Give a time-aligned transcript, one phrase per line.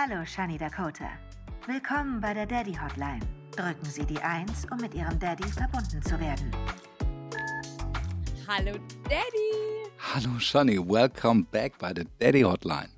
[0.00, 1.10] Hallo, Shani Dakota.
[1.66, 3.18] Willkommen bei der Daddy Hotline.
[3.50, 6.52] Drücken Sie die 1, um mit Ihrem Daddy verbunden zu werden.
[8.46, 9.90] Hallo Daddy!
[9.98, 12.90] Hallo Shani, welcome back bei der Daddy Hotline.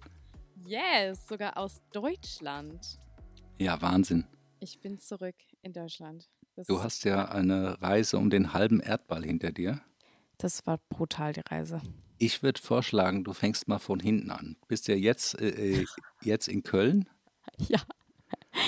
[0.66, 3.00] Yes, sogar aus Deutschland.
[3.58, 4.26] Ja, Wahnsinn.
[4.58, 6.28] Ich bin zurück in Deutschland.
[6.54, 9.80] Das, Du hast ja eine Reise um den halben Erdball hinter dir.
[10.36, 11.80] das war brutal, die Reise.
[12.22, 14.56] Ich würde vorschlagen, du fängst mal von hinten an.
[14.68, 15.86] Bist ja jetzt, äh, äh,
[16.20, 17.08] jetzt in Köln
[17.68, 17.80] Ja.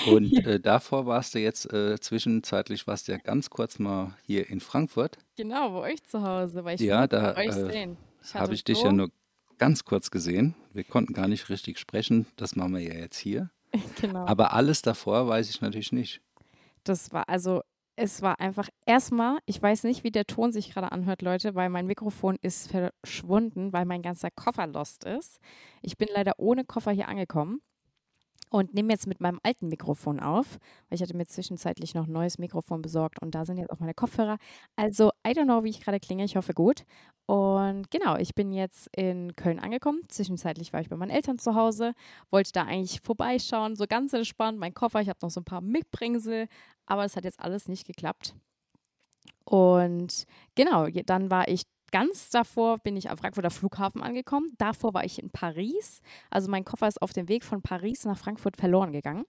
[0.07, 4.49] und äh, davor warst du jetzt äh, zwischenzeitlich, warst du ja ganz kurz mal hier
[4.49, 5.19] in Frankfurt.
[5.37, 7.97] Genau, bei euch zu Hause, weil ich Ja, da euch äh, sehen.
[8.23, 9.11] Ich habe hatte ich dich so, ja nur
[9.59, 10.55] ganz kurz gesehen.
[10.73, 12.25] Wir konnten gar nicht richtig sprechen.
[12.37, 13.51] Das machen wir ja jetzt hier.
[14.01, 14.25] Genau.
[14.25, 16.21] Aber alles davor weiß ich natürlich nicht.
[16.83, 17.61] Das war, also,
[17.95, 21.69] es war einfach erstmal, ich weiß nicht, wie der Ton sich gerade anhört, Leute, weil
[21.69, 25.39] mein Mikrofon ist verschwunden, weil mein ganzer Koffer lost ist.
[25.81, 27.61] Ich bin leider ohne Koffer hier angekommen
[28.53, 32.13] und nehme jetzt mit meinem alten Mikrofon auf, weil ich hatte mir zwischenzeitlich noch ein
[32.13, 34.37] neues Mikrofon besorgt und da sind jetzt auch meine Kopfhörer.
[34.75, 36.85] Also, I don't know, wie ich gerade klinge, ich hoffe gut.
[37.25, 40.03] Und genau, ich bin jetzt in Köln angekommen.
[40.07, 41.93] Zwischenzeitlich war ich bei meinen Eltern zu Hause,
[42.29, 45.61] wollte da eigentlich vorbeischauen, so ganz entspannt, mein Koffer, ich habe noch so ein paar
[45.61, 46.47] Mitbringsel,
[46.85, 48.35] aber es hat jetzt alles nicht geklappt.
[49.45, 54.49] Und genau, dann war ich ganz davor, bin ich am Frankfurter Flughafen angekommen.
[54.57, 56.01] Davor war ich in Paris.
[56.31, 59.25] Also mein Koffer ist auf dem Weg von Paris nach Frankfurt verloren gegangen.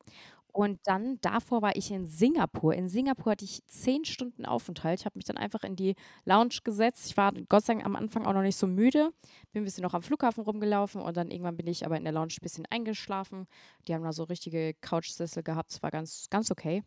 [0.50, 2.74] Und dann davor war ich in Singapur.
[2.74, 5.00] In Singapur hatte ich zehn Stunden Aufenthalt.
[5.00, 7.06] Ich habe mich dann einfach in die Lounge gesetzt.
[7.06, 9.10] Ich war Gott sei Dank am Anfang auch noch nicht so müde.
[9.52, 12.12] Bin ein bisschen noch am Flughafen rumgelaufen und dann irgendwann bin ich aber in der
[12.14, 13.46] Lounge ein bisschen eingeschlafen.
[13.86, 15.72] Die haben da so richtige Couchsessel gehabt.
[15.72, 16.82] Es war ganz, ganz okay.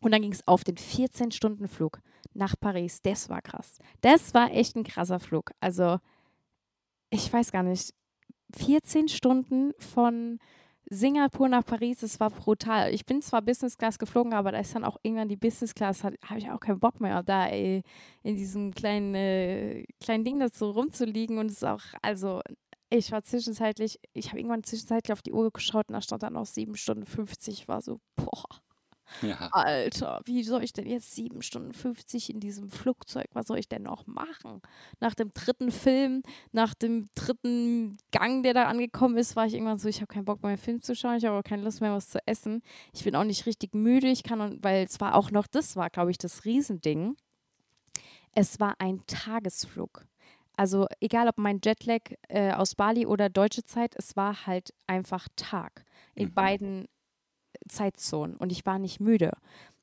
[0.00, 2.00] Und dann ging es auf den 14-Stunden-Flug
[2.32, 3.02] nach Paris.
[3.02, 3.78] Das war krass.
[4.00, 5.52] Das war echt ein krasser Flug.
[5.60, 5.98] Also,
[7.10, 7.94] ich weiß gar nicht.
[8.56, 10.38] 14 Stunden von
[10.92, 12.92] Singapur nach Paris, das war brutal.
[12.92, 16.02] Ich bin zwar Business Class geflogen, aber da ist dann auch irgendwann die Business Class,
[16.02, 17.82] habe ich auch keinen Bock mehr, da ey,
[18.24, 21.38] in diesem kleinen, äh, kleinen Ding da so rumzuliegen.
[21.38, 22.40] Und es ist auch, also,
[22.88, 26.32] ich war zwischenzeitlich, ich habe irgendwann zwischenzeitlich auf die Uhr geschaut und da stand dann
[26.32, 27.60] noch 7 Stunden 50.
[27.62, 28.60] Ich war so, boah.
[29.22, 29.48] Ja.
[29.52, 33.68] Alter, wie soll ich denn jetzt 7 Stunden 50 in diesem Flugzeug, was soll ich
[33.68, 34.60] denn noch machen?
[35.00, 36.22] Nach dem dritten Film,
[36.52, 40.24] nach dem dritten Gang, der da angekommen ist, war ich irgendwann so, ich habe keinen
[40.24, 42.62] Bock mehr, einen Film zu schauen, ich habe auch keine Lust mehr, was zu essen.
[42.94, 45.76] Ich bin auch nicht richtig müde, ich kann, und- weil es war auch noch, das
[45.76, 47.16] war, glaube ich, das Riesending.
[48.34, 50.06] Es war ein Tagesflug.
[50.56, 55.26] Also egal ob mein Jetlag äh, aus Bali oder deutsche Zeit, es war halt einfach
[55.36, 55.84] Tag
[56.14, 56.34] in Mhm.
[56.34, 56.88] beiden
[57.68, 59.32] Zeitzonen und ich war nicht müde.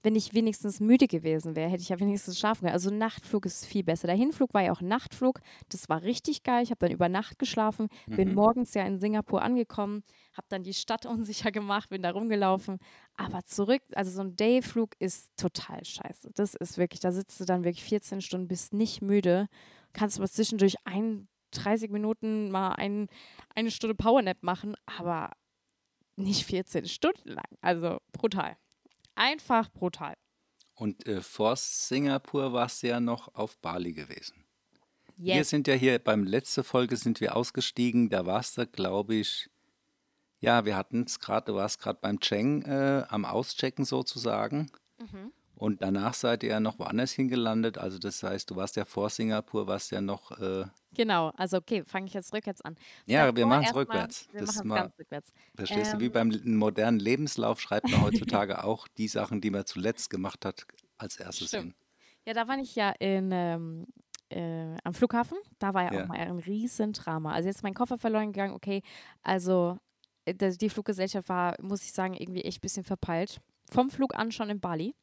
[0.03, 2.73] Wenn ich wenigstens müde gewesen wäre, hätte ich ja wenigstens schlafen können.
[2.73, 4.07] Also Nachtflug ist viel besser.
[4.07, 5.39] Der Hinflug war ja auch Nachtflug.
[5.69, 6.63] Das war richtig geil.
[6.63, 8.35] Ich habe dann über Nacht geschlafen, bin Mhm.
[8.35, 12.77] morgens ja in Singapur angekommen, habe dann die Stadt unsicher gemacht, bin da rumgelaufen.
[13.17, 16.29] Aber zurück, also so ein Dayflug ist total scheiße.
[16.35, 19.47] Das ist wirklich, da sitzt du dann wirklich 14 Stunden, bist nicht müde,
[19.93, 23.07] kannst aber zwischendurch ein, 30 Minuten mal ein,
[23.55, 25.31] eine Stunde Powernap machen, aber
[26.17, 27.45] nicht 14 Stunden lang.
[27.61, 28.57] Also brutal.
[29.16, 30.16] Einfach brutal.
[30.75, 34.44] Und äh, vor Singapur warst du ja noch auf Bali gewesen.
[35.16, 35.50] Wir Yes.
[35.50, 38.09] sind ja hier beim letzte Folge sind wir ausgestiegen.
[38.09, 39.50] Da warst du, glaube ich,
[40.39, 44.69] ja, wir hatten es gerade, du warst gerade beim Cheng äh, am Auschecken sozusagen.
[44.99, 45.31] Mhm.
[45.57, 47.78] Und danach seid ihr ja noch woanders hingelandet.
[47.78, 51.84] Also das heißt, du warst ja vor Singapur, warst ja noch, äh, Genau, also okay,
[51.85, 52.75] fange ich jetzt rückwärts an.
[53.06, 54.28] ja, wir Davor machen es rückwärts.
[54.31, 55.31] Wir Das machen es ganz rückwärts.
[55.56, 59.66] verstehst du, wie Ähm, beim modernen Lebenslauf schreibt man heutzutage auch die Sachen, die man
[59.66, 60.66] zuletzt gemacht hat,
[60.97, 61.63] als erstes Stimmt.
[61.63, 61.75] hin.
[62.25, 63.85] Ja, da war ich ja in, ähm,
[64.29, 65.38] äh, am Flughafen.
[65.59, 66.03] Da war ja, Ja.
[66.03, 67.34] auch mal ein riesen Drama.
[67.34, 68.53] Also jetzt ist mein Koffer verloren gegangen.
[68.53, 68.81] Okay,
[69.22, 69.78] also
[70.25, 73.40] äh, die Fluggesellschaft war, muss ich sagen, irgendwie echt ein bisschen verpeilt.
[73.69, 74.96] Vom Flug an schon in Bali.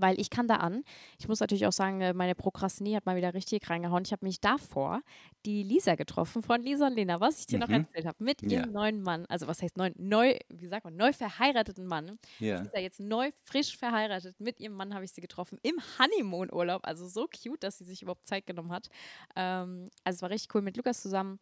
[0.00, 0.82] Weil ich kann da an.
[1.18, 4.02] Ich muss natürlich auch sagen, äh, meine Prokrastinie hat mal wieder richtig reingehauen.
[4.04, 5.02] Ich habe mich davor
[5.46, 7.86] die Lisa getroffen von Lisa und Lena, was ich dir noch Mhm.
[7.92, 8.48] erzählt habe, mit Ja.
[8.48, 9.26] ihrem neuen Mann.
[9.26, 12.18] Also was heißt neu, neu, wie sagt man, neu verheirateten Mann.
[12.38, 12.70] Ja.
[12.74, 14.38] Ja jetzt neu, frisch verheiratet.
[14.40, 16.86] Mit ihrem Mann habe ich sie getroffen im Honeymoon-Urlaub.
[16.86, 18.88] Also so cute, dass sie sich überhaupt Zeit genommen hat.
[19.36, 21.38] Ähm, also es war richtig cool mit Lukas zusammen.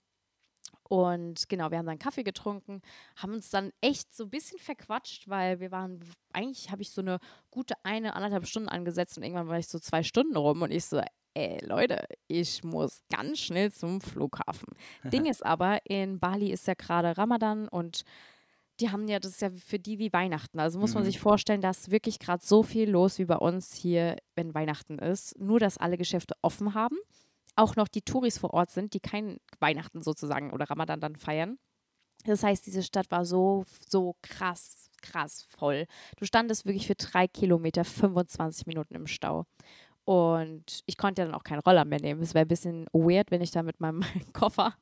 [0.88, 2.80] Und genau, wir haben dann Kaffee getrunken,
[3.16, 6.00] haben uns dann echt so ein bisschen verquatscht, weil wir waren,
[6.32, 7.18] eigentlich habe ich so eine
[7.50, 10.86] gute eine, anderthalb Stunden angesetzt und irgendwann war ich so zwei Stunden rum und ich
[10.86, 11.02] so,
[11.34, 14.68] ey Leute, ich muss ganz schnell zum Flughafen.
[15.04, 18.02] Ding ist aber, in Bali ist ja gerade Ramadan und
[18.80, 20.58] die haben ja, das ist ja für die wie Weihnachten.
[20.60, 21.06] Also muss man Mhm.
[21.06, 24.98] sich vorstellen, da ist wirklich gerade so viel los wie bei uns hier, wenn Weihnachten
[24.98, 25.38] ist.
[25.38, 26.96] Nur, dass alle Geschäfte offen haben.
[27.58, 31.58] Auch noch die Touris vor Ort sind, die kein Weihnachten sozusagen oder Ramadan dann feiern.
[32.24, 35.86] Das heißt, diese Stadt war so, so krass, krass voll.
[36.18, 39.44] Du standest wirklich für drei Kilometer 25 Minuten im Stau.
[40.04, 42.22] Und ich konnte ja dann auch keinen Roller mehr nehmen.
[42.22, 44.02] Es wäre ein bisschen weird, wenn ich da mit meinem
[44.32, 44.74] Koffer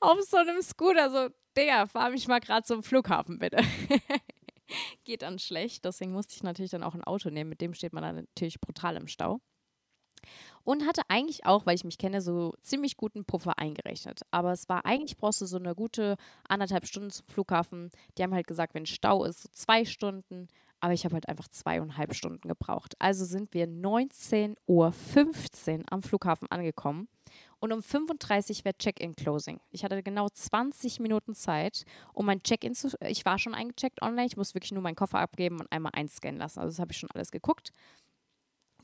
[0.00, 3.58] auf so einem Scooter so, Digga, fahr mich mal gerade zum Flughafen, bitte.
[5.04, 5.84] Geht dann schlecht.
[5.84, 7.50] Deswegen musste ich natürlich dann auch ein Auto nehmen.
[7.50, 9.40] Mit dem steht man dann natürlich brutal im Stau.
[10.64, 14.20] Und hatte eigentlich auch, weil ich mich kenne, so ziemlich guten Puffer eingerechnet.
[14.30, 16.16] Aber es war eigentlich brauchst du so eine gute
[16.48, 17.90] anderthalb Stunden zum Flughafen.
[18.16, 20.48] Die haben halt gesagt, wenn Stau ist, so zwei Stunden.
[20.80, 22.94] Aber ich habe halt einfach zweieinhalb Stunden gebraucht.
[22.98, 24.92] Also sind wir 19.15 Uhr
[25.90, 27.08] am Flughafen angekommen.
[27.60, 29.60] Und um 35 Uhr wäre Check-in-Closing.
[29.70, 32.88] Ich hatte genau 20 Minuten Zeit, um mein Check-in zu.
[33.06, 34.26] Ich war schon eingecheckt online.
[34.26, 36.58] Ich muss wirklich nur meinen Koffer abgeben und einmal einscannen lassen.
[36.58, 37.70] Also, das habe ich schon alles geguckt.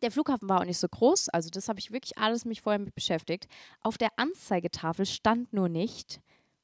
[0.02, 2.78] Der Flughafen war auch nicht so groß, also das habe ich wirklich alles mich vorher
[2.78, 3.48] mit beschäftigt.
[3.80, 6.20] Auf der Anzeigetafel stand nur nicht,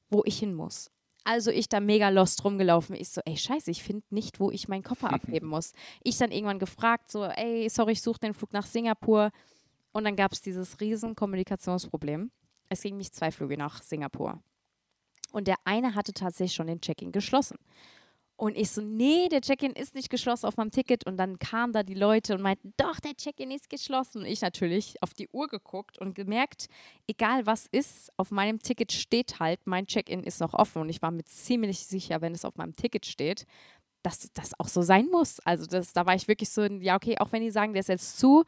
[0.08, 0.90] wo ich hin muss.
[1.25, 2.94] Also ich da mega lost rumgelaufen.
[2.94, 5.72] Ich so, ey, scheiße, ich finde nicht, wo ich meinen Koffer abgeben muss.
[6.02, 9.31] Ich dann irgendwann gefragt, so, ey, sorry, ich suche den Flug nach Singapur.
[9.92, 12.31] Und dann gab es dieses riesen Kommunikationsproblem.
[12.69, 14.42] Es ging mich zwei Flüge nach Singapur.
[15.32, 17.56] Und der eine hatte tatsächlich schon den Check-in geschlossen.
[18.36, 21.06] Und ich so, nee, der Check-in ist nicht geschlossen auf meinem Ticket.
[21.06, 24.22] Und dann kamen da die Leute und meinten, doch, der Check-in ist geschlossen.
[24.22, 26.66] Und ich natürlich auf die Uhr geguckt und gemerkt,
[27.06, 30.82] egal was ist, auf meinem Ticket steht halt, mein Check-in ist noch offen.
[30.82, 33.46] Und ich war mir ziemlich sicher, wenn es auf meinem Ticket steht,
[34.02, 35.38] dass das auch so sein muss.
[35.40, 37.88] Also das, da war ich wirklich so, ja, okay, auch wenn die sagen, der ist
[37.88, 38.44] jetzt zu,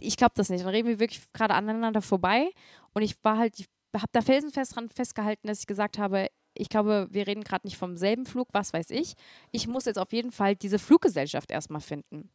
[0.00, 0.64] ich glaube das nicht.
[0.64, 2.50] Dann reden wir wirklich gerade aneinander vorbei.
[2.94, 6.28] Und ich war halt, ich habe da felsenfest dran festgehalten, dass ich gesagt habe,
[6.60, 9.14] ich glaube, wir reden gerade nicht vom selben Flug, was weiß ich.
[9.50, 12.30] Ich muss jetzt auf jeden Fall diese Fluggesellschaft erstmal finden.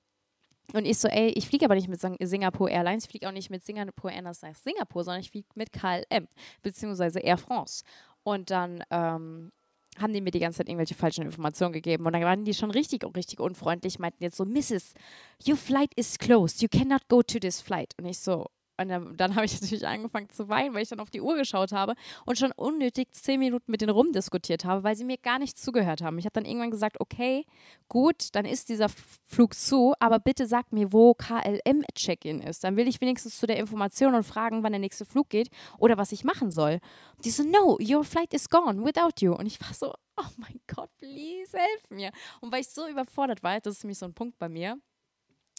[0.74, 3.51] Und ich so, ey, ich fliege aber nicht mit Singapore Airlines, ich fliege auch nicht
[3.51, 6.27] mit Singapore Airlines nach Singapur, sondern ich fliege mit KLM,
[6.63, 7.83] beziehungsweise Air France.
[8.24, 9.51] Und dann ähm,
[10.00, 12.06] haben die mir die ganze Zeit irgendwelche falschen Informationen gegeben.
[12.06, 14.94] Und dann waren die schon richtig, richtig unfreundlich, meinten jetzt so, Mrs.,
[15.48, 17.94] your flight is closed, you cannot go to this flight.
[18.00, 21.10] Und ich so, und dann, habe ich natürlich angefangen zu weinen, weil ich dann auf
[21.10, 21.95] die Uhr geschaut habe
[22.25, 26.01] und schon unnötig zehn Minuten mit denen rumdiskutiert habe, weil sie mir gar nicht zugehört
[26.01, 26.18] haben.
[26.18, 27.45] Ich habe dann irgendwann gesagt, okay,
[27.88, 32.63] gut, dann ist dieser Flug zu, aber bitte sag mir, wo KLM-Check-In ist.
[32.63, 35.98] Dann will ich wenigstens zu der Information und fragen, wann der nächste Flug geht oder
[35.98, 36.80] was ich machen soll.
[37.16, 39.33] Und die so, no, your flight is gone without you.
[39.33, 42.12] Und ich war so, oh mein Gott, please, helf mir.
[42.42, 44.78] Und weil ich so überfordert war, das ist nämlich so ein Punkt bei mir,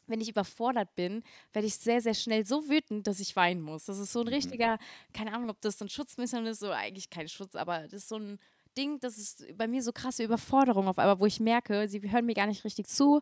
[0.06, 1.23] wenn ich überfordert bin,
[1.53, 3.85] werde ich sehr, sehr schnell so wütend, dass ich weinen muss.
[3.85, 4.35] Das ist so ein mhm.
[4.35, 4.79] richtiger,
[5.12, 8.08] keine Ahnung, ob das so ein Schutzmission ist oder eigentlich kein Schutz, aber das ist
[8.08, 8.38] so ein
[8.76, 12.26] Ding, das ist bei mir so krasse Überforderung auf einmal, wo ich merke, sie hören
[12.26, 13.20] mir gar nicht richtig zu,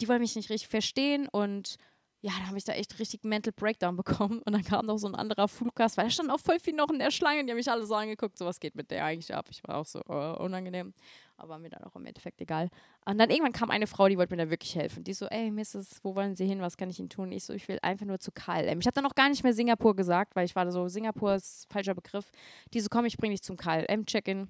[0.00, 1.78] die wollen mich nicht richtig verstehen und
[2.24, 4.40] ja, da habe ich da echt richtig Mental Breakdown bekommen.
[4.46, 6.88] Und dann kam noch so ein anderer Fluggast, weil da stand auch voll viel noch
[6.88, 9.04] in der Schlange und die haben mich alle so angeguckt, so was geht mit der
[9.04, 9.46] eigentlich ab.
[9.50, 10.94] Ich war auch so uh, unangenehm,
[11.36, 12.70] aber mir dann auch im Endeffekt egal.
[13.04, 15.04] Und dann irgendwann kam eine Frau, die wollte mir da wirklich helfen.
[15.04, 16.60] Die so, ey, Mrs., wo wollen Sie hin?
[16.60, 17.32] Was kann ich Ihnen tun?
[17.32, 18.80] Ich so, ich will einfach nur zu KLM.
[18.80, 21.66] Ich habe dann auch gar nicht mehr Singapur gesagt, weil ich war so, Singapur ist
[21.70, 22.30] falscher Begriff.
[22.72, 24.48] Die so, komm, ich bringe dich zum KLM-Check-In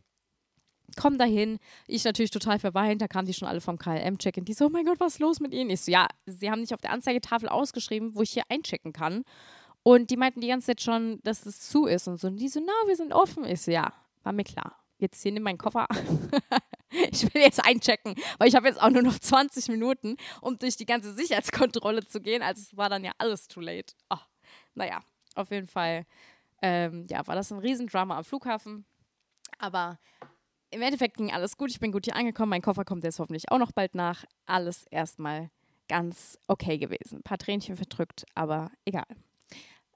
[0.97, 1.59] komm dahin.
[1.87, 3.03] Ich natürlich total verweint.
[3.03, 4.45] Da kamen die schon alle vom KLM-Check-In.
[4.45, 5.71] Die so, oh mein Gott, was ist los mit ihnen?
[5.71, 9.25] Ich so, ja, sie haben nicht auf der Anzeigetafel ausgeschrieben, wo ich hier einchecken kann.
[9.83, 12.29] Und die meinten die ganze Zeit schon, dass es zu ist und so.
[12.29, 13.45] Und die so, na, wir sind offen.
[13.45, 13.93] Ich so, ja,
[14.23, 14.79] war mir klar.
[14.99, 15.87] Jetzt hier nimm meinen Koffer.
[17.11, 20.77] ich will jetzt einchecken, weil ich habe jetzt auch nur noch 20 Minuten, um durch
[20.77, 22.43] die ganze Sicherheitskontrolle zu gehen.
[22.43, 23.95] Also es war dann ja alles too late.
[24.11, 24.19] Oh,
[24.75, 25.01] naja,
[25.35, 26.07] auf jeden Fall
[26.63, 28.87] ähm, ja, war das ein Riesendrama am Flughafen.
[29.59, 29.99] Aber
[30.71, 31.71] im Endeffekt ging alles gut.
[31.71, 32.51] Ich bin gut hier angekommen.
[32.51, 34.25] Mein Koffer kommt jetzt hoffentlich auch noch bald nach.
[34.47, 35.51] Alles erstmal
[35.89, 37.19] ganz okay gewesen.
[37.19, 39.05] Ein paar Tränchen verdrückt, aber egal.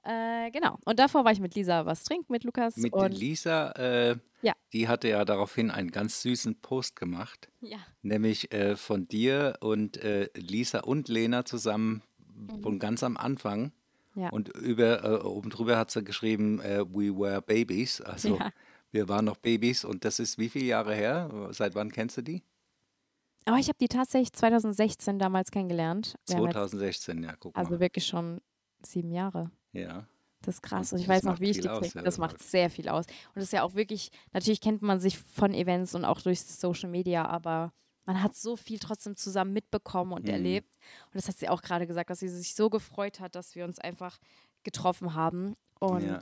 [0.03, 0.77] Äh, genau.
[0.85, 2.77] Und davor war ich mit Lisa was trinken, mit Lukas.
[2.77, 4.53] Mit und Lisa, äh, ja.
[4.73, 7.49] die hatte ja daraufhin einen ganz süßen Post gemacht.
[7.61, 7.77] Ja.
[8.01, 12.01] Nämlich äh, von dir und äh, Lisa und Lena zusammen
[12.35, 12.61] mhm.
[12.61, 13.71] von ganz am Anfang.
[14.15, 14.29] Ja.
[14.29, 18.01] Und über, äh, oben drüber hat sie geschrieben, äh, we were babies.
[18.01, 18.51] Also ja.
[18.91, 21.49] Wir waren noch Babys und das ist wie viele Jahre her?
[21.51, 22.43] Seit wann kennst du die?
[23.45, 26.15] Aber ich habe die tatsächlich 2016 damals kennengelernt.
[26.27, 27.73] Wir 2016, ja, guck also mal.
[27.75, 28.41] Also wirklich schon
[28.83, 29.51] sieben Jahre.
[29.73, 30.07] Ja.
[30.41, 30.93] Das ist krass.
[30.93, 33.05] Und ich weiß noch, wie ich die aus, ja, Das macht sehr viel aus.
[33.05, 36.41] Und das ist ja auch wirklich, natürlich kennt man sich von Events und auch durch
[36.41, 37.73] Social Media, aber
[38.05, 40.31] man hat so viel trotzdem zusammen mitbekommen und mhm.
[40.31, 40.77] erlebt.
[41.07, 43.65] Und das hat sie auch gerade gesagt, dass sie sich so gefreut hat, dass wir
[43.65, 44.17] uns einfach
[44.63, 45.55] getroffen haben.
[45.79, 46.19] Und ja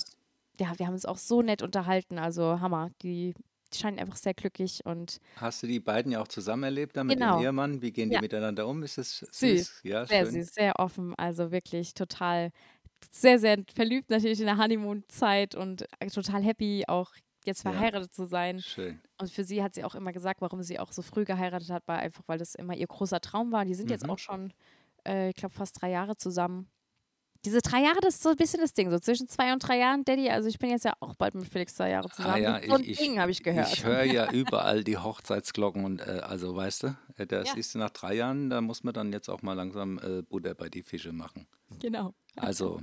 [0.59, 2.19] ja, wir haben uns auch so nett unterhalten.
[2.19, 2.91] Also Hammer.
[3.01, 3.33] Die,
[3.73, 5.19] die scheinen einfach sehr glücklich und.
[5.35, 7.37] Hast du die beiden ja auch zusammen erlebt dann mit genau.
[7.37, 7.81] dem Ehemann?
[7.81, 8.21] Wie gehen die ja.
[8.21, 8.83] miteinander um?
[8.83, 9.29] Ist es süß?
[9.31, 9.79] süß?
[9.83, 10.33] Ja, sehr schön.
[10.33, 11.15] süß, sehr offen.
[11.15, 12.51] Also wirklich total,
[13.11, 17.11] sehr, sehr verliebt natürlich in der Honeymoon-Zeit und total happy, auch
[17.45, 17.71] jetzt Ja.
[17.71, 18.59] verheiratet zu sein.
[18.59, 18.99] Schön.
[19.19, 21.87] Und für sie hat sie auch immer gesagt, warum sie auch so früh geheiratet hat,
[21.87, 23.65] war einfach, weil das immer ihr großer Traum war.
[23.65, 24.09] Die sind jetzt Mhm.
[24.11, 24.53] auch schon,
[25.07, 26.69] äh, ich glaube, fast drei Jahre zusammen.
[27.45, 29.77] Diese drei Jahre, das ist so ein bisschen das Ding, so zwischen zwei und drei
[29.77, 30.29] Jahren, Daddy.
[30.29, 32.33] Also ich bin jetzt ja auch bald mit Felix zwei Jahre zusammen.
[32.33, 33.71] Ah ja, so ein ich, Ding, habe ich gehört.
[33.71, 37.55] ich höre ja überall die Hochzeitsglocken und äh, also weißt du, äh, das Ja.
[37.55, 40.67] ist nach drei Jahren, da muss man dann jetzt auch mal langsam äh, Butter bei
[40.67, 41.47] die Fische machen.
[41.79, 42.13] Genau.
[42.37, 42.81] Also,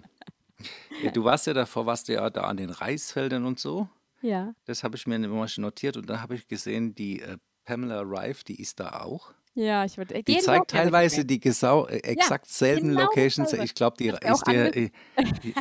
[1.02, 3.88] ja, du warst ja davor, warst du ja da an den Reisfeldern und so.
[4.20, 4.54] Ja.
[4.64, 8.44] Das habe ich mir nämlich notiert und dann habe ich gesehen, die äh, Pamela Rife,
[8.44, 9.32] die ist da auch.
[9.54, 10.20] Ja, ich würde.
[10.22, 13.50] Die zeigt teilweise die gesau äh, exakt selben genau Locations.
[13.50, 13.64] dasselbe.
[13.64, 14.90] Ich glaube, die ist der, äh,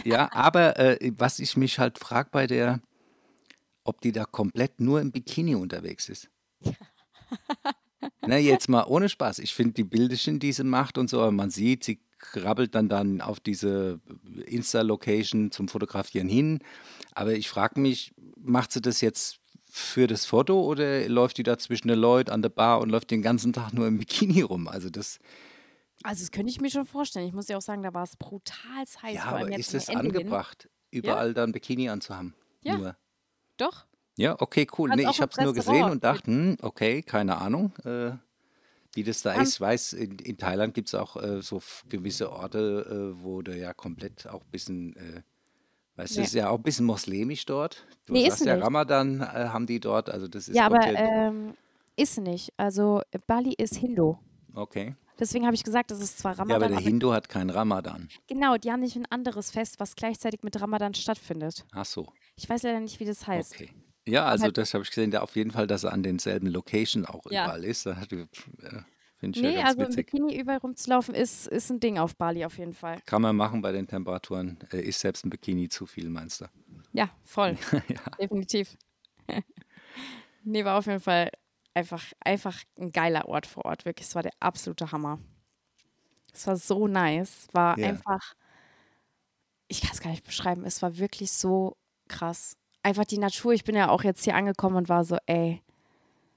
[0.04, 2.82] ja, aber äh, was ich mich halt frage bei der,
[3.84, 6.30] ob die da komplett nur im Bikini unterwegs ist.
[8.22, 9.40] Na, jetzt mal ohne Spaß.
[9.40, 12.00] Ich finde die Bilderchen, die sie macht und so, aber man sieht, sie
[12.32, 14.00] krabbelt dann dann auf diese
[14.46, 16.60] Insta-Location zum Fotografieren hin.
[17.14, 19.40] Aber ich frage mich, macht sie das jetzt
[19.70, 23.12] für das Foto oder läuft die da zwischen den Leuten an der Bar und läuft
[23.12, 24.68] den ganzen Tag nur im Bikini rum?
[24.68, 25.20] Also das,
[26.04, 27.28] Also, das könnte ich mir schon vorstellen.
[27.28, 29.16] Ich muss ja auch sagen, da war es brutal heiß.
[29.16, 30.16] ja, aber ist es Ende hin.
[30.16, 32.36] angebracht, überall dann Bikini anzuhaben?
[32.62, 32.78] Ja.
[32.78, 32.96] Nur.
[33.58, 33.86] Doch.
[34.16, 34.92] Ja, okay, cool.
[34.96, 38.12] Nee, ich habe es nur gesehen und dachte, hm, okay, keine Ahnung, äh,
[38.94, 39.54] wie das da Ähm, ist.
[39.56, 43.56] Ich weiß, in, in Thailand gibt es auch äh, so gewisse Orte, äh, wo du
[43.58, 45.22] ja komplett auch ein bisschen, äh,
[45.96, 47.86] weißt du, es ist ja auch ein bisschen moslemisch dort.
[48.06, 48.64] Du Nee, ist sagst ja, nicht.
[48.66, 51.56] Ramadan äh, haben die dort, also das ist Ja, aber ähm,
[51.96, 52.52] ist nicht.
[52.58, 54.16] Also, Bali ist Hindu.
[54.56, 54.96] okay.
[55.20, 57.52] Deswegen habe ich gesagt, das ist zwar Ja, Ramadan, aber der aber Hindu hat keinen
[57.52, 58.10] Ramadan.
[58.28, 61.66] genau, die haben nicht ein anderes Fest, was gleichzeitig mit Ramadan stattfindet.
[61.72, 63.54] Ach so, Ich weiß leider nicht, wie das heißt.
[63.54, 63.70] okay.
[64.06, 66.48] Ja, also halt- das habe ich gesehen, da auf jeden Fall, dass er an denselben
[66.48, 67.46] Location auch Ja.
[67.46, 67.86] überall ist.
[67.86, 68.26] Da hat- äh,
[69.16, 70.12] Finde ich Nee, ja ganz also im witzig.
[70.12, 73.00] Bikini überall rumzulaufen ist, ist ein Ding auf Bali auf jeden Fall.
[73.06, 74.58] Kann man machen bei den Temperaturen.
[74.74, 76.46] Äh, ist selbst ein Bikini zu viel, meinst du?
[76.92, 77.58] Ja, voll.
[77.88, 78.02] ja.
[78.20, 78.76] Definitiv.
[80.44, 81.30] nee, war auf jeden Fall
[81.74, 83.86] einfach, einfach ein geiler Ort vor Ort.
[83.86, 85.20] Wirklich, es war der absolute Hammer.
[86.34, 87.48] Es war so nice.
[87.54, 87.88] War Ja.
[87.88, 88.34] einfach,
[89.70, 91.78] ich kann es gar nicht beschreiben, es war wirklich so
[92.10, 92.58] krass.
[92.84, 93.54] Einfach die Natur.
[93.54, 95.62] Ich bin ja auch jetzt hier angekommen und war so, ey,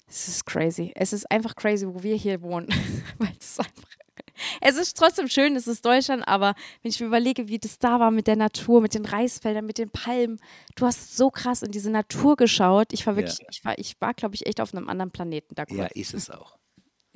[0.08, 0.92] es ist crazy.
[0.94, 2.68] Es ist einfach crazy, wo wir hier wohnen.
[3.18, 3.82] Weil es ist einfach.
[4.60, 8.00] Es ist trotzdem schön, es ist Deutschland, aber wenn ich mir überlege, wie das da
[8.00, 10.38] war mit der Natur, mit den Reisfeldern, mit den Palmen,
[10.74, 12.92] du hast so krass in diese Natur geschaut.
[12.92, 13.18] Ich war Ja.
[13.18, 15.78] wirklich, ich war, ich war, glaube ich, echt auf einem anderen Planeten da kurz.
[15.78, 16.58] ja, ist es auch.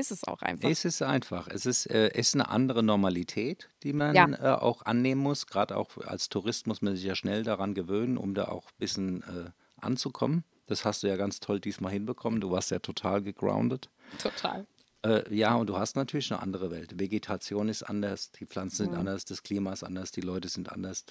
[0.01, 0.69] Ist es auch einfach.
[0.69, 1.47] Es ist einfach.
[1.49, 4.29] Es ist, äh, ist eine andere Normalität, die man Ja.
[4.29, 5.47] äh, auch annehmen muss.
[5.47, 8.79] Gerade auch als Tourist muss man sich ja schnell daran gewöhnen, um da auch ein
[8.79, 10.45] bisschen äh, anzukommen.
[10.67, 12.41] Das hast du ja ganz toll diesmal hinbekommen.
[12.41, 13.89] Du warst ja total gegroundet.
[14.19, 14.67] Total.
[15.05, 16.99] Äh, ja, und du hast natürlich eine andere Welt.
[17.01, 18.99] Vegetation ist anders, die Pflanzen sind Mhm.
[19.01, 21.05] anders, das Klima ist anders, die Leute sind anders.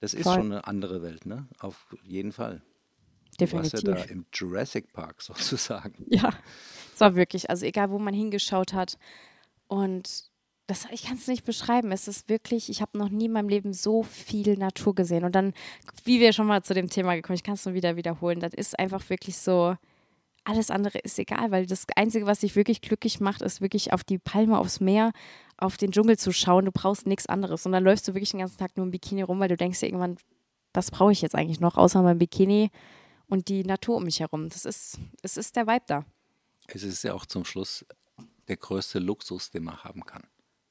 [0.00, 0.34] Das ist Voll.
[0.34, 1.46] schon eine andere Welt, ne?
[1.60, 2.60] Auf jeden Fall.
[3.38, 3.88] Du warst Definitiv.
[3.88, 6.04] ja da im Jurassic Park sozusagen.
[6.08, 6.30] Ja,
[6.94, 8.98] es war wirklich, also egal, wo man hingeschaut hat.
[9.66, 10.30] Und
[10.66, 11.92] das, ich kann es nicht beschreiben.
[11.92, 15.24] Es ist wirklich, ich habe noch nie in meinem Leben so viel Natur gesehen.
[15.24, 15.52] Und dann,
[16.04, 18.54] wie wir schon mal zu dem Thema gekommen, ich kann es nur wieder wiederholen, das
[18.54, 19.76] ist einfach wirklich so,
[20.44, 24.04] alles andere ist egal, weil das Einzige, was dich wirklich glücklich macht, ist wirklich auf
[24.04, 25.12] die Palme, aufs Meer,
[25.56, 26.66] auf den Dschungel zu schauen.
[26.66, 27.64] Du brauchst nichts anderes.
[27.66, 29.80] Und dann läufst du wirklich den ganzen Tag nur im Bikini rum, weil du denkst
[29.80, 30.16] dir irgendwann,
[30.74, 32.70] was brauche ich jetzt eigentlich noch, außer mein Bikini
[33.26, 34.48] und die Natur um mich herum.
[34.48, 36.04] Das ist, es ist der Vibe da.
[36.66, 37.84] Es ist ja auch zum Schluss
[38.48, 40.22] der größte Luxus, den man haben kann.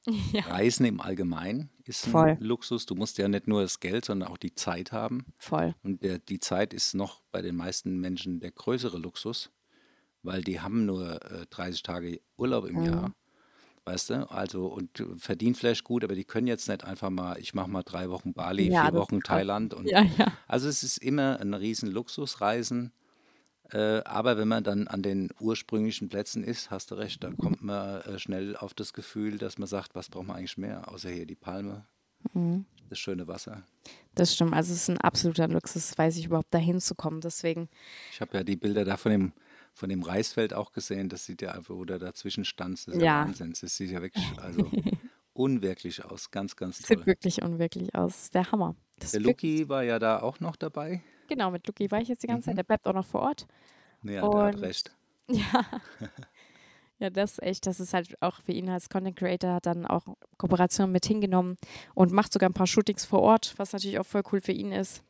[0.32, 0.42] Ja.
[0.42, 2.36] Reisen im Allgemeinen ist ein Voll.
[2.38, 2.84] Luxus.
[2.84, 5.24] Du musst ja nicht nur das Geld, sondern auch die Zeit haben.
[5.38, 5.74] Voll.
[5.82, 9.50] Und der, die Zeit ist noch bei den meisten Menschen der größere Luxus,
[10.22, 12.84] weil die haben nur äh, 30 Tage Urlaub im Mhm.
[12.84, 13.14] Jahr.
[13.86, 14.30] Weißt du?
[14.30, 17.82] Also, und verdienen vielleicht gut, aber die können jetzt nicht einfach mal, ich mache mal
[17.82, 19.20] drei Wochen Bali, Ja, vier Wochen.
[19.20, 19.72] Thailand.
[19.72, 20.32] Und Ja, ja.
[20.46, 22.92] Also, es ist immer ein riesen Luxusreisen.
[23.70, 27.62] Äh, aber wenn man dann an den ursprünglichen Plätzen ist, hast du recht, da kommt
[27.62, 31.10] man äh, schnell auf das Gefühl, dass man sagt, was braucht man eigentlich mehr, außer
[31.10, 31.86] hier die Palme,
[32.32, 32.64] Mhm.
[32.88, 33.64] das schöne Wasser.
[34.14, 34.54] Das stimmt.
[34.54, 37.20] Also es ist ein absoluter Luxus, weiß ich überhaupt dahin zu kommen.
[37.20, 37.68] Deswegen,
[38.12, 39.32] Ich habe ja die Bilder da von dem,
[39.74, 41.08] von dem Reisfeld auch gesehen.
[41.10, 42.78] Das sieht ja einfach, wo der dazwischen stand.
[42.86, 43.24] Das ist ja, Ja.
[43.26, 43.54] Wahnsinn.
[43.60, 44.70] Das sieht ja wirklich also
[45.34, 46.30] unwirklich aus.
[46.30, 47.06] Ganz, ganz sieht toll.
[47.06, 48.30] wirklich unwirklich aus.
[48.30, 48.74] Der Hammer.
[48.98, 51.02] Das Der Luki war ja da auch noch dabei.
[51.28, 52.52] Genau, mit Luki war ich jetzt die ganze Mhm.
[52.52, 52.58] Zeit.
[52.58, 53.46] Der bleibt auch noch vor Ort.
[54.02, 54.94] Ja, der hat Und- recht.
[55.28, 55.64] Ja.
[56.98, 59.84] Ja, das ist echt, das ist halt auch für ihn als Content Creator, hat dann
[59.84, 60.04] auch
[60.38, 61.56] Kooperationen mit hingenommen
[61.94, 64.70] und macht sogar ein paar Shootings vor Ort, was natürlich auch voll cool für ihn
[64.70, 65.02] ist.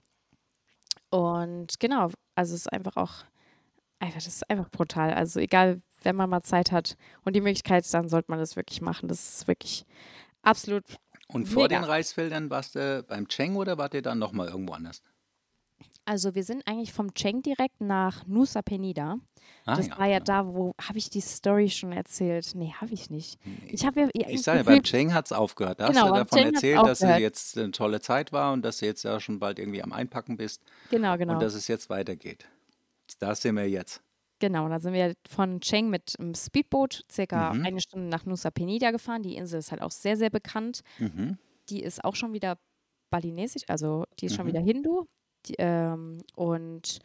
[1.11, 3.25] Und genau, also es ist einfach auch,
[3.99, 5.13] einfach, das ist einfach brutal.
[5.15, 8.81] Also egal, wenn man mal Zeit hat und die Möglichkeit, dann sollte man das wirklich
[8.81, 9.09] machen.
[9.09, 9.85] Das ist wirklich
[10.43, 10.85] absolut,
[11.29, 11.79] Und vor Mega.
[11.81, 15.03] den Reisfeldern warst du beim Cheng oder wart ihr dann nochmal irgendwo anders?
[16.07, 19.17] Also wir sind eigentlich vom Cheng direkt nach Nusa Penida.
[19.65, 20.21] Ah, das ja, war ja ja.
[20.21, 22.53] da, wo habe ich die Story schon erzählt?
[22.55, 23.39] Nee, habe ich nicht.
[23.69, 25.81] Ich habe ja Ich sage ja, beim Cheng hat es aufgehört.
[25.81, 28.63] Da Genau, hast du davon Cheng erzählt, dass du jetzt eine tolle Zeit war und
[28.63, 31.35] dass du jetzt ja schon bald irgendwie am Einpacken bist genau, genau.
[31.35, 32.47] und dass es jetzt weitergeht.
[33.19, 34.03] Da sind wir jetzt.
[34.41, 37.65] Genau, da sind wir von Cheng mit einem Speedboot circa Mhm.
[37.65, 39.23] eine Stunde nach Nusa Penida gefahren.
[39.23, 40.81] Die Insel ist halt auch sehr, sehr bekannt.
[40.99, 41.39] Mhm.
[41.71, 42.59] Die ist auch schon wieder
[43.11, 44.51] balinesisch, also die ist schon Mhm.
[44.51, 45.07] wieder Hindu.
[45.59, 46.99] Ähm, und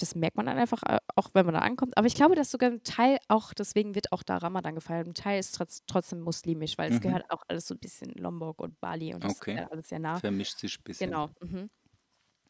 [0.00, 1.96] das merkt man dann einfach, äh, auch wenn man da ankommt.
[1.96, 5.14] Aber ich glaube, dass sogar ein Teil auch, deswegen wird auch da Ramadan gefeiert, ein
[5.14, 7.00] Teil ist trotz, trotzdem muslimisch, weil es Mhm.
[7.00, 9.56] gehört auch alles so ein bisschen Lombok und Bali und das ist Okay.
[9.56, 10.18] ja alles sehr nah.
[10.20, 11.10] Vermischt sich ein bisschen.
[11.10, 11.30] Genau.
[11.40, 11.70] Mhm.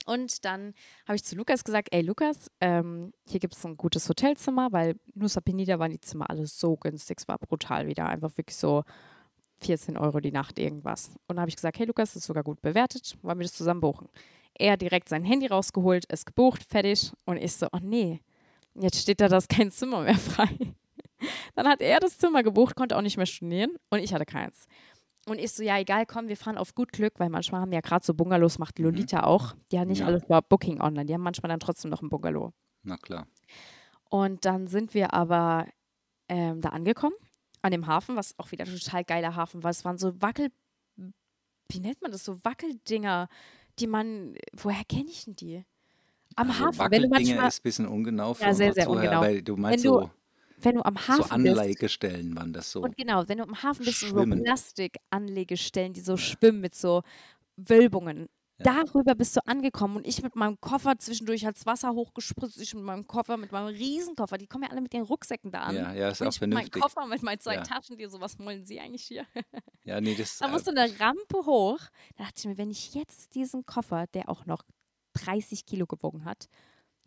[0.07, 0.75] Und dann
[1.07, 4.97] habe ich zu Lukas gesagt, ey Lukas, ähm, hier gibt es ein gutes Hotelzimmer, weil
[5.15, 8.85] Nusa Penida waren die Zimmer alle so günstig, es war brutal wieder, einfach wirklich so
[9.61, 11.11] 14 Euro die Nacht irgendwas.
[11.29, 13.55] Und da habe ich gesagt, hey Lukas, das ist sogar gut bewertet, wollen wir das
[13.55, 14.09] zusammen buchen?
[14.59, 17.13] Er direkt sein Handy rausgeholt, es gebucht, fertig.
[17.25, 18.21] Und ich so, oh nee,
[18.75, 20.49] jetzt steht da, da ist kein Zimmer mehr frei.
[21.55, 24.67] Dann hat er das Zimmer gebucht, konnte auch nicht mehr studieren und ich hatte keins.
[25.27, 27.81] Und ich so, ja, egal, komm, wir fahren auf gut Glück, weil manchmal haben ja
[27.81, 29.55] gerade so Bungalows, macht Lolita auch.
[29.73, 30.07] Die haben nicht Ja.
[30.07, 32.53] alles über Booking online, die haben manchmal dann trotzdem noch ein Bungalow.
[32.83, 33.27] Na klar.
[34.09, 35.67] Und dann sind wir aber
[36.29, 37.17] ähm, da angekommen,
[37.63, 39.71] an dem Hafen, was auch wieder ein total geiler Hafen war.
[39.71, 40.49] Es waren so Wackel,
[41.71, 43.29] wie nennt man das, so Wackeldinger,
[43.81, 45.65] die man, woher kenne ich denn die?
[46.37, 49.21] Am Also Hafen, wenn du manchmal, ist ein bisschen ungenau für Ja, sehr, sehr ungenau.
[49.23, 50.11] aber du meinst du so,
[50.59, 52.81] wenn du am so Hafen bist, Anleigestellen waren das so.
[52.83, 54.25] Und genau, wenn du am Hafen bist so.
[54.25, 57.03] Plastikanlegestellen, die so schwimmen mit so
[57.57, 58.29] Wölbungen.
[58.61, 58.83] Ja.
[58.85, 62.83] Darüber bist du angekommen und ich mit meinem Koffer zwischendurch als Wasser hochgespritzt, ich mit
[62.83, 64.37] meinem Koffer, mit meinem Riesenkoffer.
[64.37, 65.77] Die kommen ja alle mit den Rucksäcken da an.
[65.77, 66.83] Ja, ja, ist und auch ich mit meinem vernünftig.
[66.83, 67.63] Koffer, mit meinen zwei Ja.
[67.63, 69.27] Taschen, die so, was wollen Sie eigentlich hier?
[69.85, 71.79] Ja, nee, das Da musst du eine Rampe hoch.
[72.17, 74.65] Da dachte ich mir, wenn ich jetzt diesen Koffer, der auch noch
[75.15, 76.49] 30 Kilo gewogen hat,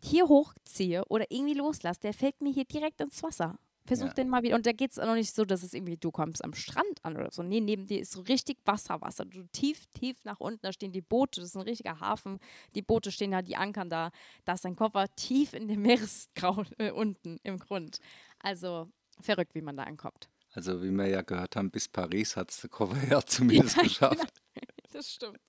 [0.02, 3.56] hier hochziehe oder irgendwie loslasse, der fällt mir hier direkt ins Wasser.
[3.84, 4.12] Versuch Ja.
[4.14, 4.54] den mal wieder.
[4.54, 7.04] Und da geht es auch noch nicht so, dass es irgendwie, du kommst am Strand
[7.04, 7.42] an oder so.
[7.42, 9.24] Nee, neben dir ist so richtig Wasser, Wasser.
[9.24, 12.38] Du tief, tief nach unten, da stehen die Boote, das ist ein richtiger Hafen.
[12.74, 14.10] Die Boote stehen da, die ankern da.
[14.44, 17.98] Da ist dein Koffer tief in dem Meeresgrau äh, unten im Grund.
[18.38, 18.88] Also
[19.20, 20.28] verrückt, wie man da ankommt.
[20.54, 24.32] Also wie wir ja gehört haben, bis Paris hat es der Koffer ja zumindest geschafft.
[24.92, 25.40] Das stimmt.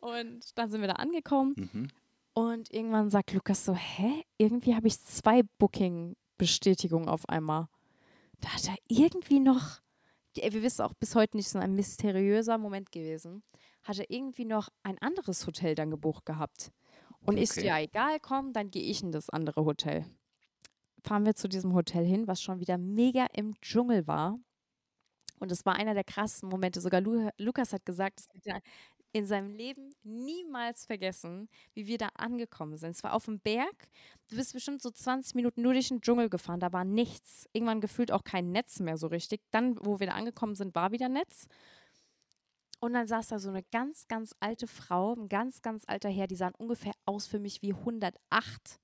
[0.00, 1.54] Und dann sind wir da angekommen.
[1.72, 1.88] Mhm.
[2.34, 4.24] Und irgendwann sagt Lukas so, hä?
[4.38, 5.42] Irgendwie habe ich zwei
[6.44, 7.68] Booking-Bestätigungen auf einmal.
[8.40, 9.80] Da hat er irgendwie noch,
[10.36, 13.42] ey, wir wissen auch bis heute nicht, so ein mysteriöser Moment gewesen,
[13.82, 16.70] hat er irgendwie noch ein anderes Hotel dann gebucht gehabt.
[17.24, 17.66] Und Okay.
[17.66, 20.04] ja, egal, komm, dann gehe ich in das andere Hotel.
[21.02, 24.38] Fahren wir zu diesem Hotel hin, was schon wieder mega im Dschungel war.
[25.38, 26.80] Und es war einer der krassesten Momente.
[26.80, 28.60] Sogar Lu Lukas hat gesagt, es er
[29.14, 32.90] in seinem Leben niemals vergessen, wie wir da angekommen sind.
[32.90, 33.88] Es war auf dem Berg.
[34.28, 36.58] Du bist bestimmt so 20 Minuten nur durch den Dschungel gefahren.
[36.58, 37.48] Da war nichts.
[37.52, 39.40] Irgendwann gefühlt auch kein Netz mehr so richtig.
[39.52, 41.46] Dann, wo wir da angekommen sind, war wieder Netz.
[42.80, 46.26] Und dann saß da so eine ganz, ganz alte Frau, ein ganz, ganz alter Herr,
[46.26, 48.80] die sahen ungefähr aus für mich wie 108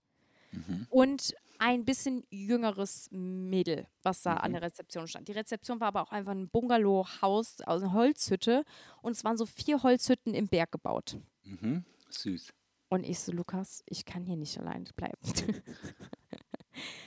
[0.53, 0.87] Mhm.
[0.90, 4.55] und ein bisschen jüngeres Mädel, was da an Mhm.
[4.55, 5.29] der Rezeption stand.
[5.29, 8.64] Die Rezeption war aber auch einfach ein Bungalow-Haus aus einer Holzhütte
[9.03, 11.18] und es waren so vier Holzhütten im Berg gebaut.
[11.44, 11.85] Mhm.
[12.09, 12.53] Süß.
[12.88, 15.18] Und ich so, Lukas, ich kann hier nicht allein bleiben.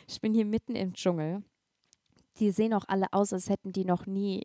[0.07, 1.43] ich bin hier mitten im Dschungel.
[2.37, 4.43] Die sehen auch alle aus, als hätten die noch nie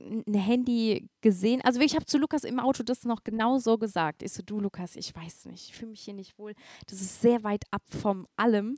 [0.00, 1.60] ein Handy gesehen.
[1.62, 4.22] Also ich habe zu Lukas im Auto das noch genau so gesagt.
[4.22, 6.54] Ich so, du Lukas, ich weiß nicht, ich fühle mich hier nicht wohl.
[6.86, 8.76] Das ist sehr weit ab vom allem.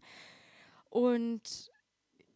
[0.91, 1.71] Und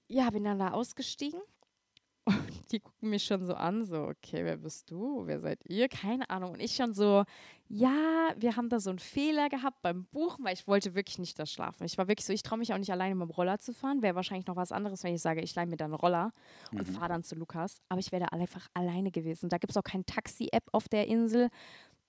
[0.08, 1.40] ja, bin dann da ausgestiegen.
[2.24, 5.26] Und die gucken mich schon so an, so, okay, wer bist du?
[5.26, 5.88] Wer seid ihr?
[5.88, 6.52] Keine Ahnung.
[6.52, 7.24] Und ich schon so,
[7.72, 11.38] ja, wir haben da so einen Fehler gehabt beim Buchen, weil ich wollte wirklich nicht
[11.38, 11.84] da schlafen.
[11.84, 14.02] Ich war wirklich so, ich traue mich auch nicht alleine mit dem Roller zu fahren.
[14.02, 16.32] Wäre wahrscheinlich noch was anderes, wenn ich sage, ich leih mir dann einen Roller
[16.72, 16.92] und Mhm.
[16.92, 17.80] fahre dann zu Lukas.
[17.88, 19.48] Aber ich wäre da einfach alleine gewesen.
[19.48, 21.48] Da gibt es auch keine Taxi-App auf der Insel,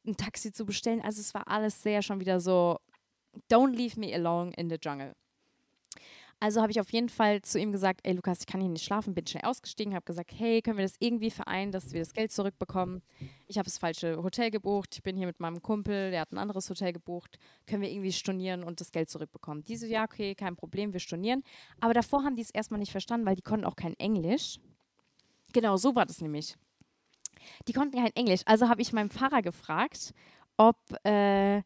[0.08, 1.00] ein Taxi zu bestellen.
[1.02, 2.80] Also es war alles sehr schon wieder so,
[3.52, 5.14] don't leave me alone in the jungle.
[6.42, 8.84] Also habe ich auf jeden Fall zu ihm gesagt, ey Lukas, ich kann hier nicht
[8.84, 12.14] schlafen, bin schnell ausgestiegen, habe gesagt, hey, können wir das irgendwie vereinen, dass wir das
[12.14, 13.04] Geld zurückbekommen?
[13.46, 16.40] Ich habe das falsche Hotel gebucht, ich bin hier mit meinem Kumpel, der hat ein
[16.40, 19.64] anderes Hotel gebucht, können wir irgendwie stornieren und das Geld zurückbekommen?
[19.66, 21.44] Diese, ja, okay, kein Problem, wir stornieren.
[21.80, 24.60] Aber davor haben die es erstmal nicht verstanden, weil die konnten auch kein Englisch.
[25.54, 26.56] Genau, so war das nämlich.
[27.68, 30.16] Die konnten kein Englisch, also habe ich meinem Fahrer gefragt,
[30.58, 31.62] ob, äh,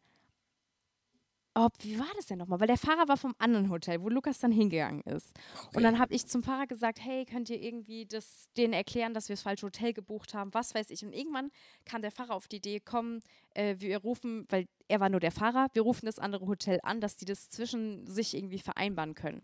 [1.56, 2.60] ob, wie war das denn nochmal?
[2.60, 5.32] Weil der Fahrer war vom anderen Hotel, wo Lukas dann hingegangen ist.
[5.74, 9.30] Und dann habe ich zum Fahrer gesagt, hey, könnt ihr irgendwie das denen erklären, dass
[9.30, 11.02] wir das falsche Hotel gebucht haben, was weiß ich.
[11.02, 11.50] Und irgendwann
[11.86, 13.20] kam der Fahrer auf die Idee, komm,
[13.54, 17.00] äh, wir rufen, weil er war nur der Fahrer, wir rufen das andere Hotel an,
[17.00, 19.40] dass die das zwischen sich irgendwie vereinbaren können.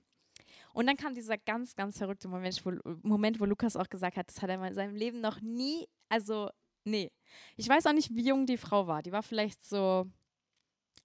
[0.74, 2.72] Und dann kam dieser ganz, ganz verrückte Moment wo,
[3.02, 6.50] Moment, wo Lukas auch gesagt hat, das hat er in seinem Leben noch nie, also
[6.84, 7.10] nee.
[7.56, 9.02] Ich weiß auch nicht, wie jung die Frau war.
[9.02, 10.06] Die war vielleicht so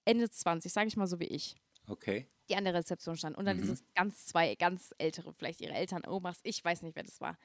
[0.08, 1.56] Ende 20, sage ich mal so wie ich.
[1.88, 2.28] Okay.
[2.50, 3.38] Die an der Rezeption stand.
[3.38, 3.62] Und dann mhm.
[3.62, 7.38] dieses ganz zwei, ganz ältere, vielleicht ihre Eltern, Omas, ich weiß nicht, wer das war.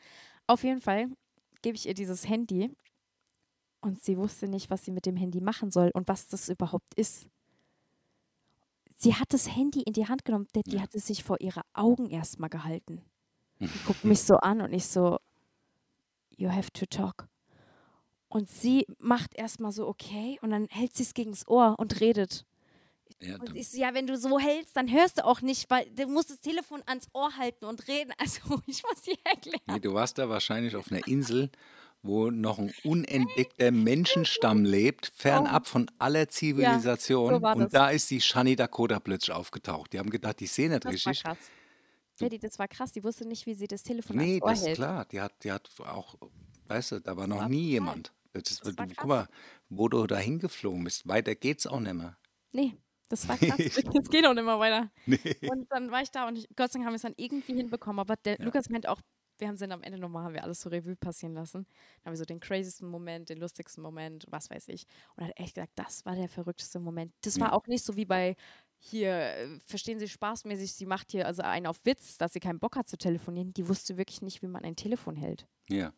[0.46, 1.08] Auf jeden Fall
[1.62, 2.70] gebe ich ihr dieses Handy
[3.80, 6.94] und sie wusste nicht, was sie mit dem Handy machen soll und was das überhaupt
[6.94, 7.28] ist.
[8.94, 11.62] Sie hat das Handy in die Hand genommen, die, die hat es sich vor ihre
[11.72, 13.02] Augen erstmal gehalten.
[13.60, 15.18] Die guckt mich so an und ich so,
[16.36, 17.28] you have to talk.
[18.26, 22.00] Und sie macht erstmal so, okay, und dann hält sie es gegen das Ohr und
[22.00, 22.44] redet.
[23.20, 25.86] Ja, und ich so, ja, wenn du so hältst, dann hörst du auch nicht, weil
[25.90, 28.12] du musst das Telefon ans Ohr halten und reden.
[28.18, 29.60] Also ich muss dir erklären.
[29.66, 31.50] Nee, du warst da wahrscheinlich auf einer Insel,
[32.02, 37.42] wo noch ein unentdeckter Menschenstamm lebt, fernab von aller Zivilisation.
[37.42, 39.92] Ja, so und da ist die Shani Dakota plötzlich aufgetaucht.
[39.92, 41.24] Die haben gedacht, die sehen nicht das richtig.
[41.24, 41.50] War krass.
[42.18, 42.92] Teddy, das war krass.
[42.92, 44.58] Die wusste nicht, wie sie das Telefon nee, ans Ohr hält.
[44.58, 45.04] Nee, das ist klar.
[45.06, 46.16] Die hat, die hat auch,
[46.68, 48.12] weißt du, da war noch nie jemand.
[48.32, 49.28] Das, das du, guck mal,
[49.68, 51.06] wo du da hingeflogen bist.
[51.06, 52.16] Weiter geht's auch nicht mehr.
[52.52, 52.76] Nee,
[53.12, 53.58] das war krass.
[54.02, 54.90] Es geht auch nicht mehr weiter.
[55.06, 55.18] Nee.
[55.50, 57.54] Und dann war ich da und ich, Gott sei Dank haben wir es dann irgendwie
[57.54, 58.00] hinbekommen.
[58.00, 58.44] Aber der ja.
[58.44, 59.00] Lukas meint auch,
[59.38, 61.64] wir haben es dann am Ende nochmal, haben wir alles so Revue passieren lassen.
[61.64, 64.86] Dann haben wir so den craziesten Moment, den lustigsten Moment, was weiß ich.
[65.16, 67.12] Und er hat echt gesagt, das war der verrückteste Moment.
[67.22, 68.36] Das war auch nicht so wie bei
[68.78, 72.76] hier, verstehen Sie spaßmäßig, sie macht hier also einen auf Witz, dass sie keinen Bock
[72.76, 73.52] hat zu telefonieren.
[73.54, 75.46] Die wusste wirklich nicht, wie man ein Telefon hält.
[75.68, 75.92] Ja.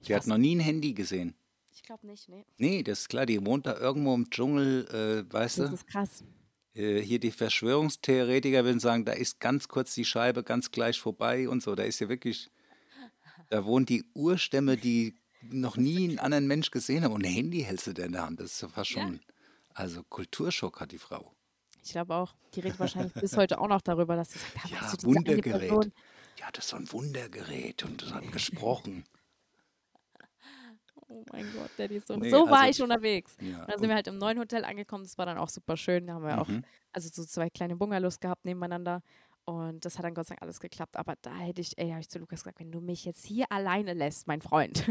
[0.00, 1.34] Sie hat noch nie ein Handy gesehen.
[1.74, 2.44] Ich glaube nicht, nee.
[2.56, 5.62] Nee, das ist klar, die wohnt da irgendwo im Dschungel, äh, weißt du?
[5.62, 6.24] Das ist krass.
[6.74, 11.48] Äh, hier die Verschwörungstheoretiker würden sagen, da ist ganz kurz die Scheibe ganz gleich vorbei
[11.48, 11.74] und so.
[11.74, 12.50] Da ist ja wirklich,
[13.50, 17.12] da wohnt die Urstämme, die noch nie einen anderen Mensch gesehen haben.
[17.12, 18.40] Und ein Handy hältst du da in der Hand.
[18.40, 19.20] Das ist fast schon, ja.
[19.74, 21.34] also Kulturschock hat die Frau.
[21.82, 22.34] Ich glaube auch.
[22.54, 25.92] Die redet wahrscheinlich bis heute auch noch darüber, dass sie sagt, ja, ja Wundergerät.
[26.38, 29.04] Ja, das ist so ein Wundergerät und das hat gesprochen.
[31.08, 33.36] Oh mein Gott, Daddy, so, nee, so war also, ich unterwegs.
[33.40, 35.76] Ja, und dann sind wir halt im neuen Hotel angekommen, das war dann auch super
[35.76, 36.06] schön.
[36.06, 36.38] Da haben wir mhm.
[36.38, 39.02] auch also so zwei kleine Bungalows gehabt nebeneinander.
[39.46, 40.96] Und das hat dann Gott sei Dank alles geklappt.
[40.96, 43.44] Aber da hätte ich, ey, habe ich zu Lukas gesagt, wenn du mich jetzt hier
[43.50, 44.84] alleine lässt, mein Freund.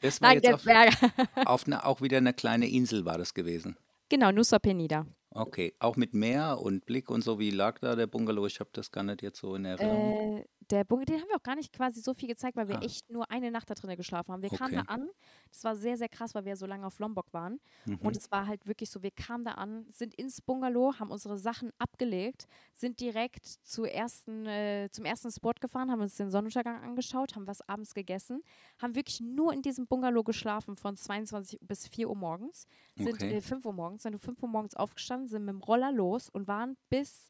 [0.00, 0.66] Das war Nein, jetzt auf,
[1.46, 3.76] auf eine, auch wieder eine kleine Insel war das gewesen.
[4.10, 5.06] Genau, Nusa Penida.
[5.30, 8.46] Okay, auch mit Meer und Blick und so, wie lag da der Bungalow?
[8.46, 10.38] Ich habe das gar nicht jetzt so in Erinnerung.
[10.38, 12.78] Äh, der Bunker, den haben wir auch gar nicht quasi so viel gezeigt, weil wir
[12.78, 12.82] ah.
[12.82, 14.42] echt nur eine Nacht da drinnen geschlafen haben.
[14.42, 14.58] Wir okay.
[14.58, 15.08] kamen da an,
[15.48, 17.60] das war sehr, sehr krass, weil wir so lange auf Lombok waren.
[17.86, 17.98] Mhm.
[17.98, 21.38] Und es war halt wirklich so, wir kamen da an, sind ins Bungalow, haben unsere
[21.38, 26.82] Sachen abgelegt, sind direkt zu ersten, äh, zum ersten Spot gefahren, haben uns den Sonnenuntergang
[26.82, 28.42] angeschaut, haben was abends gegessen,
[28.80, 33.36] haben wirklich nur in diesem Bungalow geschlafen von 22 bis 4 Uhr morgens, sind okay.
[33.36, 36.28] äh, 5 Uhr morgens, sind um 5 Uhr morgens aufgestanden, sind mit dem Roller los
[36.28, 37.28] und waren bis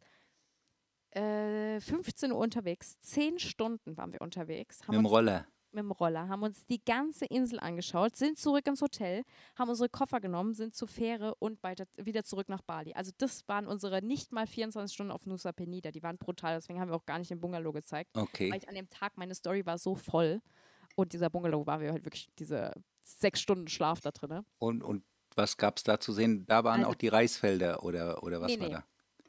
[1.14, 2.98] äh, 15 Uhr unterwegs.
[3.00, 4.80] Zehn Stunden waren wir unterwegs.
[4.86, 5.46] mit dem Roller.
[5.70, 6.28] Mit dem Roller.
[6.28, 9.24] Haben uns die ganze Insel angeschaut, sind zurück ins Hotel,
[9.56, 12.92] haben unsere Koffer genommen, sind zur Fähre und weiter, wieder zurück nach Bali.
[12.94, 15.90] Also das waren unsere nicht mal 24 Stunden auf Nusa Penida.
[15.90, 18.16] Die waren brutal, deswegen haben wir auch gar nicht den Bungalow gezeigt.
[18.16, 18.52] Okay.
[18.52, 20.40] Weil ich an dem Tag, meine Story war so voll.
[20.96, 22.72] Und dieser Bungalow war wir halt wirklich diese
[23.02, 24.44] sechs Stunden Schlaf da drin.
[24.58, 26.46] Und, und was gab es da zu sehen?
[26.46, 28.74] Da waren also, auch die Reisfelder oder, oder was nee, war nee.
[28.74, 28.84] da?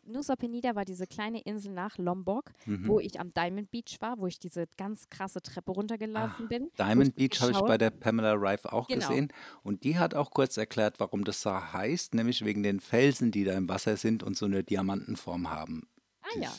[0.05, 2.87] Nusa Penida war diese kleine Insel nach Lombok, mhm.
[2.87, 6.71] wo ich am Diamond Beach war, wo ich diese ganz krasse Treppe runtergelaufen ah, bin.
[6.77, 9.07] Diamond Beach habe ich bei der Pamela Rife auch genau.
[9.07, 9.33] gesehen.
[9.63, 13.43] Und die hat auch kurz erklärt, warum das so heißt, nämlich wegen den Felsen, die
[13.43, 15.87] da im Wasser sind und so eine Diamantenform haben.
[16.21, 16.51] Ah ja.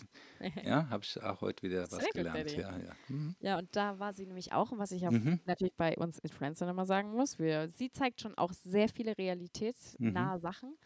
[0.64, 2.52] ja, habe ich auch heute wieder was gelernt.
[2.52, 2.92] ja, ja.
[3.08, 3.34] Mhm.
[3.40, 5.40] ja, und da war sie nämlich auch, was ich auch mhm.
[5.44, 10.36] natürlich bei uns Influencern immer sagen muss, wir, sie zeigt schon auch sehr viele realitätsnahe
[10.36, 10.40] mhm.
[10.40, 10.76] Sachen.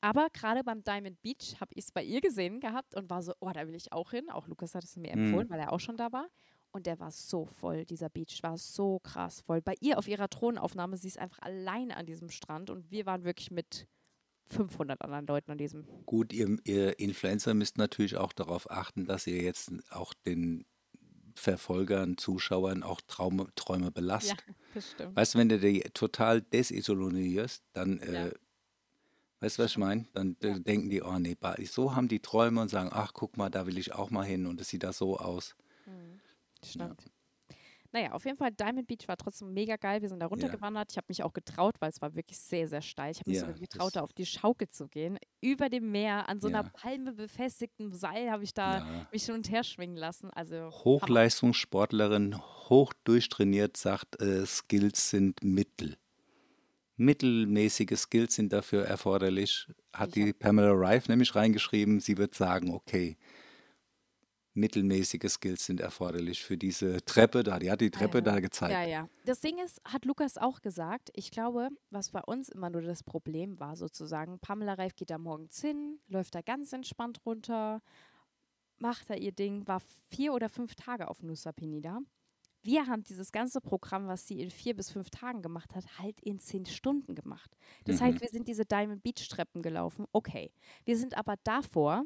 [0.00, 3.32] Aber gerade beim Diamond Beach habe ich es bei ihr gesehen gehabt und war so,
[3.40, 4.30] oh, da will ich auch hin.
[4.30, 5.50] Auch Lukas hat es mir empfohlen, mhm.
[5.50, 6.28] weil er auch schon da war.
[6.70, 9.62] Und der war so voll, dieser Beach war so krass voll.
[9.62, 13.24] Bei ihr auf ihrer Thronaufnahme, sie ist einfach alleine an diesem Strand und wir waren
[13.24, 13.88] wirklich mit
[14.48, 15.86] 500 anderen Leuten an diesem.
[16.06, 20.66] Gut, ihr, ihr Influencer müsst natürlich auch darauf achten, dass ihr jetzt auch den
[21.34, 24.30] Verfolgern, Zuschauern auch Traume, Träume belasst.
[24.30, 24.36] Ja,
[24.74, 25.16] das stimmt.
[25.16, 28.32] Weißt du, wenn du die total desisolierst, dann äh, ja.
[29.40, 30.06] Weißt du, was ich meine?
[30.14, 30.58] Dann ja.
[30.58, 33.78] denken die, oh nee, so haben die Träume und sagen, ach guck mal, da will
[33.78, 35.54] ich auch mal hin und es sieht da so aus.
[35.86, 36.20] Mhm.
[36.64, 37.02] Stimmt.
[37.02, 37.08] Ja.
[37.90, 40.02] Naja, auf jeden Fall, Diamond Beach war trotzdem mega geil.
[40.02, 40.90] Wir sind da runtergewandert.
[40.90, 43.12] Ich habe mich auch getraut, weil es war wirklich sehr, sehr steil.
[43.12, 45.18] Ich habe mich Ja, sogar getraut, da auf die Schaukel zu gehen.
[45.40, 46.70] Über dem Meer, an so einer Ja.
[46.74, 49.06] Palme befestigten Seil habe ich da Ja.
[49.10, 50.28] mich hin und her schwingen lassen.
[50.30, 50.70] Also.
[50.70, 55.96] Hochleistungssportlerin, hoch durchtrainiert, sagt, äh, Skills sind Mittel.
[56.98, 59.68] Mittelmäßige Skills sind dafür erforderlich.
[59.92, 63.16] Hat die Pamela Rife nämlich reingeschrieben, sie wird sagen, okay,
[64.54, 67.58] mittelmäßige Skills sind erforderlich für diese Treppe da.
[67.60, 68.22] Die hat die Treppe ja.
[68.22, 68.72] da gezeigt.
[68.72, 69.08] Ja, ja.
[69.24, 73.04] Das Ding ist, hat Lukas auch gesagt, ich glaube, was bei uns immer nur das
[73.04, 77.80] Problem war, sozusagen, Pamela Reif geht da morgens hin, läuft da ganz entspannt runter,
[78.78, 82.00] macht da ihr Ding, war vier oder fünf Tage auf Nusa Penida.
[82.62, 86.20] Wir haben dieses ganze Programm, was sie in vier bis fünf Tagen gemacht hat, halt
[86.20, 87.56] in zehn Stunden gemacht.
[87.84, 88.04] Das Mhm.
[88.04, 90.06] heißt, wir sind diese Diamond Beach Treppen gelaufen.
[90.12, 90.52] Okay.
[90.84, 92.04] Wir sind aber davor,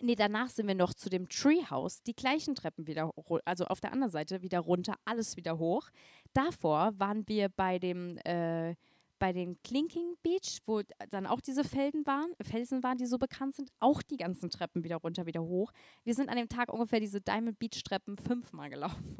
[0.00, 3.10] nee, danach sind wir noch zu dem Treehouse, die gleichen Treppen wieder,
[3.44, 5.88] also auf der anderen Seite wieder runter, alles wieder hoch.
[6.32, 8.74] Davor waren wir bei dem, äh,
[9.18, 13.54] bei den Clinking Beach, wo dann auch diese Felden waren, Felsen waren, die so bekannt
[13.54, 15.70] sind, auch die ganzen Treppen wieder runter, wieder hoch.
[16.02, 19.16] Wir sind an dem Tag ungefähr diese Diamond Beach Treppen fünfmal gelaufen.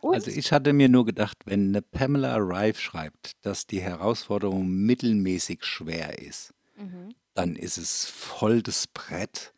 [0.00, 4.68] Und Also ich hatte mir nur gedacht, wenn eine Pamela Rife schreibt, dass die Herausforderung
[4.68, 7.14] mittelmäßig schwer ist, Mhm.
[7.34, 9.52] dann ist es voll das Brett.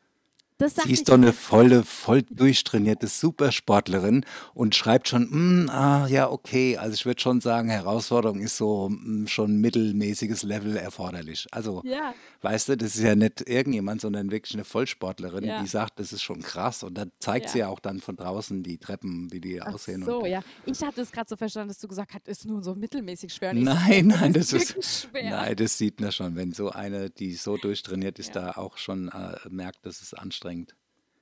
[0.58, 5.28] Das Sie ist doch eine volle, voll durchtrainierte Supersportlerin und schreibt schon,
[5.64, 6.76] "Mm, ah, ja, okay.
[6.76, 11.46] Also ich würde schon sagen, Herausforderung ist so mm, schon mittelmäßiges Level erforderlich.
[11.52, 12.12] Also, Ja.
[12.42, 15.60] weißt du, das ist ja nicht irgendjemand, sondern wirklich eine Vollsportlerin, Ja.
[15.62, 16.82] die sagt, das ist schon krass.
[16.82, 17.52] Und dann zeigt Ja.
[17.52, 20.04] sie ja auch dann von draußen die Treppen, wie die Ach aussehen.
[20.04, 20.42] so, ja.
[20.66, 23.54] Ich hatte es gerade so verstanden, dass du gesagt hast, ist nur so mittelmäßig schwer.
[23.54, 25.30] Nein, nein, das wirklich ist, schwer.
[25.30, 26.34] nein, das sieht man schon.
[26.36, 30.47] Wenn so eine, die so durchtrainiert ist, da auch schon äh, merkt, das ist anstrengend.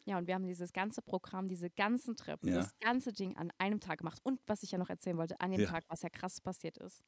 [0.04, 2.56] Ja, und wir haben dieses ganze Programm, diese ganzen Treppen, Ja.
[2.56, 4.20] das ganze Ding an einem Tag gemacht.
[4.22, 5.68] Und was ich ja noch erzählen wollte, an dem Ja.
[5.68, 7.02] Tag, was ja krass passiert ist.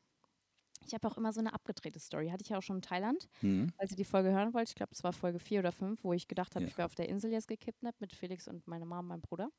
[0.86, 2.28] Ich habe auch immer so eine abgedrehte Story.
[2.30, 3.72] Hatte ich ja auch schon in Thailand, Hm?
[3.78, 4.68] als ihr die Folge hören wollt.
[4.68, 6.70] Ich glaube, es war Folge 4 oder 5, wo ich gedacht habe, Ja.
[6.70, 9.50] ich wäre auf der Insel jetzt gekidnappt mit Felix und meiner Mama und meinem Bruder.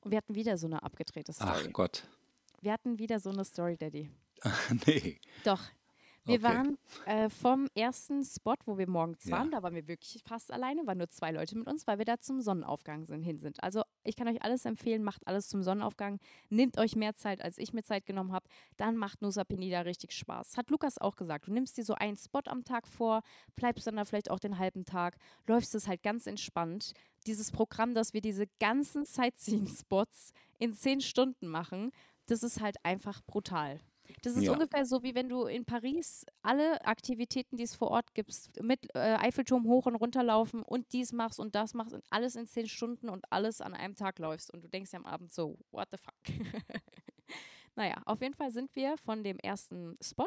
[0.00, 1.50] Und wir hatten wieder so eine abgedrehte Story.
[1.68, 2.08] Ach Gott.
[2.60, 4.10] Wir hatten wieder so eine Story, Daddy.
[4.86, 5.20] nee.
[5.44, 5.60] Doch.
[6.24, 6.42] Wir Okay.
[6.42, 9.38] waren äh, vom ersten Spot, wo wir morgens Ja.
[9.38, 12.04] waren, da waren wir wirklich fast alleine, waren nur zwei Leute mit uns, weil wir
[12.04, 13.62] da zum Sonnenaufgang sind, hin sind.
[13.62, 17.56] Also ich kann euch alles empfehlen, macht alles zum Sonnenaufgang, nehmt euch mehr Zeit, als
[17.58, 20.56] ich mir Zeit genommen habe, dann macht Nusa Penida richtig Spaß.
[20.58, 23.22] Hat Lukas auch gesagt, du nimmst dir so einen Spot am Tag vor,
[23.56, 26.92] bleibst dann da vielleicht auch den halben Tag, läufst es halt ganz entspannt.
[27.26, 31.92] Dieses Programm, dass wir diese ganzen Sightseeing-Spots in zehn Stunden machen,
[32.26, 33.80] das ist halt einfach brutal.
[34.22, 34.52] Das ist Ja.
[34.52, 38.94] ungefähr so, wie wenn du in Paris alle Aktivitäten, die es vor Ort gibt, mit
[38.94, 42.46] äh, Eiffelturm hoch und runter laufen und dies machst und das machst und alles in
[42.46, 44.52] zehn Stunden und alles an einem Tag läufst.
[44.52, 46.14] Und du denkst ja am Abend so, what the fuck?
[47.76, 50.26] naja, auf jeden Fall sind wir von dem ersten Spot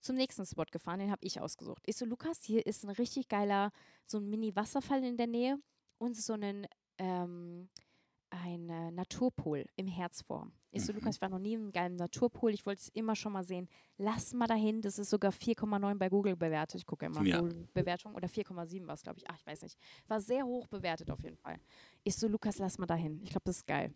[0.00, 1.82] zum nächsten Spot gefahren, den habe ich ausgesucht.
[1.86, 3.70] Ich so, Lukas, hier ist ein richtig geiler,
[4.06, 5.58] so ein Mini-Wasserfall in der Nähe
[5.98, 6.66] und so einen,
[6.98, 7.68] ähm,
[8.42, 10.52] ein äh, Naturpool im Herzform.
[10.70, 10.98] Ich so, Mhm.
[10.98, 13.68] Lukas, ich war noch nie im geilen Naturpool, ich wollte es immer schon mal sehen.
[13.96, 16.80] Lass mal dahin, das ist sogar 4,9 bei Google bewertet.
[16.80, 17.38] Ich gucke immer Ja.
[17.40, 19.24] Google-Bewertung oder 4,7 war es, glaube ich.
[19.30, 19.78] Ach, ich weiß nicht.
[20.08, 21.58] War sehr hoch bewertet auf jeden Fall.
[22.02, 23.20] Ich so, Lukas, lass mal dahin.
[23.22, 23.94] Ich glaube, das ist geil.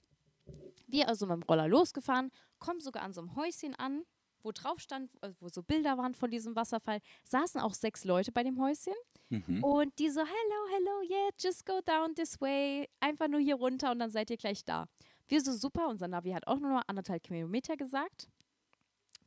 [0.86, 4.04] Wir also mit dem Roller losgefahren, kommen sogar an so einem Häuschen an,
[4.42, 7.00] wo drauf stand, äh, wo so Bilder waren von diesem Wasserfall.
[7.24, 8.94] Saßen auch sechs Leute bei dem Häuschen.
[9.30, 9.62] Mhm.
[9.62, 12.88] Und die so, hello, hello, yeah, just go down this way.
[13.00, 14.86] Einfach nur hier runter und dann seid ihr gleich da.
[15.28, 18.28] Wir so, super, unser Navi hat auch nur noch anderthalb Kilometer gesagt.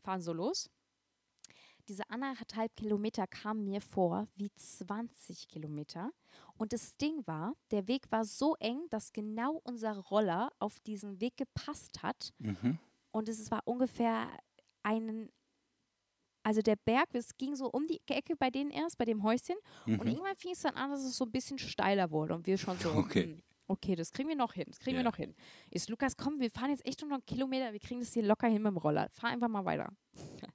[0.02, 0.70] Fahren so los.
[1.88, 6.12] Diese anderthalb Kilometer kamen mir vor wie 20 Kilometer.
[6.58, 11.20] Und das Ding war, der Weg war so eng, dass genau unser Roller auf diesen
[11.20, 12.34] Weg gepasst hat.
[12.40, 12.80] Mhm.
[13.12, 14.28] Und es war ungefähr
[14.84, 15.30] einen,
[16.44, 19.56] also der Berg, es ging so um die Ecke bei denen erst, bei dem Häuschen.
[19.86, 20.08] Und Mhm.
[20.08, 22.34] irgendwann fing es dann an, dass es so ein bisschen steiler wurde.
[22.34, 23.24] Und wir schon so, Okay.
[23.24, 25.10] hm, okay, das kriegen wir noch hin, das kriegen wir Ja.
[25.10, 25.36] noch hin.
[25.70, 28.24] Ist Lukas, komm, wir fahren jetzt echt nur noch einen Kilometer, wir kriegen das hier
[28.24, 29.08] locker hin mit dem Roller.
[29.12, 29.90] Fahr einfach mal weiter.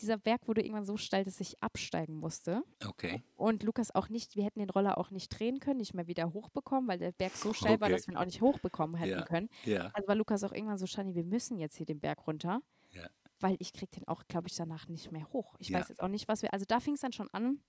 [0.00, 2.62] Dieser Berg wurde irgendwann so steil, dass ich absteigen musste.
[2.86, 3.22] Okay.
[3.36, 6.32] Und Lukas auch nicht, wir hätten den Roller auch nicht drehen können, nicht mehr wieder
[6.32, 7.96] hochbekommen, weil der Berg so steil war, Okay.
[7.96, 9.24] dass wir ihn auch nicht hochbekommen hätten Ja.
[9.26, 9.50] können.
[9.66, 9.90] Ja.
[9.92, 12.62] Also war Lukas auch irgendwann so, Shani, wir müssen jetzt hier den Berg runter,
[12.92, 13.08] Ja.
[13.40, 15.56] Weil ich krieg den auch, glaube ich, danach nicht mehr hoch.
[15.58, 15.80] Ich Ja.
[15.80, 17.62] weiß jetzt auch nicht, was wir, also da fing es dann schon an,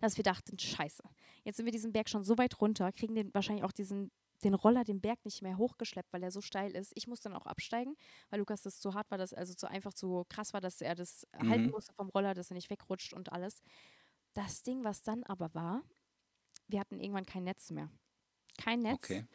[0.00, 1.02] dass wir dachten, scheiße,
[1.44, 4.10] jetzt sind wir diesen Berg schon so weit runter, kriegen den wahrscheinlich auch diesen,
[4.44, 6.92] den Roller den Berg nicht mehr hochgeschleppt, weil er so steil ist.
[6.96, 7.94] Ich muss dann auch absteigen,
[8.30, 10.94] weil Lukas das zu hart war, dass also zu einfach zu krass war, dass er
[10.94, 11.72] das halten Mhm.
[11.72, 13.60] musste vom Roller, dass er nicht wegrutscht und alles.
[14.34, 15.82] Das Ding, was dann aber war,
[16.68, 17.90] wir hatten irgendwann kein Netz mehr.
[18.58, 19.00] Kein Netz.
[19.02, 19.26] Okay.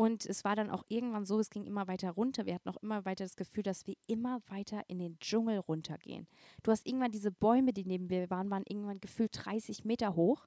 [0.00, 2.46] Und es war dann auch irgendwann so, es ging immer weiter runter.
[2.46, 6.26] Wir hatten auch immer weiter das Gefühl, dass wir immer weiter in den Dschungel runtergehen.
[6.62, 10.46] Du hast irgendwann diese Bäume, die neben mir waren, waren irgendwann gefühlt 30 Meter hoch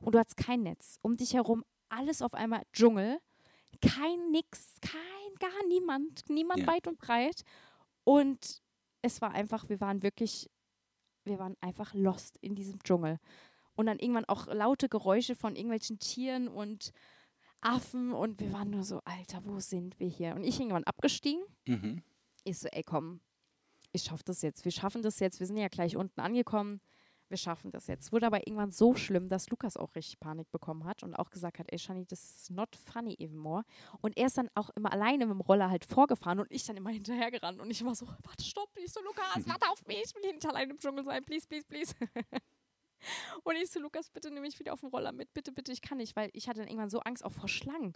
[0.00, 0.98] und du hattest kein Netz.
[1.02, 3.18] Um dich herum alles auf einmal Dschungel.
[3.82, 6.68] Kein nix, kein, gar niemand, niemand Ja.
[6.68, 7.42] weit und breit.
[8.04, 8.62] Und
[9.02, 10.48] es war einfach, wir waren wirklich,
[11.24, 13.18] wir waren einfach lost in diesem Dschungel.
[13.76, 16.90] Und dann irgendwann auch laute Geräusche von irgendwelchen Tieren und
[17.64, 20.34] Affen und wir waren nur so, Alter, wo sind wir hier?
[20.34, 21.42] Und ich irgendwann abgestiegen.
[21.66, 22.02] Mhm.
[22.44, 23.20] Ich so, ey, komm,
[23.92, 24.64] ich schaff das jetzt.
[24.64, 25.40] Wir schaffen das jetzt.
[25.40, 26.80] Wir sind ja gleich unten angekommen.
[27.30, 28.12] Wir schaffen das jetzt.
[28.12, 31.58] Wurde aber irgendwann so schlimm, dass Lukas auch richtig Panik bekommen hat und auch gesagt
[31.58, 33.64] hat, ey, Shani, das ist not funny anymore.
[34.02, 36.76] Und er ist dann auch immer alleine mit dem Roller halt vorgefahren und ich dann
[36.76, 37.60] immer hinterhergerannt.
[37.60, 38.70] Und ich war so, warte, stopp.
[38.76, 40.02] Ich so, Lukas, warte auf mich.
[40.04, 41.24] Ich will hier nicht alleine im Dschungel sein.
[41.24, 41.94] Please, please, please.
[43.42, 45.32] Und ich so, Lukas, bitte nimm mich wieder auf den Roller mit.
[45.34, 47.94] Bitte, bitte, ich kann nicht, weil ich hatte dann irgendwann so Angst auch vor Schlangen.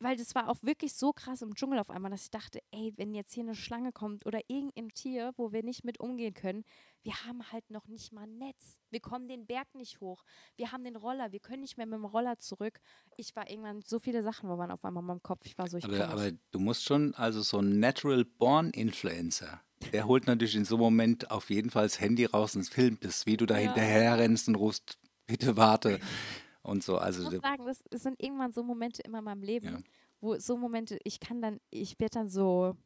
[0.00, 2.92] Weil das war auch wirklich so krass im Dschungel auf einmal, dass ich dachte, ey,
[2.96, 6.64] wenn jetzt hier eine Schlange kommt oder irgendein Tier, wo wir nicht mit umgehen können,
[7.02, 8.80] wir haben halt noch nicht mal ein Netz.
[8.90, 10.24] Wir kommen den Berg nicht hoch.
[10.56, 12.80] Wir haben den Roller, wir können nicht mehr mit dem Roller zurück.
[13.16, 15.44] Ich war irgendwann, so viele Sachen waren auf einmal in meinem Kopf.
[15.44, 19.60] Ich war so, ich Aber, aber du musst schon, also so ein Natural Born Influencer,
[19.90, 23.04] der holt natürlich in so einem Moment auf jeden Fall das Handy raus und filmt
[23.04, 23.60] es, wie du da Ja.
[23.74, 25.98] hinterher rennst und rufst, bitte warte
[26.62, 26.94] und so.
[26.96, 29.78] Ich Also muss sagen, das, es sind irgendwann so Momente immer in meinem Leben, Ja.
[30.20, 32.76] wo so Momente, ich kann dann, ich werde dann so,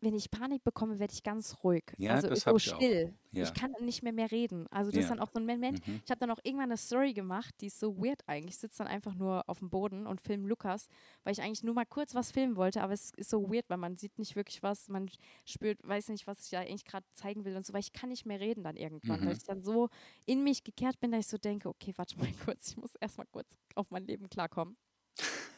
[0.00, 1.84] wenn ich Panik bekomme, werde ich ganz ruhig.
[1.96, 2.76] Ja, also das so hab ich auch.
[2.76, 3.14] still.
[3.32, 3.44] Ja.
[3.44, 4.66] Ich kann nicht mehr mehr reden.
[4.70, 5.02] Also das Ja.
[5.04, 5.86] ist dann auch so ein Moment.
[5.86, 6.00] Mhm.
[6.04, 8.54] Ich habe dann auch irgendwann eine Story gemacht, die ist so weird eigentlich.
[8.56, 10.88] Ich sitze dann einfach nur auf dem Boden und filme Lukas,
[11.24, 13.78] weil ich eigentlich nur mal kurz was filmen wollte, aber es ist so weird, weil
[13.78, 15.08] man sieht nicht wirklich was, man
[15.46, 18.10] spürt, weiß nicht, was ich da eigentlich gerade zeigen will und so, weil ich kann
[18.10, 19.26] nicht mehr reden dann irgendwann, Mhm.
[19.26, 19.88] weil ich dann so
[20.26, 23.26] in mich gekehrt bin, dass ich so denke, okay, warte mal kurz, ich muss erstmal
[23.32, 24.76] kurz auf mein Leben klarkommen.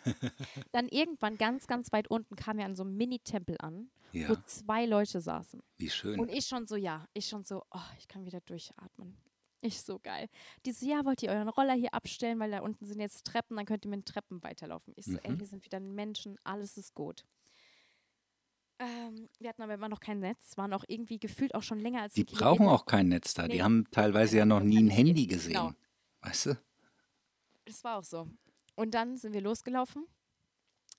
[0.72, 4.46] dann irgendwann ganz, ganz weit unten kam wir an so einem Mini-Tempel an, wo ja,
[4.46, 5.62] zwei Leute saßen.
[5.78, 6.18] wie schön.
[6.20, 9.16] Und ich schon so, ja, ich schon so, oh, ich kann wieder durchatmen.
[9.64, 10.28] Ich so geil.
[10.66, 13.56] Die so, ja, wollt ihr euren Roller hier abstellen, weil da unten sind jetzt Treppen,
[13.56, 14.92] dann könnt ihr mit den Treppen weiterlaufen.
[14.96, 15.38] Ich so, ey, Mhm.
[15.38, 17.24] hier sind wieder Menschen, alles ist gut.
[18.80, 22.02] Ähm, wir hatten aber immer noch kein Netz, waren auch irgendwie gefühlt auch schon länger
[22.02, 23.46] als Die brauchen auch kein Netz da.
[23.46, 23.62] Die Nee.
[23.62, 25.52] haben teilweise ja noch nie ein Handy gesehen.
[25.52, 25.72] Genau.
[26.22, 26.58] Weißt du?
[27.64, 28.28] Das war auch so.
[28.74, 30.06] Und dann sind wir losgelaufen.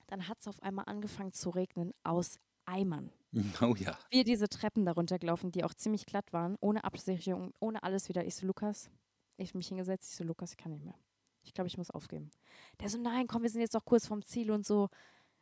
[0.06, 3.10] Dann hat es auf einmal angefangen zu regnen aus Eimern.
[3.60, 3.98] Oh ja.
[4.10, 8.24] wir diese Treppen darunter gelaufen, die auch ziemlich glatt waren, ohne Absicherung, ohne alles wieder.
[8.24, 8.90] Ich so, Lukas,
[9.36, 10.94] ich hab mich hingesetzt, ich so, Lukas, ich kann nicht mehr.
[11.42, 12.30] Ich glaube, ich muss aufgeben.
[12.80, 14.88] Der so, nein, komm, wir sind jetzt doch kurz vom Ziel und so.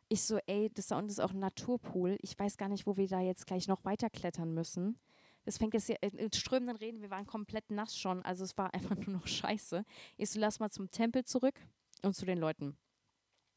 [0.09, 2.17] Ich so, ey, das da unten ist auch ein Naturpool.
[2.21, 4.99] Ich weiß gar nicht, wo wir da jetzt gleich noch weiter klettern müssen.
[5.45, 8.73] Das fängt jetzt hier in strömenden Reden, wir waren komplett nass schon, also es war
[8.73, 9.85] einfach nur noch scheiße.
[10.17, 11.59] Ich so, lass mal zum Tempel zurück
[12.03, 12.77] und zu den Leuten.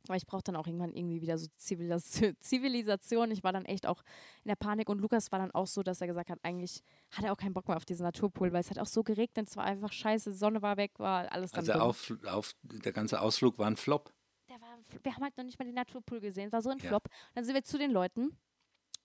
[0.09, 3.31] Weil ich brauche dann auch irgendwann irgendwie wieder so Zivilis Zivilisation.
[3.33, 4.03] Ich war dann echt auch
[4.45, 7.25] in der Panik und Lukas war dann auch so, dass er gesagt hat, eigentlich hat
[7.25, 9.57] er auch keinen Bock mehr auf diesen Naturpool, weil es hat auch so geregnet, es
[9.57, 13.21] war einfach scheiße, die Sonne war weg, war alles dann Also auf, auf, der ganze
[13.21, 14.13] Ausflug war ein Flop.
[14.49, 16.79] Der war, wir haben halt noch nicht mal den Naturpool gesehen, es war so ein
[16.79, 16.89] Ja.
[16.89, 17.09] Flop.
[17.35, 18.39] Dann sind wir zu den Leuten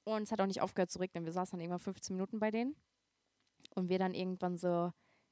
[0.03, 1.25] und es hat auch nicht aufgehört zu regnen.
[1.25, 2.75] Wir saßen dann irgendwann 15 Minuten bei denen
[3.73, 4.91] und wir dann irgendwann so,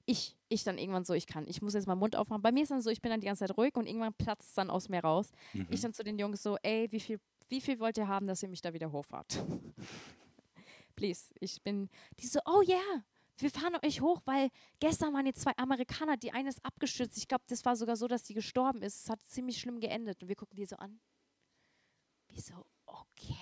[0.10, 2.42] ich, ich dann irgendwann so, ich kann, ich muss jetzt mal Mund aufmachen.
[2.42, 4.50] Bei mir ist dann so, ich bin dann die ganze Zeit ruhig und irgendwann platzt
[4.50, 5.30] es dann aus mir raus.
[5.54, 5.68] Mhm.
[5.70, 8.42] Ich dann zu den Jungs so, ey, wie viel, wie viel wollt ihr haben, dass
[8.42, 9.46] ihr mich da wieder hochfahrt?
[10.96, 13.04] Please, ich bin, die so, oh ja, yeah,
[13.38, 17.16] wir fahren euch hoch, weil gestern waren jetzt zwei Amerikaner, die eine ist abgestürzt.
[17.18, 19.04] Ich glaube, das war sogar so, dass die gestorben ist.
[19.04, 20.24] Es hat ziemlich schlimm geendet.
[20.24, 21.00] Und wir gucken die so an.
[22.30, 23.36] Wir so, okay,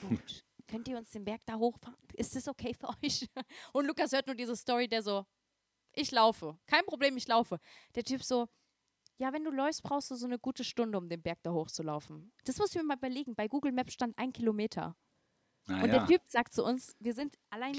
[0.00, 0.44] gut.
[0.68, 1.98] Könnt ihr uns den Berg da hochfahren?
[2.14, 3.28] Ist das okay für euch?
[3.72, 5.26] Und Lukas hört nur diese Story, der so,
[5.96, 6.58] ich laufe.
[6.66, 7.58] Kein Problem, ich laufe.
[7.94, 8.48] Der Typ so,
[9.18, 12.32] ja, wenn du läufst, brauchst du so eine gute Stunde, um den Berg da hochzulaufen.
[12.44, 13.34] Das muss ich mir mal überlegen.
[13.34, 14.96] Bei Google Maps stand ein Kilometer.
[15.68, 15.98] Ah, Und ja.
[15.98, 17.78] der Typ sagt zu uns, wir sind allein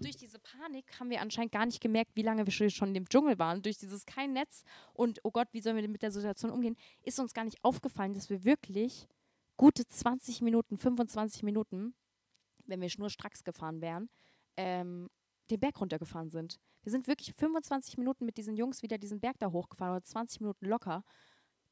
[0.00, 3.06] durch diese Panik haben wir anscheinend gar nicht gemerkt, wie lange wir schon- schon im
[3.08, 3.60] Dschungel waren.
[3.60, 4.62] Durch dieses kein Netz
[4.94, 7.62] und oh Gott, wie sollen wir denn mit der Situation umgehen, ist uns gar nicht
[7.62, 9.06] aufgefallen, dass wir wirklich
[9.58, 11.94] gute 20 Minuten, 25 Minuten,
[12.64, 14.08] wenn wir schnurstracks gefahren wären,
[14.56, 15.10] ähm,
[15.50, 16.58] den Berg runtergefahren sind.
[16.82, 20.40] Wir sind wirklich 25 Minuten mit diesen Jungs wieder diesen Berg da hochgefahren oder 20
[20.40, 21.04] Minuten locker,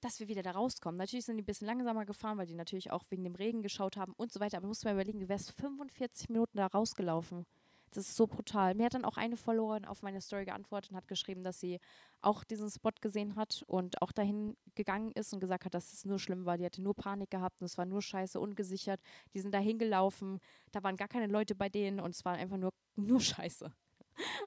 [0.01, 0.99] dass wir wieder da rauskommen.
[0.99, 3.97] Natürlich sind die ein bisschen langsamer gefahren, weil die natürlich auch wegen dem Regen geschaut
[3.97, 4.59] haben und so weiter.
[4.59, 7.47] Aber du musst mal überlegen, du wärst 45 Minuten da rausgelaufen.
[7.93, 8.75] Das ist so brutal.
[8.75, 11.81] Mir hat dann auch eine Followerin auf meine Story geantwortet und hat geschrieben, dass sie
[12.21, 16.05] auch diesen Spot gesehen hat und auch dahin gegangen ist und gesagt hat, dass es
[16.05, 16.59] nur schlimm war.
[16.59, 19.01] Die hatte nur Panik gehabt und es war nur scheiße, ungesichert.
[19.33, 20.39] Die sind da hingelaufen,
[20.71, 23.73] da waren gar keine Leute bei denen und es war einfach nur, nur scheiße.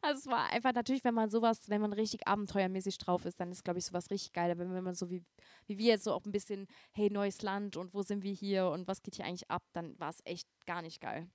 [0.01, 3.51] Also es war einfach natürlich, wenn man sowas, wenn man richtig abenteuermäßig drauf ist, dann
[3.51, 4.51] ist, glaube ich, sowas richtig geil.
[4.51, 5.23] Aber wenn man so wie,
[5.67, 8.67] wie wir jetzt so auch ein bisschen, hey, neues Land und wo sind wir hier
[8.69, 11.29] und was geht hier eigentlich ab, dann war es echt gar nicht geil.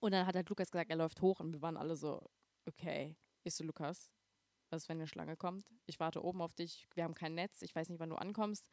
[0.00, 2.20] Und dann hat halt Lukas gesagt, er läuft hoch und wir waren alle so,
[2.66, 4.10] okay, ist so Lukas,
[4.70, 5.64] was wenn eine Schlange kommt?
[5.86, 8.68] Ich warte oben auf dich, wir haben kein Netz, ich weiß nicht, wann du ankommst.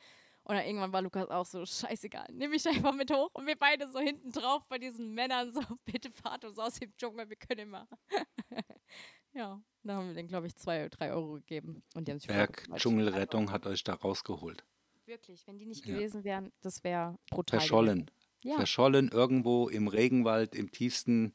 [0.45, 3.29] Und dann irgendwann war Lukas auch so, scheißegal, nimm mich einfach mit hoch.
[3.33, 6.95] Und wir beide so hinten drauf bei diesen Männern so, bitte fahrt uns aus dem
[6.97, 7.87] Dschungel, wir können immer.
[9.33, 11.83] ja, da haben wir denen, glaube ich, zwei, drei Euro gegeben.
[11.95, 14.65] Und die haben sich Berg-Dschungelrettung hat euch da rausgeholt.
[15.05, 15.95] Wirklich, wenn die nicht ja.
[15.95, 17.59] gewesen wären, das wäre brutal.
[17.59, 18.11] Verschollen.
[18.43, 18.55] Ja.
[18.55, 21.31] Verschollen irgendwo im Regenwald, im tiefsten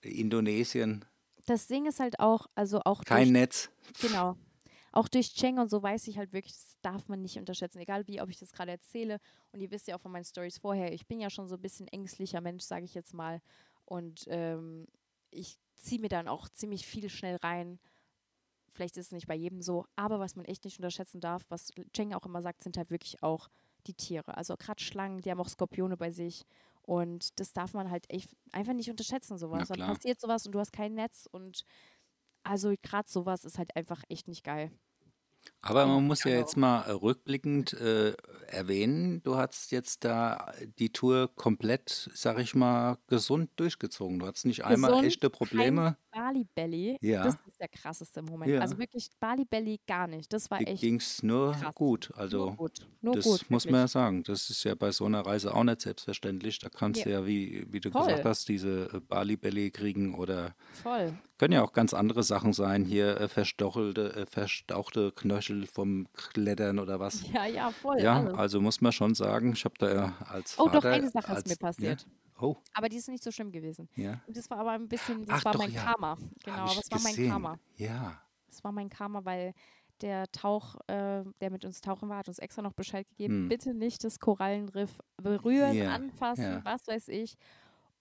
[0.00, 1.04] Indonesien.
[1.44, 3.04] Das Ding ist halt auch, also auch.
[3.04, 3.70] Kein durch, Netz.
[4.00, 4.36] Genau
[4.92, 8.06] auch durch Cheng und so weiß ich halt wirklich, das darf man nicht unterschätzen, egal
[8.06, 9.18] wie, ob ich das gerade erzähle.
[9.52, 11.62] Und ihr wisst ja auch von meinen Stories vorher, ich bin ja schon so ein
[11.62, 13.40] bisschen ängstlicher Mensch, sage ich jetzt mal.
[13.84, 14.86] Und ähm,
[15.30, 17.78] ich ziehe mir dann auch ziemlich viel schnell rein.
[18.70, 21.72] Vielleicht ist es nicht bei jedem so, aber was man echt nicht unterschätzen darf, was
[21.92, 23.48] Cheng auch immer sagt, sind halt wirklich auch
[23.86, 24.36] die Tiere.
[24.36, 26.44] Also gerade Schlangen, die haben auch Skorpione bei sich.
[26.82, 29.68] Und das darf man halt echt einfach nicht unterschätzen, sowas.
[29.68, 31.64] Dann passiert sowas und du hast kein Netz und
[32.48, 34.70] also gerade sowas ist halt einfach echt nicht geil.
[35.60, 38.14] Aber man muss ja jetzt mal äh, rückblickend äh,
[38.48, 44.18] erwähnen, du hast jetzt da die Tour komplett, sag ich mal, gesund durchgezogen.
[44.18, 45.96] Du hattest nicht einmal echte Probleme.
[46.10, 47.24] Bali Belly, Ja.
[47.24, 48.60] das ist der krasseste Moment.
[48.60, 50.32] Also wirklich Bali Belly gar nicht.
[50.32, 51.74] Das war echt ging es nur krass.
[51.74, 52.10] gut.
[52.10, 52.86] Nur Also gut.
[53.00, 53.92] Nur das gut, muss man ja wirklich.
[53.92, 54.22] sagen.
[54.24, 56.58] Das ist ja bei so einer Reise auch nicht selbstverständlich.
[56.58, 58.24] Da kannst du Ja, ja, wie, wie du gesagt voll.
[58.24, 61.12] hast, diese äh, Bali-Belly kriegen oder Voll.
[61.38, 62.84] können ja auch ganz andere Sachen sein.
[62.84, 67.22] Hier äh, verstochelte, äh, verstauchte Knöchel vom Klettern oder was.
[67.32, 68.00] Ja, ja, voll.
[68.00, 68.34] Ja, Alles.
[68.38, 71.32] also muss man schon sagen, ich habe da ja als Oh, doch, Vater, eine Sache
[71.34, 72.06] ist mir als, ja, passiert.
[72.40, 73.88] Oh, Aber die ist nicht so schlimm gewesen.
[73.96, 74.20] ja.
[74.26, 76.16] Und das war aber ein bisschen, das Ach war doch, mein ja, Karma.
[76.44, 77.30] Genau, es war mein gesehen.
[77.30, 77.58] Karma.
[77.76, 79.52] Ja, Es war mein Karma, weil
[80.00, 83.48] der Tauch, äh, der mit uns tauchen war, hat uns extra noch Bescheid gegeben, hm.
[83.48, 86.64] bitte nicht das Korallenriff berühren, Ja, anfassen, ja.
[86.64, 87.34] was weiß ich.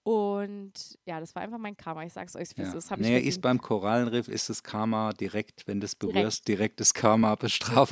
[0.04, 2.04] Und ja, das war einfach mein Karma.
[2.04, 2.78] Ich sag's euch, wie es Ja.
[2.78, 2.98] ist.
[2.98, 7.36] Nee, ist beim Korallenriff ist das Karma direkt, wenn du es berührst, direkt das Karma,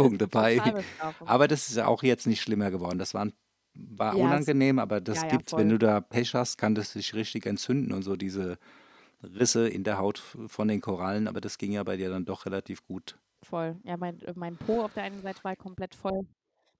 [0.07, 0.55] Bestrafung dabei.
[0.57, 1.27] Totalbestrafung.
[1.27, 2.99] Aber das ist ja auch jetzt nicht schlimmer geworden.
[2.99, 3.27] Das war,
[3.75, 5.69] war Ja, unangenehm, aber das ja, ja, gibt's, wenn voll.
[5.69, 8.57] du da Pech hast, kann das sich richtig entzünden und so diese
[9.23, 12.45] Risse in der Haut von den Korallen, aber das ging ja bei dir dann doch
[12.47, 13.19] relativ gut.
[13.43, 13.79] Voll.
[13.83, 16.21] Ja, mein, äh, mein Po auf der einen Seite war komplett voll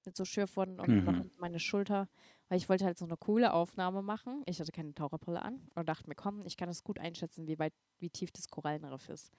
[0.06, 1.30] mit so Schürfwunden und Mhm.
[1.38, 2.08] meine Schulter,
[2.48, 4.42] weil ich wollte halt so eine coole Aufnahme machen.
[4.46, 7.58] Ich hatte keine Taucherbrille an und dachte mir, komm, ich kann es gut einschätzen, wie
[7.58, 9.32] weit, wie tief das Korallenriff ist.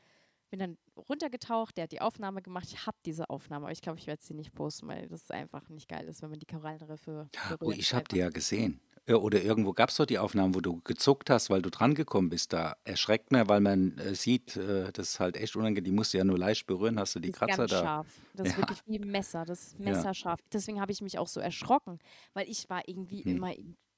[0.50, 2.68] Bin dann runtergetaucht, der hat die Aufnahme gemacht.
[2.72, 5.68] Ich habe diese Aufnahme, aber ich glaube, ich werde sie nicht posten, weil das einfach
[5.70, 7.62] nicht geil ist, wenn man die Korallenriffe berührt.
[7.62, 8.82] Oh, ich ist habe die ja gesehen.
[9.08, 11.96] Ja, Oder irgendwo gab es doch die Aufnahmen, wo du gezuckt hast, weil du dran
[11.96, 12.52] gekommen bist.
[12.54, 15.84] Da erschreckt man, weil man äh, sieht, äh, das ist halt echt unangenehm.
[15.86, 17.74] Die musst du ja nur leicht berühren, hast du die Die ist Kratzer ganz da.
[17.74, 18.22] scharf.
[18.34, 18.58] Das ist Ja.
[18.58, 19.46] wirklich wie ein Messer.
[19.46, 20.06] Das ist Ja.
[20.06, 20.40] messerscharf.
[20.54, 22.00] Deswegen habe ich mich auch so erschrocken,
[22.34, 23.38] weil ich war irgendwie Hm.
[23.38, 23.54] immer,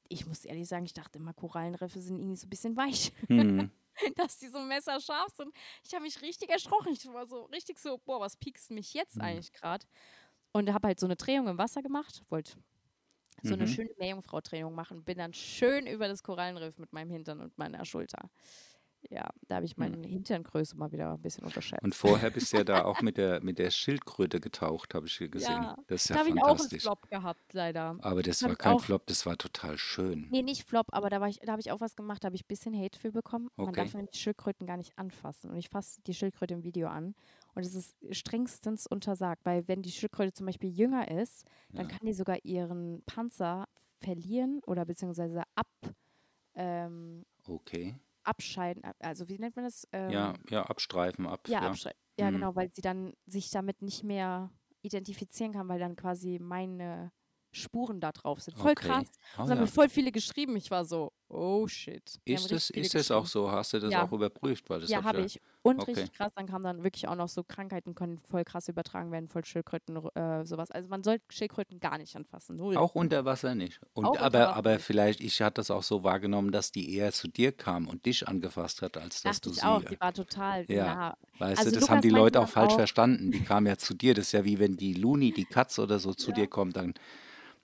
[0.09, 3.71] ich muss ehrlich sagen, ich dachte immer, Korallenriffe sind irgendwie so ein bisschen weich, Hm.
[4.15, 5.53] dass die so messerscharf sind.
[5.85, 6.93] Ich habe mich richtig erschrocken.
[6.93, 9.21] Ich war so richtig so, boah, was piekst mich jetzt Hm.
[9.21, 9.85] eigentlich gerade?
[10.53, 12.53] Und habe halt so eine Drehung im Wasser gemacht, wollte
[13.43, 13.67] so eine Mhm.
[13.67, 18.29] schöne Meerjungfrau-Drehung machen, bin dann schön über das Korallenriff mit meinem Hintern und meiner Schulter.
[19.09, 21.81] Ja, da habe ich meine Hinterngröße mal wieder ein bisschen unterschätzt.
[21.81, 21.87] Hm.
[21.87, 25.17] Und vorher bist du ja da auch mit der, mit der Schildkröte getaucht, habe ich
[25.17, 25.63] hier gesehen.
[25.63, 26.69] Ja, Das ist da ja habe ich auch einen.
[26.69, 27.99] Flop gehabt, leider.
[28.01, 30.31] Aber das Hab war kein Flop, das war total schön.
[30.31, 32.35] Nee, nicht Flop, aber da, war ich, da habe ich auch was gemacht, da habe
[32.35, 33.49] ich ein bisschen Hate für bekommen.
[33.63, 33.81] Man Okay.
[33.83, 35.49] darf nämlich Schildkröten gar nicht anfassen.
[35.49, 37.15] Und ich fasse die Schildkröte im Video an.
[37.55, 41.87] Und es ist strengstens untersagt, weil wenn die Schildkröte zum Beispiel jünger ist, dann Ja.
[41.87, 43.65] kann die sogar ihren Panzer
[44.01, 45.67] verlieren oder beziehungsweise ab,
[46.55, 47.95] ähm, Okay.
[48.23, 48.83] Abscheiden.
[48.99, 49.87] Also wie nennt man das?
[49.91, 51.47] Ähm, Ja, ja, abstreifen, ab.
[51.47, 52.33] ja, Ja, abschrei- ja Mhm.
[52.35, 54.51] genau, weil sie dann sich damit nicht mehr
[54.81, 57.11] identifizieren kann, weil dann quasi meine
[57.51, 58.57] Spuren da drauf sind.
[58.57, 58.87] Voll Okay.
[58.87, 59.07] krass.
[59.37, 59.55] Oh, haben ja.
[59.55, 60.55] mir voll viele geschrieben.
[60.55, 62.07] Ich war so, oh shit.
[62.09, 63.51] Haben Ist das, ist das auch so?
[63.51, 64.03] Hast du das Ja.
[64.05, 64.69] auch überprüft?
[64.69, 65.39] Weil das Ja, hab habe ich.
[65.69, 65.91] Und Okay.
[65.91, 69.27] richtig krass, dann kamen dann wirklich auch noch so Krankheiten, können voll krass übertragen werden,
[69.29, 70.71] voll Schildkröten, äh, sowas.
[70.71, 72.55] Also man sollte Schildkröten gar nicht anfassen.
[72.55, 72.75] Null.
[72.77, 73.79] Auch unter Wasser nicht.
[73.93, 74.81] Und Auch aber, Wasser aber nicht.
[74.85, 78.27] vielleicht, ich hatte das auch so wahrgenommen, dass die eher zu dir kam und dich
[78.27, 79.65] angefasst hat, als dass Dachte du ich sie.
[79.67, 80.75] auch, die war total, Ja.
[80.85, 81.17] ja.
[81.39, 83.31] Weißt Also du, das haben Lukas die meinte Leute auch falsch auch- verstanden.
[83.31, 84.13] Die kam ja zu dir.
[84.13, 86.35] Das ist ja wie wenn die Luni, die Katze oder so zu Ja.
[86.35, 86.93] dir kommt, dann,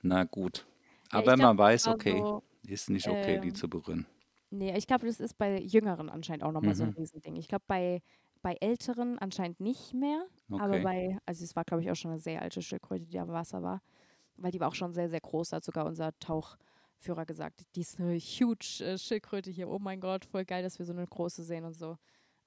[0.02, 0.66] na gut.
[1.12, 4.06] Ja, Aber man das weiß, okay, so, ist nicht okay, die ähm, zu berühren.
[4.52, 6.96] Nee, ich glaube, das ist bei Jüngeren anscheinend auch nochmal so ein Mhm.
[6.96, 7.36] Riesending.
[7.36, 8.02] Ich glaube, bei,
[8.42, 10.26] bei Älteren anscheinend nicht mehr.
[10.56, 10.82] Aber Okay.
[10.82, 13.62] bei, also es war, glaube ich, auch schon eine sehr alte Schildkröte, die am Wasser
[13.64, 13.82] war.
[14.38, 17.64] Weil die war auch schon sehr, sehr groß, hat sogar unser Tauchführer gesagt.
[17.76, 19.70] Die ist eine huge äh, Schildkröte hier.
[19.70, 21.98] Oh mein Gott, voll geil, dass wir so eine große sehen und so.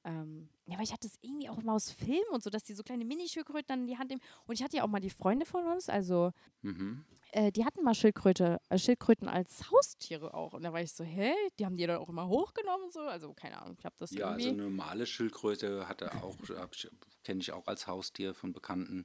[0.09, 2.73] Ähm, ja, aber ich hatte es irgendwie auch immer aus Filmen und so, dass die
[2.75, 4.23] so kleine Minischildkröten dann in die Hand nehmen.
[4.47, 6.33] Und ich hatte ja auch mal die Freunde von uns, also
[6.63, 7.05] Mhm.
[7.33, 10.55] äh, die hatten mal Schildkröte, äh, Schildkröten als Haustiere auch.
[10.55, 11.33] Und da war ich so, hä?
[11.59, 13.01] Die haben die dann auch immer hochgenommen und so.
[13.01, 14.63] Also keine Ahnung, ich habe das Ja, also irgendwie.
[14.63, 16.37] eine normale Schildkröte hatte auch,
[17.25, 19.05] kenne ich auch als Haustier von Bekannten.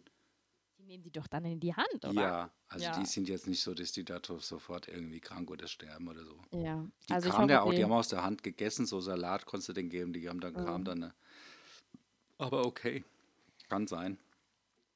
[0.83, 2.11] Die nehmen die doch dann in die Hand, oder?
[2.11, 2.99] Ja, also Ja.
[2.99, 6.37] die sind jetzt nicht so, dass die da sofort irgendwie krank oder sterben oder so.
[6.51, 6.85] Ja.
[7.07, 9.69] Die also ich kamen ja auch, die haben aus der Hand gegessen, so Salat konntest
[9.69, 10.85] du denen geben, die haben dann, kam Mhm.
[10.85, 11.13] dann eine.
[12.37, 13.05] Aber okay,
[13.69, 14.17] kann sein.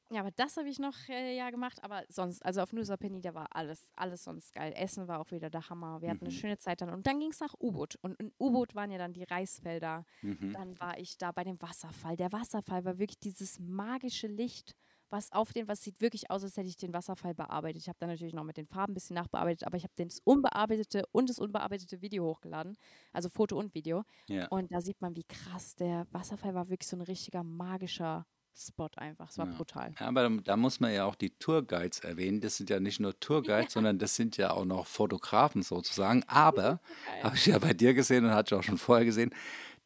[0.10, 1.84] Ja, aber das habe ich noch äh, ja gemacht.
[1.84, 4.74] Aber sonst, also auf Nusa Penida war alles, alles sonst geil.
[4.76, 6.02] Essen war auch wieder der Hammer.
[6.02, 6.38] Wir hatten eine Mhm.
[6.38, 6.90] schöne Zeit dann.
[6.92, 7.98] Und dann ging es nach U-Boot.
[8.02, 10.06] Und in U-Boot waren ja dann die Reisfelder.
[10.22, 10.54] Mhm.
[10.54, 12.16] Dann war ich da bei dem Wasserfall.
[12.16, 14.76] Der Wasserfall war wirklich dieses magische Licht,
[15.10, 17.82] was auf den, was sieht wirklich aus, als hätte ich den Wasserfall bearbeitet.
[17.82, 20.20] Ich habe dann natürlich noch mit den Farben ein bisschen nachbearbeitet, aber ich habe das
[20.24, 22.78] unbearbeitete und das unbearbeitete Video hochgeladen.
[23.14, 24.04] Also Foto und Video.
[24.28, 24.48] Ja.
[24.48, 26.70] Und da sieht man, wie krass der Wasserfall war.
[26.70, 28.26] Wirklich so ein richtiger magischer
[28.60, 29.30] Spot einfach.
[29.30, 29.54] Es war Ja.
[29.56, 29.94] brutal.
[30.00, 32.42] Ja, aber da muss man ja auch die Tourguides erwähnen.
[32.42, 36.24] Das sind ja nicht nur Tourguides, sondern das sind ja auch noch Fotografen sozusagen.
[36.28, 36.82] Aber,
[37.24, 39.34] habe ich ja bei dir gesehen und hatte ich auch schon vorher gesehen,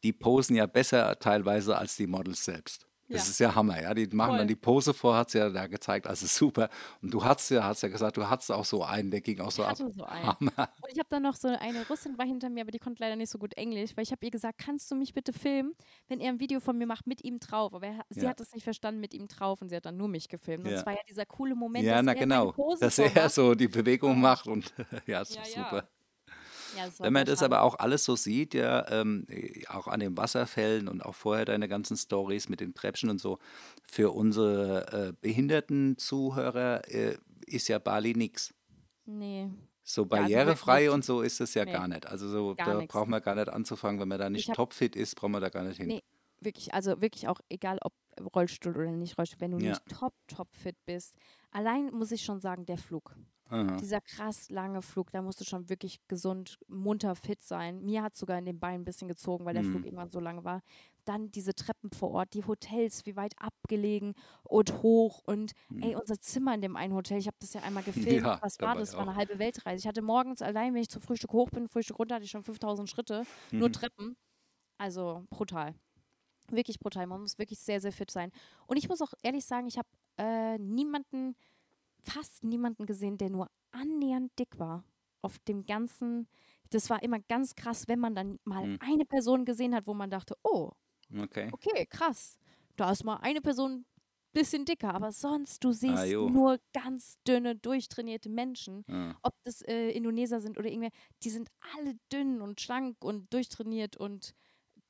[0.02, 2.86] die posen ja besser teilweise als die Models selbst.
[3.12, 3.30] Das Ja.
[3.30, 3.94] ist ja Hammer, ja.
[3.94, 4.38] Die machen Voll.
[4.38, 6.68] dann die Pose vor, hat sie ja da gezeigt, also super.
[7.02, 9.50] Und du hast ja, hast ja gesagt, du hattest auch so einen, der ging auch
[9.50, 9.76] so Ich ab.
[9.76, 9.84] so.
[10.06, 10.36] Hammer.
[10.80, 13.16] Und ich habe dann noch so eine Russin war hinter mir, aber die konnte leider
[13.16, 15.74] nicht so gut Englisch, weil ich habe ihr gesagt, kannst du mich bitte filmen,
[16.08, 17.74] wenn er ein Video von mir macht mit ihm drauf.
[17.74, 18.30] Aber er, sie Ja.
[18.30, 20.66] hat es nicht verstanden mit ihm drauf und sie hat dann nur mich gefilmt.
[20.66, 22.54] Und es war ja dieser coole Moment, Ja, dass na er genau.
[22.80, 24.72] Dass er so die Bewegung macht und
[25.06, 25.24] ja, ja.
[25.24, 25.88] super.
[26.76, 30.16] Ja, Wenn man das aber auch alles so sieht, ja, ähm, äh, auch an den
[30.16, 33.38] Wasserfällen und auch vorher deine ganzen Stories mit den Treppchen und so,
[33.84, 37.16] für unsere äh, behinderten Zuhörer äh,
[37.46, 38.54] ist ja Bali nix.
[39.04, 39.48] Nee.
[39.84, 42.06] So also barrierefrei wirklich- und so ist es ja Nee, gar nicht.
[42.06, 42.92] Also so, da nix.
[42.92, 45.64] braucht man gar nicht anzufangen, wenn man da nicht topfit ist, braucht man da gar
[45.64, 45.88] nicht hin.
[45.88, 46.02] Nee,
[46.40, 47.92] wirklich, also wirklich auch egal ob
[48.34, 49.70] Rollstuhl oder nicht Rollstuhl, wenn du Ja.
[49.70, 51.14] nicht top, top fit bist.
[51.50, 53.14] Allein muss ich schon sagen, der Flug.
[53.52, 53.76] Aha.
[53.76, 57.82] Dieser krass lange Flug, da musst du schon wirklich gesund, munter, fit sein.
[57.84, 59.84] Mir hat sogar in den Beinen ein bisschen gezogen, weil der Flug Mhm.
[59.84, 60.62] irgendwann so lang war.
[61.04, 65.20] Dann diese Treppen vor Ort, die Hotels, wie weit abgelegen und hoch.
[65.26, 67.82] Und ey, unser Zimmer in dem einen Hotel, ich habe das ja einmal
[68.16, 68.22] gefilmt.
[68.22, 68.26] Mhm.
[68.26, 68.94] Ja, Was war das?
[68.94, 69.80] war eine halbe Weltreise.
[69.80, 72.44] Ich hatte morgens allein, wenn ich zum Frühstück hoch bin, Frühstück runter, hatte ich schon
[72.44, 73.24] 5000 Schritte.
[73.50, 73.72] Nur Mhm.
[73.72, 74.16] Treppen.
[74.78, 75.74] Also brutal.
[76.50, 77.06] Wirklich brutal.
[77.06, 78.30] Man muss wirklich sehr, sehr fit sein.
[78.66, 79.88] Und ich muss auch ehrlich sagen, ich habe
[80.18, 81.34] äh, niemanden,
[82.02, 84.84] fast niemanden gesehen, der nur annähernd dick war.
[85.22, 86.28] Auf dem ganzen,
[86.70, 88.78] das war immer ganz krass, wenn man dann mal Hm.
[88.80, 90.72] eine Person gesehen hat, wo man dachte, oh,
[91.18, 91.50] Okay.
[91.52, 92.38] okay, krass.
[92.76, 93.86] Da ist mal eine Person
[94.32, 98.84] bisschen dicker, aber sonst, du siehst Ah, nur ganz dünne, durchtrainierte Menschen.
[98.88, 99.14] Ah.
[99.22, 100.90] Ob das äh, Indoneser sind oder irgendwer,
[101.22, 104.32] die sind alle dünn und schlank und durchtrainiert und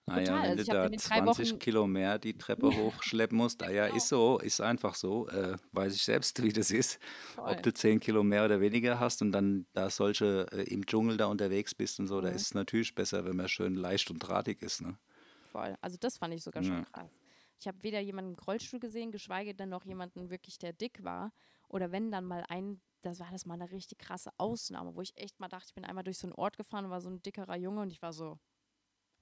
[0.08, 2.74] Ah ja, wenn Also du da in den drei 20 Wochen Kilo mehr die Treppe
[2.74, 3.86] hochschleppen musst, ah ja, Genau.
[3.86, 6.98] ist so, ist einfach so, äh, weiß ich selbst, wie das ist.
[7.34, 7.44] voll.
[7.44, 11.16] Ob du 10 Kilo mehr oder weniger hast und dann da solche äh, im Dschungel
[11.18, 12.30] da unterwegs bist und so, da Mhm.
[12.30, 14.80] ist es natürlich besser, wenn man schön leicht und drahtig ist.
[14.82, 14.98] Ne?
[15.40, 15.74] Voll.
[15.80, 16.84] Also das fand ich sogar schon Ja.
[16.84, 17.18] krass.
[17.60, 21.32] Ich habe weder jemanden im Rollstuhl gesehen, geschweige denn noch jemanden wirklich, der dick war.
[21.68, 25.12] Oder wenn dann mal ein, das war das mal eine richtig krasse Ausnahme, wo ich
[25.16, 27.22] echt mal dachte, ich bin einmal durch so einen Ort gefahren und war so ein
[27.22, 28.38] dickerer Junge und ich war so,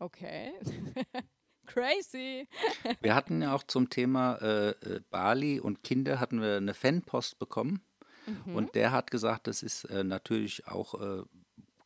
[0.00, 0.52] okay,
[1.66, 2.48] crazy.
[3.00, 7.38] Wir hatten ja auch zum Thema äh, äh, Bali und Kinder hatten wir eine Fanpost
[7.38, 7.82] bekommen
[8.26, 8.54] Mhm.
[8.54, 11.22] und der hat gesagt, das ist äh, natürlich auch äh,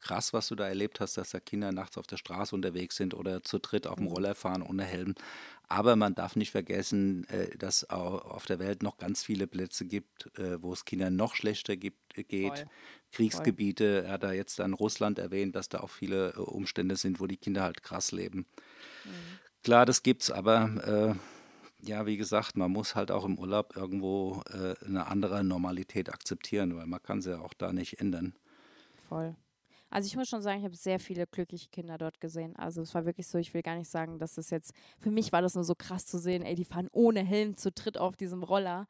[0.04, 3.14] krass, was du da erlebt hast, dass da Kinder nachts auf der Straße unterwegs sind
[3.14, 4.12] oder zu dritt auf dem Mhm.
[4.12, 5.14] Roller fahren ohne Helm.
[5.68, 9.86] Aber man darf nicht vergessen, äh, dass au- auf der Welt noch ganz viele Plätze
[9.86, 12.52] gibt, äh, wo es Kindern noch schlechter gibt, äh, geht.
[12.52, 12.70] Voll.
[13.12, 17.26] Kriegsgebiete, er hat da jetzt dann Russland erwähnt, dass da auch viele Umstände sind, wo
[17.26, 18.46] die Kinder halt krass leben.
[19.62, 21.16] Klar, das gibt's, aber
[21.82, 26.10] äh, ja, wie gesagt, man muss halt auch im Urlaub irgendwo äh, eine andere Normalität
[26.12, 28.34] akzeptieren, weil man kann sie ja auch da nicht ändern.
[29.08, 29.36] Voll.
[29.94, 32.56] Also ich muss schon sagen, ich habe sehr viele glückliche Kinder dort gesehen.
[32.56, 35.30] Also es war wirklich so, ich will gar nicht sagen, dass das jetzt, für mich
[35.30, 38.16] war das nur so krass zu sehen, ey, die fahren ohne Helm zu dritt auf
[38.16, 38.88] diesem Roller.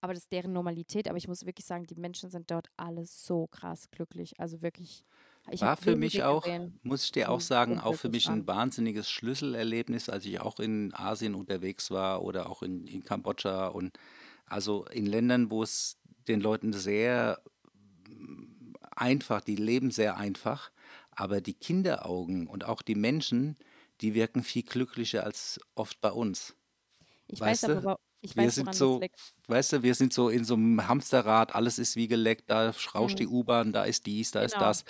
[0.00, 1.08] Aber das ist deren Normalität.
[1.08, 4.38] Aber ich muss wirklich sagen, die Menschen sind dort alle so krass glücklich.
[4.38, 5.04] Also wirklich.
[5.50, 8.46] Ich War für mich auch, gesehen, muss ich dir auch sagen, auch für mich ein
[8.46, 13.98] wahnsinniges Schlüsselerlebnis, als ich auch in Asien unterwegs war oder auch in, in Kambodscha und
[14.46, 15.98] also in Ländern, wo es
[16.28, 17.40] den Leuten sehr
[18.96, 20.70] einfach, die leben sehr einfach,
[21.10, 23.56] aber die Kinderaugen und auch die Menschen,
[24.00, 26.54] die wirken viel glücklicher als oft bei uns.
[27.28, 27.86] Ich weißt weiß aber, du?
[27.86, 29.00] wa- Ich Wir weiß, sind woran das so,
[29.48, 33.18] weißt du, wir sind so in so einem Hamsterrad, alles ist wie geleckt, da rauscht
[33.18, 33.32] die Mhm.
[33.34, 34.64] U-Bahn, da ist dies, da ist Genau.
[34.66, 34.84] das.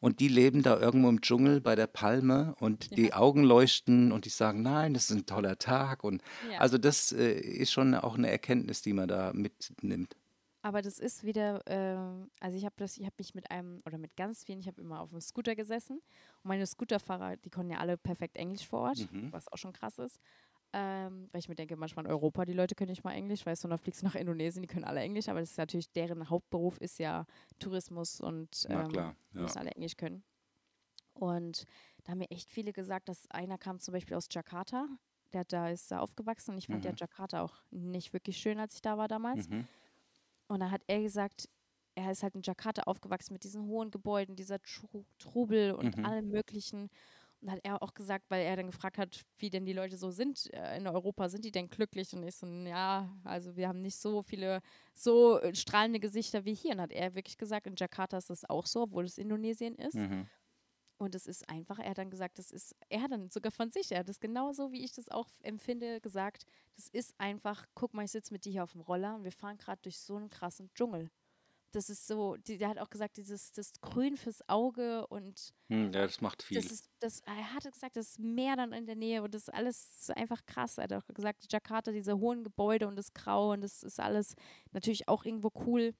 [0.00, 2.96] Und die leben da irgendwo im Dschungel bei der Palme und Ja.
[2.96, 6.04] die Augen leuchten und die sagen, nein, das ist ein toller Tag.
[6.04, 6.58] Und Ja.
[6.58, 10.14] also das äh, ist schon auch eine Erkenntnis, die man da mitnimmt.
[10.64, 13.98] Aber das ist wieder, ähm, also ich habe das, ich habe mich mit einem oder
[13.98, 17.72] mit ganz vielen, ich habe immer auf dem Scooter gesessen und meine Scooterfahrer, die konnten
[17.72, 19.30] ja alle perfekt Englisch vor Ort, Mhm.
[19.30, 20.18] was auch schon krass ist.
[20.72, 23.64] Ähm, weil ich mir denke, manchmal in Europa, die Leute können nicht mal Englisch, weißt
[23.64, 25.90] du, und dann fliegst du nach Indonesien, die können alle Englisch, aber das ist natürlich,
[25.92, 27.26] deren Hauptberuf ist ja
[27.60, 29.40] Tourismus und ähm, klar, ja.
[29.42, 30.24] müssen alle Englisch können.
[31.14, 31.64] Und
[32.04, 34.88] da haben mir echt viele gesagt, dass einer kam zum Beispiel aus Jakarta,
[35.32, 36.96] der da ist da aufgewachsen und ich fand ja Mhm.
[36.96, 39.48] Jakarta auch nicht wirklich schön, als ich da war damals.
[39.48, 39.68] Mhm.
[40.48, 41.48] Und da hat er gesagt,
[41.96, 46.04] er ist halt in Jakarta aufgewachsen mit diesen hohen Gebäuden, dieser Tru Trubel und Mhm.
[46.04, 46.90] allem Möglichen.
[47.40, 50.10] Und hat er auch gesagt, weil er dann gefragt hat, wie denn die Leute so
[50.10, 52.12] sind äh, in Europa, sind die denn glücklich?
[52.14, 54.60] Und ich so, ja, also wir haben nicht so viele
[54.94, 56.72] so äh, strahlende Gesichter wie hier.
[56.74, 60.00] Und hat er wirklich gesagt, in Jakarta ist das auch so, obwohl es Indonesien ist.
[60.00, 60.28] Mhm.
[60.98, 63.70] Und es ist einfach, er hat dann gesagt, das ist, er hat dann sogar von
[63.70, 66.44] sich, er hat das genauso, wie ich das auch empfinde, gesagt,
[66.76, 69.32] das ist einfach, guck mal, ich sitze mit dir hier auf dem Roller und wir
[69.32, 71.10] fahren gerade durch so einen krassen Dschungel.
[71.72, 75.92] Das ist so, die, der hat auch gesagt, dieses das Grün fürs Auge und Hm,
[75.92, 76.66] Ja, das macht viel.
[76.66, 79.54] das ist, das, er hatte gesagt, das Meer dann in der Nähe und das ist
[79.54, 80.78] alles einfach krass.
[80.78, 84.34] Er hat auch gesagt, Jakarta, diese hohen Gebäude und das Grau und das ist alles
[84.72, 85.94] natürlich auch irgendwo cool.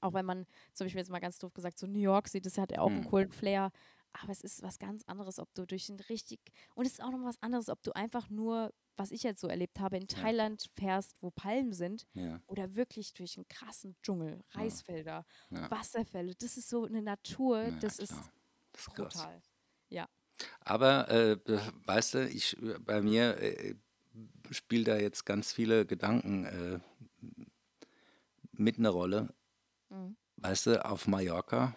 [0.00, 2.58] Auch wenn man, zum Beispiel jetzt mal ganz doof gesagt, so New York sieht, das
[2.58, 3.04] hat ja auch einen Hm.
[3.04, 3.72] coolen Flair.
[4.14, 6.40] Aber es ist was ganz anderes, ob du durch ein richtig,
[6.74, 9.48] und es ist auch noch was anderes, ob du einfach nur, was ich jetzt so
[9.48, 10.06] erlebt habe, in.
[10.06, 15.70] Thailand fährst, wo Palmen sind, Ja, oder wirklich durch einen krassen Dschungel, Reisfelder, ja.
[15.70, 16.34] Wasserfälle.
[16.34, 18.20] Das ist so eine Natur, das ist Das
[18.86, 19.14] ist krass.
[19.14, 19.42] brutal.
[19.88, 20.08] Ja.
[20.60, 21.38] Aber äh,
[21.86, 23.74] weißt du, ich bei mir äh,
[24.50, 26.80] spielt da jetzt ganz viele Gedanken äh,
[28.52, 29.34] mit eine Rolle.
[29.88, 30.16] Mhm.
[30.36, 31.74] Weißt du, auf Mallorca,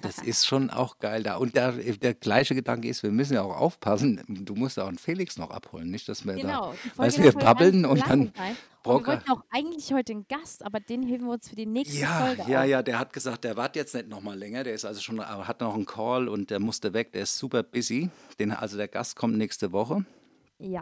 [0.00, 1.36] das ist schon auch geil da.
[1.36, 4.98] Und der, der gleiche Gedanke ist, wir müssen ja auch aufpassen, du musst auch einen
[4.98, 7.98] Felix noch abholen, nicht, dass wir da, Genau, die weißt Folge du, wir babbeln und
[7.98, 8.50] lang dann sein.
[8.50, 9.12] Und wir Brocker.
[9.12, 12.26] wollten auch eigentlich heute einen Gast, aber den heben wir uns für die nächste Ja,
[12.26, 12.66] Folge ja, auf.
[12.68, 15.20] ja, der hat gesagt, der wartet jetzt nicht noch mal länger, der ist also schon,
[15.20, 18.08] aber hat noch einen Call und der musste weg, der ist super busy.
[18.38, 20.04] Den, also der Gast kommt nächste Woche.
[20.58, 20.80] Ja,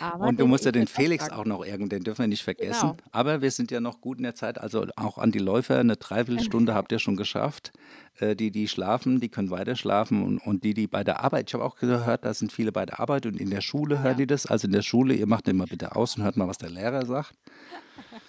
[0.00, 2.42] aber Und du musst ja ich den Felix auch noch irgend, den dürfen wir nicht
[2.42, 2.90] vergessen.
[2.90, 2.96] Genau.
[3.12, 5.96] Aber wir sind ja noch gut in der Zeit, also auch an die Läufer, eine
[5.96, 7.72] Dreiviertelstunde habt ihr schon geschafft.
[8.18, 11.48] Äh, die, die schlafen, die können weiter schlafen und, und die, die bei der Arbeit,
[11.50, 14.12] ich habe auch gehört, da sind viele bei der Arbeit und in der Schule hören
[14.12, 14.14] Ja.
[14.18, 14.46] die das.
[14.46, 16.70] Also in der Schule, ihr macht den mal bitte aus und hört mal, was der
[16.70, 17.34] Lehrer sagt.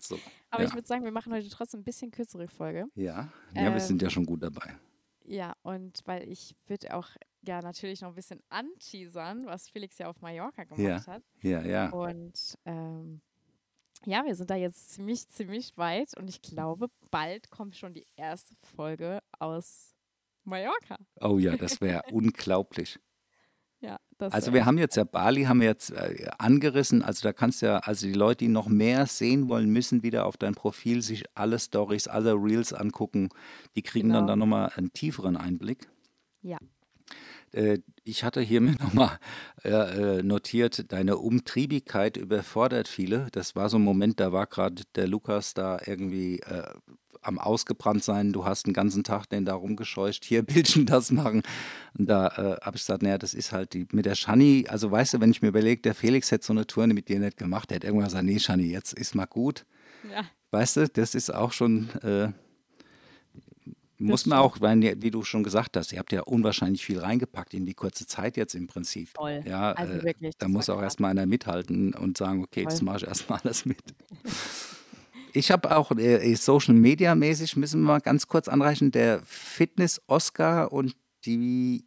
[0.00, 0.16] So,
[0.50, 0.74] Aber ich ja.
[0.76, 2.86] würde sagen, wir machen heute trotzdem ein bisschen kürzere Folge.
[2.94, 4.74] Ja, ja, wir sind Ähm, ja schon gut dabei.
[5.24, 7.08] Ja, und weil ich würde auch
[7.46, 11.06] ja natürlich noch ein bisschen anteasern, was Felix ja auf Mallorca gemacht Ja.
[11.06, 11.22] hat.
[11.42, 11.90] Ja, ja.
[11.90, 13.20] Und ähm,
[14.04, 18.06] ja, wir sind da jetzt ziemlich, ziemlich weit und ich glaube, bald kommt schon die
[18.16, 19.94] erste Folge aus
[20.44, 20.96] Mallorca.
[21.20, 22.98] Oh ja, das wäre unglaublich.
[23.80, 27.32] Ja, das Also wir haben jetzt ja Bali haben wir jetzt äh, angerissen, also da
[27.32, 31.00] kannst ja, also die Leute, die noch mehr sehen wollen, müssen wieder auf dein Profil
[31.00, 33.28] sich alle Stories, alle Reels angucken.
[33.76, 34.32] Die kriegen dann Genau.
[34.32, 35.88] da nochmal einen tieferen Einblick.
[36.42, 36.58] Ja.
[37.52, 39.18] Äh, ich hatte hier mir nochmal
[39.64, 43.28] äh, äh, notiert, deine Umtriebigkeit überfordert viele.
[43.32, 46.64] Das war so ein Moment, da war gerade der Lukas da irgendwie äh,
[47.22, 48.32] am ausgebrannt sein.
[48.32, 51.42] Du hast den ganzen Tag den da rumgescheucht, hier Bildchen das machen.
[51.98, 54.66] Und da äh, habe ich gesagt, naja, das ist halt die mit der Shani.
[54.68, 57.18] Also weißt du, wenn ich mir überlege, der Felix hätte so eine Tour mit dir
[57.18, 59.64] nicht gemacht, der hätte irgendwann gesagt, nee, Shani, jetzt ist mal gut.
[60.12, 62.28] Ja, Weißt du, das ist auch schon, äh,
[63.98, 67.52] muss man auch, weil, wie du schon gesagt hast, ihr habt ja unwahrscheinlich viel reingepackt
[67.54, 69.08] in die kurze Zeit jetzt im Prinzip.
[69.16, 69.42] voll.
[69.44, 72.84] Ja, Also äh, wirklich, da muss auch erstmal einer mithalten und sagen, okay, das Voll.
[72.86, 73.78] mache ich erstmal alles mit.
[75.34, 80.00] Ich habe auch äh, Social Media mäßig, müssen wir mal ganz kurz anreichen, der Fitness
[80.06, 80.96] Oscar und
[81.26, 81.84] die,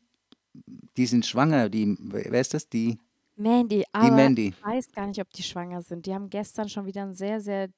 [0.96, 2.70] die sind schwanger, die, wer ist das?
[2.70, 3.00] Die,
[3.36, 4.50] Mandy, die aber Mandy.
[4.50, 6.06] ich weiß gar nicht, ob die schwanger sind.
[6.06, 7.70] Die haben gestern schon wieder einen sehr, sehr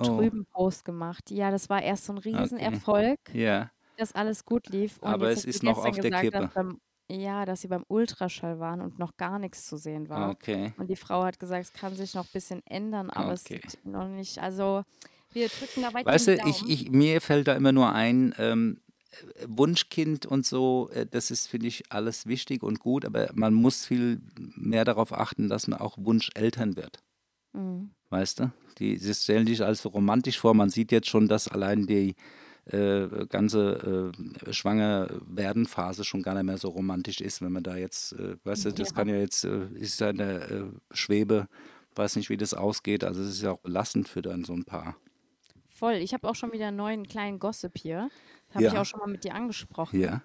[0.00, 1.28] Oh, trüben Post gemacht.
[1.32, 2.36] Ja, das war erst so ein okay.
[2.36, 3.68] Riesenerfolg, Ja,
[3.98, 4.98] dass alles gut lief.
[4.98, 6.52] Und aber jetzt es ist noch gestern auf der gesagt, dass Kippe.
[6.54, 6.80] beim,
[7.10, 10.32] ja, dass sie beim Ultraschall waren und noch gar nichts zu sehen war.
[10.32, 10.72] Okay.
[10.76, 13.60] Und die Frau hat gesagt, es kann sich noch ein bisschen ändern, aber es Okay.
[13.60, 14.38] sieht noch nicht.
[14.40, 14.84] Also,
[15.32, 16.66] wir drücken da weiter Weißt du, ich, Daumen.
[16.66, 18.80] ich, mir fällt da immer nur ein, ähm,
[19.10, 23.54] äh, Wunschkind und so, äh, das ist, finde ich, alles wichtig und gut, aber man
[23.54, 24.20] muss viel
[24.56, 27.02] mehr darauf achten, dass man auch Wunscheltern wird.
[27.54, 27.90] Mhm.
[28.10, 28.52] Weißt du?
[28.78, 30.54] Die, sie stellen sich als so romantisch vor.
[30.54, 32.14] Man sieht jetzt schon, dass allein die
[32.72, 34.12] äh, ganze
[34.46, 38.66] äh, Schwanger-werden-Phase schon gar nicht mehr so romantisch ist, wenn man da jetzt, äh, weißt
[38.66, 38.94] du, das Ja.
[38.94, 41.48] kann ja jetzt, äh, ist ja in der äh, Schwebe,
[41.94, 43.02] Weiß nicht, wie das ausgeht.
[43.02, 44.94] Also es ist ja auch belastend für dann so ein Paar.
[45.68, 45.94] Voll.
[45.94, 48.08] Ich habe auch schon wieder einen neuen kleinen Gossip hier.
[48.50, 48.72] Habe Ja.
[48.72, 49.98] ich auch schon mal mit dir angesprochen.
[49.98, 50.22] Ja.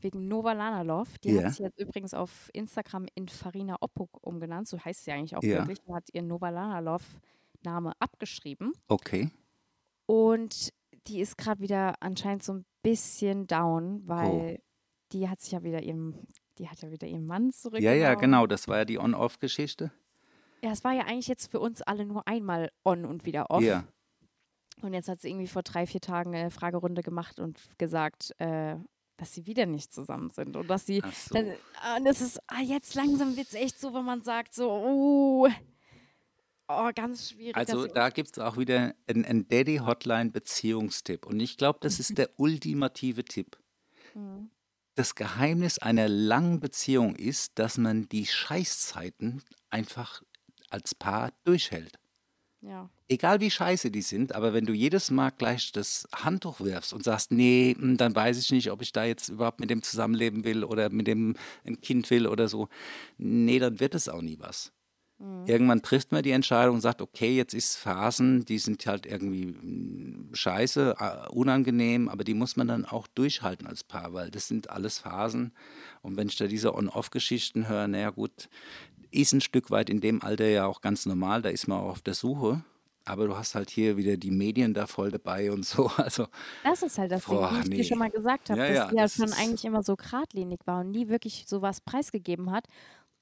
[0.00, 1.18] Wegen Nova Lanalov.
[1.18, 1.44] Die Ja.
[1.44, 4.66] hat sich jetzt übrigens auf Instagram in Farina Oppuk umgenannt.
[4.66, 5.58] So heißt sie eigentlich auch Ja.
[5.58, 5.78] wirklich.
[5.86, 8.72] Und hat ihren Nova Lanalov-Name abgeschrieben.
[8.88, 9.30] Okay.
[10.06, 10.70] Und
[11.06, 14.62] die ist gerade wieder anscheinend so ein bisschen down, weil Oh.
[15.12, 16.26] die hat sich ja wieder ihrem,
[16.58, 18.00] die hat ja wieder ihren Mann Ja, zurückgenommen.
[18.00, 18.46] ja, genau.
[18.46, 19.92] Das war ja die On-Off-Geschichte.
[20.64, 23.62] Ja, es war ja eigentlich jetzt für uns alle nur einmal on und wieder off.
[23.62, 23.84] Ja.
[24.80, 28.76] Und jetzt hat sie irgendwie vor drei, vier Tagen eine Fragerunde gemacht und gesagt, äh,
[29.16, 30.56] dass sie wieder nicht zusammen sind.
[30.56, 31.00] Und dass sie.
[31.04, 31.34] Ach so.
[31.34, 34.54] Dann, ah, und das ist, ah, jetzt langsam wird es echt so, wenn man sagt,
[34.54, 35.48] so, oh,
[36.80, 37.56] oh ganz schwierig.
[37.56, 41.26] Also da gibt es auch wieder einen, einen Daddy-Hotline-Beziehungstipp.
[41.26, 43.58] Und ich glaube, das ist der ultimative Tipp.
[44.14, 44.50] Mhm.
[44.94, 50.22] Das Geheimnis einer langen Beziehung ist, dass man die Scheißzeiten einfach
[50.70, 51.98] als Paar durchhält.
[52.60, 52.90] ja.
[53.08, 57.04] Egal wie scheiße die sind, aber wenn du jedes Mal gleich das Handtuch wirfst und
[57.04, 60.44] sagst, nee, hm, dann weiß ich nicht, ob ich da jetzt überhaupt mit dem zusammenleben
[60.44, 62.68] will oder mit dem ein Kind will oder so,
[63.18, 64.72] nee, dann wird es auch nie was.
[65.46, 69.46] Irgendwann trifft man die Entscheidung und sagt, okay, jetzt ist Phasen, die sind halt irgendwie
[69.46, 70.96] mm, scheiße,
[71.30, 75.52] unangenehm, aber die muss man dann auch durchhalten als Paar, weil das sind alles Phasen.
[76.00, 78.48] Und wenn ich da diese On-Off-Geschichten höre, naja gut,
[79.10, 81.90] ist ein Stück weit in dem Alter ja auch ganz normal, da ist man auch
[81.90, 82.62] auf der Suche.
[83.04, 85.90] Aber du hast halt hier wieder die Medien da voll dabei und so.
[85.96, 86.28] Also,
[86.62, 87.84] Das ist halt das Ding, Boah, wie ich dir nee.
[87.84, 90.60] schon mal gesagt habe, Ja, dass ja, sie ja das schon eigentlich immer so geradlinig
[90.66, 92.68] war und nie wirklich sowas preisgegeben hat.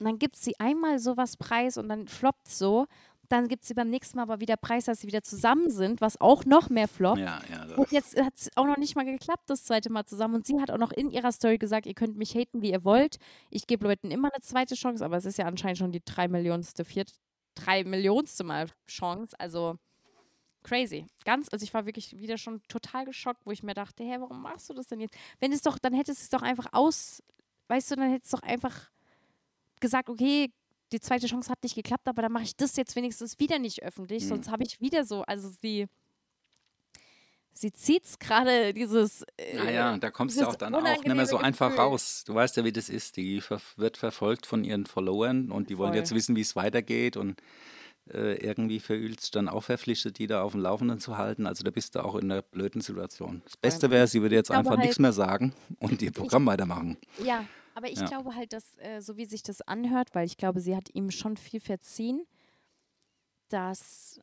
[0.01, 2.87] Und dann gibt sie einmal sowas preis und dann floppt so.
[3.29, 6.19] Dann gibt sie beim nächsten Mal aber wieder preis, dass sie wieder zusammen sind, was
[6.19, 7.19] auch noch mehr floppt.
[7.19, 7.65] ja, ja.
[7.67, 10.33] das- Und jetzt hat es auch noch nicht mal geklappt, das zweite Mal zusammen.
[10.33, 12.83] Und sie hat auch noch in ihrer Story gesagt, ihr könnt mich haten, wie ihr
[12.83, 13.17] wollt.
[13.51, 16.27] Ich gebe Leuten immer eine zweite Chance, aber es ist ja anscheinend schon die drei
[16.27, 17.11] Millionste, viert,
[17.53, 19.35] drei Millionste Mal Chance.
[19.39, 19.77] Also
[20.63, 21.05] crazy.
[21.25, 24.41] Ganz, also ich war wirklich wieder schon total geschockt, wo ich mir dachte, hä, warum
[24.41, 25.15] machst du das denn jetzt?
[25.39, 27.23] Wenn es doch, dann hättest du es doch einfach aus,
[27.67, 28.89] weißt du, dann hättest du doch einfach
[29.81, 30.49] gesagt, okay,
[30.93, 33.83] die zweite Chance hat nicht geklappt, aber dann mache ich das jetzt wenigstens wieder nicht
[33.83, 34.27] öffentlich, Mhm.
[34.29, 35.87] sonst habe ich wieder so, also sie,
[37.53, 41.25] sie zieht es gerade dieses, äh, Naja, da kommst du auch dann auch nicht mehr
[41.25, 41.83] so unangenehme einfach Gefühl.
[41.85, 42.23] raus.
[42.25, 43.17] Du weißt ja, wie das ist.
[43.17, 45.97] Die ver wird verfolgt von ihren Followern und die wollen Voll.
[45.99, 47.41] jetzt wissen, wie es weitergeht und
[48.11, 51.45] äh, irgendwie du dann auch verpflichtet, die da auf dem Laufenden zu halten.
[51.45, 53.41] Also da bist du auch in einer blöden Situation.
[53.45, 56.97] Das Beste wäre, sie würde jetzt einfach nichts halt- mehr sagen und ihr Programm weitermachen.
[57.23, 58.05] Ja, aber ich Ja.
[58.05, 61.11] glaube halt, dass, äh, so wie sich das anhört, weil ich glaube, sie hat ihm
[61.11, 62.25] schon viel verziehen,
[63.49, 64.19] dass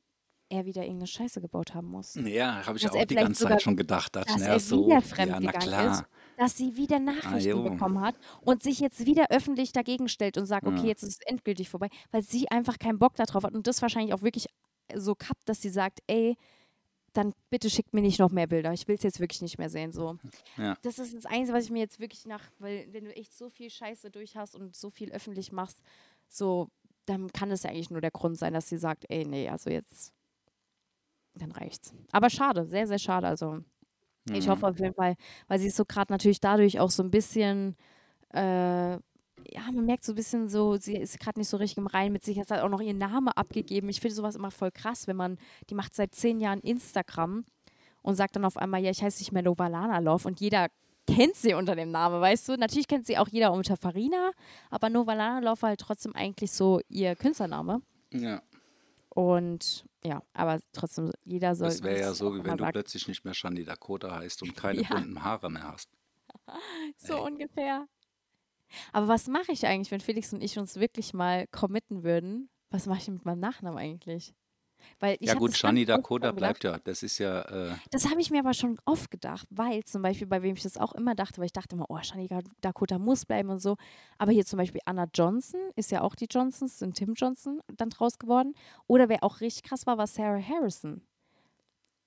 [0.51, 2.15] er wieder irgendeine Scheiße gebaut haben muss.
[2.15, 4.17] Ja, habe ich Dass auch die ganze sogar- Zeit schon gedacht.
[4.17, 5.93] Dachte, dass na, er so, wieder ja, fremdgegangen klar.
[5.93, 6.05] ist,
[6.39, 7.63] dass sie wieder Nachrichten jo.
[7.65, 10.85] bekommen hat und sich jetzt wieder öffentlich dagegen stellt und sagt, okay, Ja.
[10.87, 14.15] jetzt ist es endgültig vorbei, weil sie einfach keinen Bock darauf hat und das wahrscheinlich
[14.15, 14.47] auch wirklich
[14.95, 16.37] so kappt, dass sie sagt, ey,
[17.13, 18.73] dann bitte schickt mir nicht noch mehr Bilder.
[18.73, 19.93] Ich will es jetzt wirklich nicht mehr sehen.
[19.93, 20.19] So.
[20.57, 20.77] Ja.
[20.83, 23.51] Das ist das Einzige, was ich mir jetzt wirklich nach, weil wenn du echt so
[23.51, 25.81] viel Scheiße durch hast und so viel öffentlich machst,
[26.29, 26.69] so,
[27.07, 29.71] dann kann es ja eigentlich nur der Grund sein, dass sie sagt, ey, nee, also
[29.71, 30.13] jetzt,
[31.35, 31.95] dann reicht's.
[32.13, 33.27] Aber schade, sehr, sehr schade.
[33.27, 33.59] Also
[34.33, 34.51] ich Mhm.
[34.51, 35.17] hoffe auf jeden Fall,
[35.49, 37.77] weil sie ist so gerade natürlich dadurch auch so ein bisschen,
[38.31, 38.99] äh,
[39.51, 42.13] ja, man merkt so ein bisschen so, sie ist gerade nicht so richtig im Reinen
[42.13, 43.89] mit sich, hat halt auch noch ihren Namen abgegeben.
[43.89, 45.39] Ich finde sowas immer voll krass, wenn man,
[45.71, 47.45] die macht seit zehn Jahren Instagram
[48.03, 50.69] und sagt dann auf einmal, ja, ich heiße nicht mehr Novalana Love und jeder
[51.07, 52.57] kennt sie unter dem Namen, weißt du?
[52.57, 54.31] Natürlich kennt sie auch jeder unter Farina,
[54.71, 57.81] aber Novalana Love war halt trotzdem eigentlich so ihr Künstlername.
[58.13, 58.43] Ja,
[59.11, 61.69] Und ja, aber trotzdem, jeder soll.
[61.69, 64.83] das wäre ja so, wie wenn du plötzlich nicht mehr Shani Dakota heißt und keine
[64.83, 64.89] Ja.
[64.91, 65.89] bunten Haare mehr hast.
[66.99, 67.87] So ungefähr.
[68.93, 72.49] Aber was mache ich eigentlich, wenn Felix und ich uns wirklich mal committen würden?
[72.71, 74.35] Was mache ich mit meinem Nachnamen eigentlich?
[75.01, 78.31] Weil ich ja gut, Shani Dakota bleibt ja, das ist ja, äh, Das habe ich
[78.31, 81.39] mir aber schon oft gedacht, weil zum Beispiel, bei wem ich das auch immer dachte,
[81.39, 82.29] weil ich dachte immer, oh, Shani
[82.61, 83.77] Dakota muss bleiben und so.
[84.19, 87.91] Aber hier zum Beispiel Anna Johnson, ist ja auch die Johnsons, sind Tim Johnson dann
[87.91, 88.55] draus geworden.
[88.87, 91.03] Oder wer auch richtig krass war, war Sarah Harrison.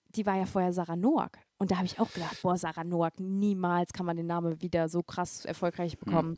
[0.09, 1.39] Die war ja vorher Sarah Noack.
[1.61, 4.89] Und da habe ich auch gedacht, boah, Sarah Noack, niemals kann man den Namen wieder
[4.89, 6.35] so krass erfolgreich bekommen.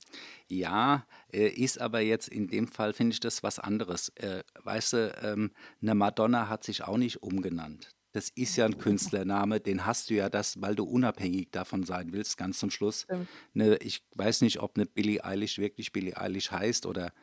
[0.49, 4.09] Ja, äh, ist aber jetzt in dem Fall, finde ich das was anderes.
[4.15, 5.51] Äh, weißt du, ähm,
[5.81, 7.95] eine Madonna hat sich auch nicht umgenannt.
[8.11, 12.11] Das ist ja ein Künstlername, den hast du ja das, weil du unabhängig davon sein
[12.11, 13.07] willst, ganz zum Schluss.
[13.53, 17.13] Ne, ich weiß nicht, ob eine Billie Eilish wirklich Billie Eilish heißt oder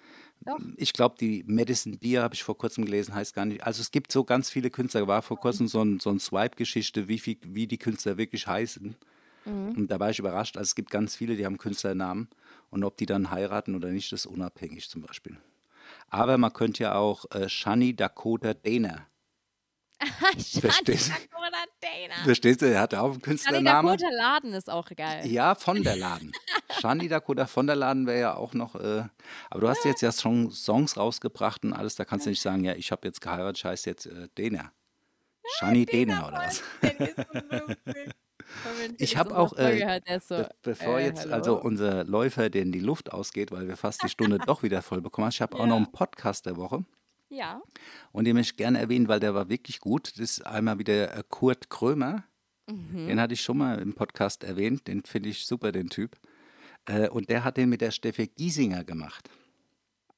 [0.43, 0.59] Doch.
[0.77, 3.63] ich glaube, die Madison Beer habe ich vor kurzem gelesen, heißt gar nicht.
[3.63, 7.09] Also es gibt so ganz viele Künstler, war vor kurzem so ein, so ein Swipe-Geschichte,
[7.09, 8.97] wie, viel, wie die Künstler wirklich heißen.
[9.77, 10.57] Und da war ich überrascht.
[10.57, 12.29] Also es gibt ganz viele, die haben Künstlernamen
[12.71, 15.37] und ob die dann heiraten oder nicht, ist unabhängig zum Beispiel.
[16.09, 19.07] Aber man könnte ja auch äh, Shani Dakota Dana.
[20.61, 21.13] Verstehst.
[22.25, 22.67] Verstehst du?
[22.73, 23.97] Er hatte auch einen Shani Künstlernamen.
[23.99, 25.27] Dakota Laden ist auch geil.
[25.27, 26.33] Ja, von der Laden.
[26.81, 28.75] Shani Dakota von der Laden wäre ja auch noch.
[28.77, 29.05] Äh,
[29.51, 31.97] aber du hast jetzt ja schon Songs rausgebracht und alles.
[31.97, 34.73] Da kannst du nicht sagen, ja, ich habe jetzt geheiratet, scheiß jetzt äh, Dena.
[35.59, 36.63] Shani Dena oder was?
[38.99, 41.35] Ich habe auch, äh, Folge hört, der ist so, Be bevor äh, jetzt hallo?
[41.35, 45.01] also unser Läufer, den die Luft ausgeht, weil wir fast die Stunde doch wieder voll
[45.01, 45.33] bekommen haben.
[45.33, 45.77] Ich habe auch noch Ja.
[45.77, 46.85] einen Podcast der Woche
[47.31, 47.63] Ja.
[48.13, 50.11] und den möchte ich gerne erwähnen, weil der war wirklich gut.
[50.13, 52.25] Das ist einmal wieder äh, Kurt Krömer.
[52.69, 53.07] Mhm.
[53.07, 54.87] Den hatte ich schon mal im Podcast erwähnt.
[54.89, 56.17] Den finde ich super, den Typ.
[56.87, 59.31] Äh, und der hat den mit der Steffi Giesinger gemacht.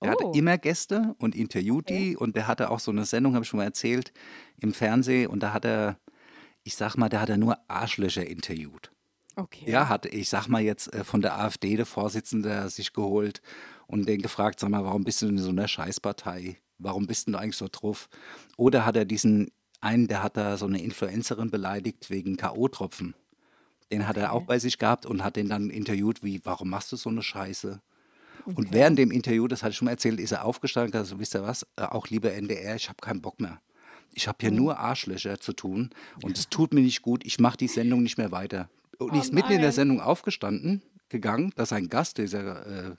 [0.02, 0.30] Der Oh.
[0.30, 3.48] hatte immer Gäste und interviewt die und der hatte auch so eine Sendung, habe ich
[3.48, 4.12] schon mal erzählt,
[4.58, 5.98] im Fernsehen und da hat er,
[6.64, 8.90] ich sag mal, da hat er nur Arschlöcher interviewt.
[9.36, 9.70] Okay.
[9.70, 13.42] Ja, hat, ich sag mal jetzt äh, von der AfD der Vorsitzende sich geholt
[13.86, 16.56] und den gefragt, sag mal, warum bist du in so einer Scheißpartei?
[16.82, 18.08] Warum bist du eigentlich so drauf?
[18.56, 23.14] Oder hat er diesen einen, der hat da so eine Influencerin beleidigt wegen K.O.-Tropfen.
[23.90, 24.46] Den hat er auch Okay.
[24.46, 27.80] bei sich gehabt und hat den dann interviewt, wie, warum machst du so eine Scheiße?
[28.46, 31.08] Und während dem Interview, das hatte ich schon mal erzählt, ist er aufgestanden und gesagt,
[31.10, 33.60] so, wisst ihr was, äh, auch lieber NDR, ich habe keinen Bock mehr.
[34.14, 34.56] Ich habe hier Mhm.
[34.56, 35.90] nur Arschlöcher zu tun
[36.22, 38.68] und es tut mir nicht gut, ich mache die Sendung nicht mehr weiter.
[38.98, 39.72] Und Oh ist mitten in der.
[39.72, 42.96] Sendung aufgestanden, gegangen, dass ein Gast, dieser äh,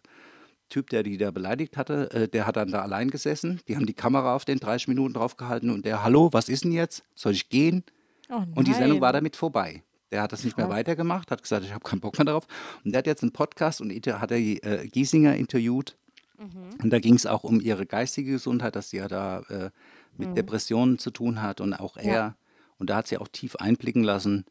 [0.70, 3.62] Typ, der die da beleidigt hatte, äh, der hat dann da allein gesessen.
[3.68, 6.72] Die haben die Kamera auf den 30 Minuten draufgehalten und der, hallo, was ist denn
[6.72, 7.04] jetzt?
[7.16, 7.84] Soll ich gehen?
[8.30, 9.84] Oh Und die Sendung war damit vorbei.
[10.12, 12.48] Der hat das nicht mehr weitergemacht, hat gesagt, ich habe keinen Bock mehr darauf.
[12.84, 15.96] Und der hat jetzt einen Podcast und hat er äh, Giesinger interviewt.
[16.38, 16.82] Mhm.
[16.84, 19.70] Und da ging es auch um ihre geistige Gesundheit, dass sie ja da äh,
[20.18, 20.36] mit Mhm.
[20.36, 22.14] Depressionen zu tun hat und auch er.
[22.14, 22.36] Ja.
[22.78, 24.46] Und da hat sie auch tief einblicken lassen.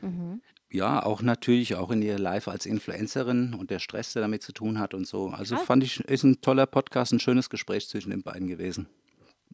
[0.00, 0.40] Mhm.
[0.72, 4.52] Ja, auch natürlich, auch in ihr Life als Influencerin und der Stress, der damit zu
[4.52, 5.28] tun hat und so.
[5.28, 5.66] Also Krass.
[5.66, 8.88] fand ich, ist ein toller Podcast, ein schönes Gespräch zwischen den beiden gewesen.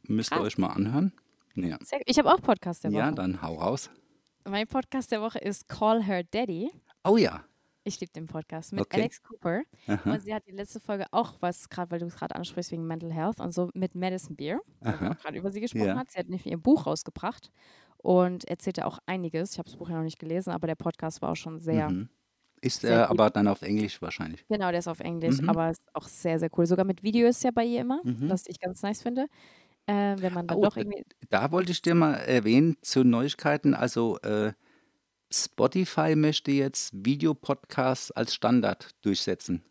[0.03, 0.47] Müsst ihr Krass.
[0.47, 1.13] euch mal anhören.
[1.57, 3.01] Ja, ich habe auch Podcast der Woche.
[3.01, 3.91] ja dann hau raus.
[4.49, 6.71] Mein Podcast der Woche ist Call Her Daddy.
[7.03, 7.45] Oh ja.
[7.83, 9.01] Ich liebe den Podcast mit Okay.
[9.01, 9.63] Alex Cooper.
[9.87, 10.13] Aha.
[10.13, 12.87] Und sie hat die letzte Folge auch, was gerade, weil du es gerade ansprichst, wegen
[12.87, 15.97] Mental Health und so, mit Madison Beer, weil gerade über sie gesprochen Ja.
[15.97, 16.11] hat.
[16.13, 17.51] Sie hat nämlich ihr Buch rausgebracht
[17.99, 19.53] und erzählte auch einiges.
[19.53, 21.91] Ich habe das Buch ja noch nicht gelesen, aber der Podcast war auch schon sehr,
[21.91, 22.09] Mhm.
[22.61, 23.21] Ist sehr er gut.
[23.21, 24.45] aber dann auf Englisch wahrscheinlich.
[24.49, 25.49] genau, der ist auf Englisch, Mhm.
[25.51, 26.67] aber ist auch sehr, sehr cool.
[26.67, 28.29] Sogar mit Video ist ja bei ihr immer, Mhm.
[28.31, 29.27] was ich ganz nice finde.
[29.87, 31.05] Äh, wenn man dann Oh, doch irgendwie.
[31.31, 33.75] Da wollte ich dir mal erwähnen zu Neuigkeiten.
[33.75, 34.53] Also äh,
[35.33, 39.63] Spotify möchte jetzt Videopodcasts als Standard durchsetzen.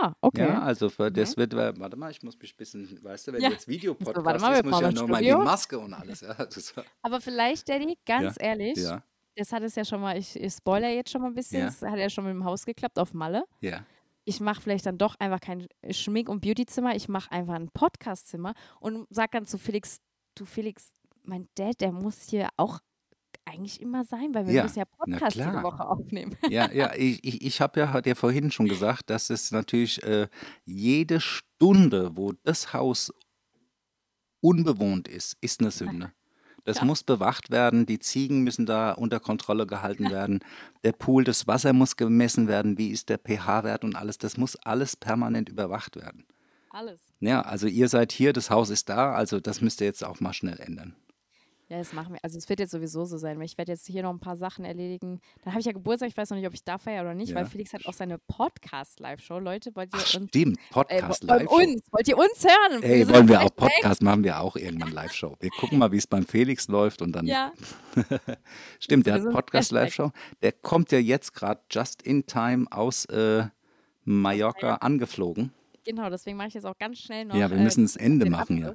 [0.00, 0.48] Ah, okay.
[0.48, 3.32] Ja, also für das wird, äh, warte mal, ich muss mich ein bisschen, weißt du,
[3.34, 3.50] wenn Ja.
[3.50, 5.32] jetzt Videopodcast warte mal, ist, muss ich ja nochmal die.
[5.34, 6.20] Maske und alles.
[6.22, 9.02] Ja, das, Aber vielleicht, Daddy, ganz ehrlich, ja,
[9.36, 11.66] das hat es ja schon mal, ich, ich spoiler jetzt schon mal ein bisschen, Ja.
[11.68, 13.44] es hat ja schon mit dem Haus geklappt auf Malle.
[13.60, 13.84] ja.
[14.24, 18.54] ich mache vielleicht dann doch einfach kein Schmink- und Beautyzimmer, ich mache einfach ein Podcastzimmer
[18.78, 19.98] und sag dann zu Felix,
[20.36, 20.92] du Felix,
[21.24, 22.78] mein Dad, der muss hier auch
[23.44, 25.62] eigentlich immer sein, weil wir Ja, müssen ja Podcast jede.
[25.62, 26.36] Woche aufnehmen.
[26.48, 30.02] Ja, ja, ich, ich, ich habe ja, hat ja vorhin schon gesagt, dass es natürlich
[30.02, 30.28] äh,
[30.64, 33.12] jede Stunde, wo das Haus
[34.40, 36.12] unbewohnt ist, ist eine Sünde.
[36.64, 36.84] Das Ja.
[36.84, 40.40] muss bewacht werden, die Ziegen müssen da unter Kontrolle gehalten werden,
[40.84, 44.54] der Pool, das Wasser muss gemessen werden, wie ist der pH-Wert und alles, das muss
[44.56, 46.24] alles permanent überwacht werden.
[46.70, 47.00] Alles.
[47.18, 50.20] Ja, also ihr seid hier, das Haus ist da, also das müsst ihr jetzt auch
[50.20, 50.94] mal schnell ändern.
[51.72, 52.18] Ja, das machen wir.
[52.22, 54.36] Also es wird jetzt sowieso so sein, weil ich werde jetzt hier noch ein paar
[54.36, 55.20] Sachen erledigen.
[55.42, 57.30] Dann habe ich ja Geburtstag, ich weiß noch nicht, ob ich da feiere oder nicht,
[57.30, 57.36] Ja.
[57.36, 59.38] weil Felix hat auch seine Podcast-Live-Show.
[59.38, 61.48] Leute, wollt ihr Ach uns, stimmt, äh, Podcast von live.
[61.50, 62.82] uns, wollt ihr uns hören?
[62.82, 63.56] Ey, sind wollen wir auch.
[63.56, 65.34] Podcast machen wir auch irgendwann Live-Show.
[65.40, 67.52] Wir gucken mal, wie es beim Felix läuft und dann Ja,
[68.78, 69.82] Stimmt, der Wir hat sind Podcast Hashtag.
[69.84, 70.10] Live-Show.
[70.42, 73.44] Der kommt ja jetzt gerade just in time aus äh,
[74.04, 75.52] Mallorca angeflogen.
[75.84, 77.34] genau, deswegen mache ich jetzt auch ganz schnell noch.
[77.34, 78.74] Ja, wir äh, müssen das Ende machen, ja.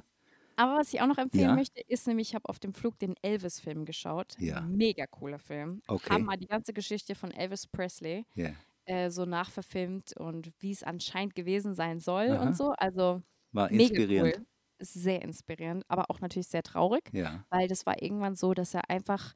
[0.58, 1.54] Aber was ich auch noch empfehlen Ja.
[1.54, 4.34] möchte, ist nämlich, ich habe auf dem Flug den Elvis-Film geschaut.
[4.40, 4.60] Ja.
[4.62, 5.82] Mega cooler Film.
[5.86, 6.10] Okay.
[6.10, 8.50] Haben mal die ganze Geschichte von Elvis Presley ja.
[8.84, 12.42] äh, so nachverfilmt und wie es anscheinend gewesen sein soll Aha.
[12.42, 12.72] und so.
[12.76, 14.34] Also War mega inspirierend.
[14.38, 14.46] cool.
[14.80, 18.90] Sehr inspirierend, aber auch natürlich sehr traurig, Ja, weil das war irgendwann so, dass er
[18.90, 19.34] einfach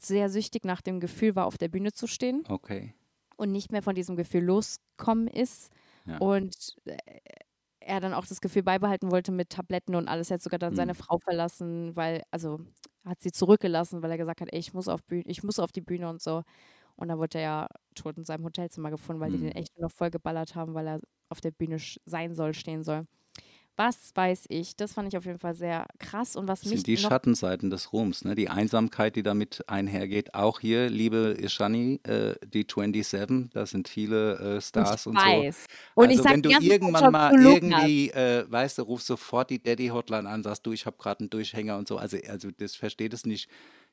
[0.00, 2.94] sehr süchtig nach dem Gefühl war, auf der Bühne zu stehen okay.
[3.36, 5.70] und nicht mehr von diesem Gefühl loskommen ist.
[6.06, 6.18] Ja.
[6.18, 6.96] Und äh,
[7.80, 10.30] er dann auch das Gefühl beibehalten wollte mit Tabletten und alles.
[10.30, 10.96] Er hat sogar dann seine Mhm.
[10.96, 12.60] Frau verlassen, weil, also
[13.04, 15.72] hat sie zurückgelassen, weil er gesagt hat, ey, ich muss auf Bühne, ich muss auf
[15.72, 16.42] die Bühne und so.
[16.96, 19.50] Und dann wurde er ja tot in seinem Hotelzimmer gefunden, weil die Mhm.
[19.50, 21.00] den echt nur noch voll geballert haben, weil er
[21.30, 23.06] auf der Bühne sein soll, stehen soll.
[23.80, 24.76] Was weiß ich.
[24.76, 26.36] Das fand ich auf jeden Fall sehr krass.
[26.36, 28.34] Und was Das mich sind die Schattenseiten des Ruhms, ne?
[28.34, 30.34] die Einsamkeit, die damit einhergeht.
[30.34, 35.24] Auch hier, liebe Ishani, äh, die 27, da sind viele äh, Stars ich und so.
[35.24, 35.66] weiß.
[35.94, 39.62] Und ich Also sag wenn du irgendwann mal irgendwie, äh, weißt du, rufst sofort die
[39.62, 41.96] Daddy-Hotline an, sagst du, ich habe gerade einen Durchhänger und so.
[41.96, 43.48] Also, also das versteht es nicht.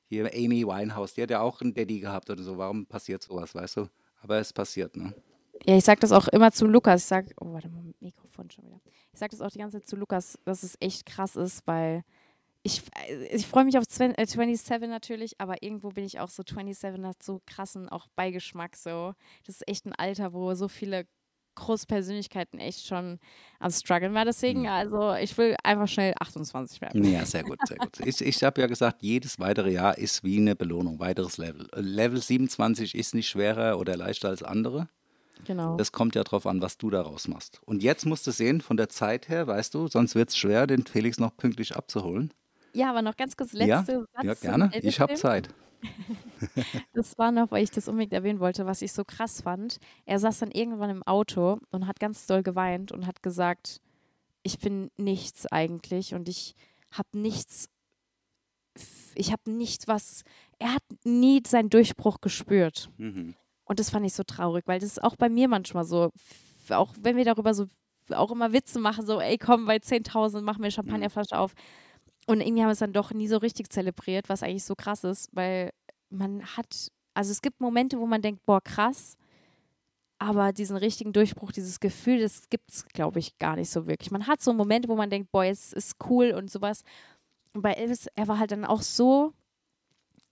[0.10, 2.58] Hier Amy Winehouse, die hat ja auch einen Daddy gehabt oder so.
[2.58, 3.88] Warum passiert sowas, weißt du?
[4.22, 5.14] Aber es passiert, ne?
[5.66, 7.04] Ja, ich sag das auch immer zu Lukas.
[7.04, 7.87] Ich sag, oh, warte mal,
[8.38, 8.80] Mikrofon schon wieder.
[9.14, 12.04] Ich sag das auch die ganze Zeit zu Lukas, dass es echt krass ist, weil
[12.64, 16.30] ich, äh, ich freue mich auf 20, äh, 27 natürlich, aber irgendwo bin ich auch
[16.30, 19.14] so, 27 hat so krassen auch Beigeschmack so.
[19.46, 21.06] Das ist echt ein Alter, wo so viele
[21.56, 23.20] Großpersönlichkeiten echt schon
[23.60, 24.26] am struggeln war.
[24.26, 24.72] Deswegen, Hm.
[24.72, 27.04] also ich will einfach schnell 28 werden.
[27.04, 28.00] Ja, sehr gut, sehr gut.
[28.06, 31.68] Ich, ich habe ja gesagt, jedes weitere Jahr ist wie eine Belohnung, weiteres Level.
[31.74, 34.88] Äh, Level 27 ist nicht schwerer oder leichter als andere.
[35.48, 35.78] Genau.
[35.78, 37.62] Das kommt ja drauf an, was du daraus machst.
[37.66, 40.68] Und jetzt musst du sehen, von der Zeit her, weißt du, sonst wird es schwer,
[40.68, 42.34] den Felix noch pünktlich abzuholen.
[42.74, 44.72] Ja, aber noch ganz kurz Ja, letzte Satz Ja, zum gerne.
[44.82, 45.14] Ich habe.
[45.16, 45.50] Zeit.
[46.94, 49.78] Das war noch, weil ich das unbedingt erwähnen wollte, was ich so krass fand.
[50.06, 53.80] Er saß dann irgendwann im Auto und hat ganz doll geweint und hat gesagt,
[54.44, 56.56] ich bin nichts eigentlich und ich
[56.92, 57.70] habe nichts,
[59.16, 60.24] ich habe nichts, was,
[60.60, 62.90] er hat nie seinen Durchbruch gespürt.
[62.98, 63.36] Mhm.
[63.68, 66.12] Und das fand ich so traurig, weil das ist auch bei mir manchmal so,
[66.70, 67.68] auch wenn wir darüber so,
[68.12, 71.54] auch immer Witze machen, so, ey, komm, bei 10.000 machen wir Champagnerflasche auf.
[72.28, 75.04] Und irgendwie haben wir es dann doch nie so richtig zelebriert, was eigentlich so krass
[75.04, 75.72] ist, weil
[76.10, 79.18] man hat, also es gibt Momente, wo man denkt, boah, krass,
[80.20, 84.12] aber diesen richtigen Durchbruch, dieses Gefühl, das gibt es, glaube ich, gar nicht so wirklich.
[84.12, 86.84] Man hat so Momente, wo man denkt, boah, jetzt ist cool und sowas.
[87.54, 89.34] Und bei Elvis, er war halt dann auch so,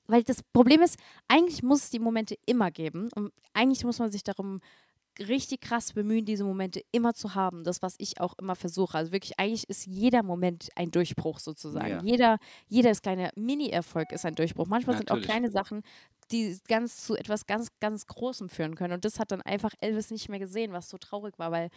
[0.07, 0.97] weil das Problem ist,
[1.27, 4.59] eigentlich muss es die Momente immer geben und eigentlich muss man sich darum
[5.19, 7.63] richtig krass bemühen, diese Momente immer zu haben.
[7.63, 8.97] Das, was ich auch immer versuche.
[8.97, 11.89] Also wirklich, eigentlich ist jeder Moment ein Durchbruch sozusagen.
[11.89, 12.01] Ja.
[12.03, 12.37] Jeder,
[12.67, 14.67] jedes kleine Mini-Erfolg ist ein Durchbruch.
[14.67, 15.29] Manchmal sind auch Natürlich.
[15.31, 15.83] kleine Sachen,
[16.31, 18.93] die ganz zu etwas ganz, ganz Großem führen können.
[18.93, 21.69] Und das hat dann einfach Elvis nicht mehr gesehen, was so traurig war, weil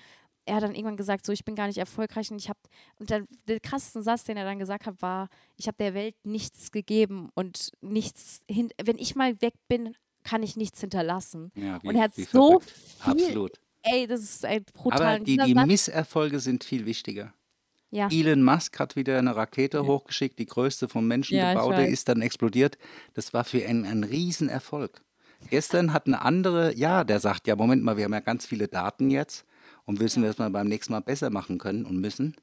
[0.48, 2.58] er hat dann irgendwann gesagt, so ich bin gar nicht erfolgreich und ich habe
[2.98, 6.16] und dann der krasseste Satz, den er dann gesagt hat, war, ich habe der Welt
[6.24, 9.94] nichts gegeben und nichts hin wenn ich mal weg bin,
[10.24, 11.52] kann ich nichts hinterlassen.
[11.54, 13.60] Ja, wie, und er hat so viel, Absolut.
[13.82, 15.16] ey, das ist ein brutal.
[15.16, 17.32] Aber die, die Misserfolge sind viel wichtiger.
[17.90, 22.08] ja, Elon Musk hat wieder eine Rakete hochgeschickt, die größte vom Menschen Ja, gebaute, ist
[22.08, 22.78] dann explodiert.
[23.14, 25.02] Das war für ihn ein Riesenerfolg.
[25.50, 28.66] Gestern hat eine andere, ja, der sagt, ja, Moment mal, wir haben ja ganz viele
[28.66, 29.44] Daten jetzt
[29.88, 32.36] und wissen, dass wir beim nächsten Mal besser machen können und müssen.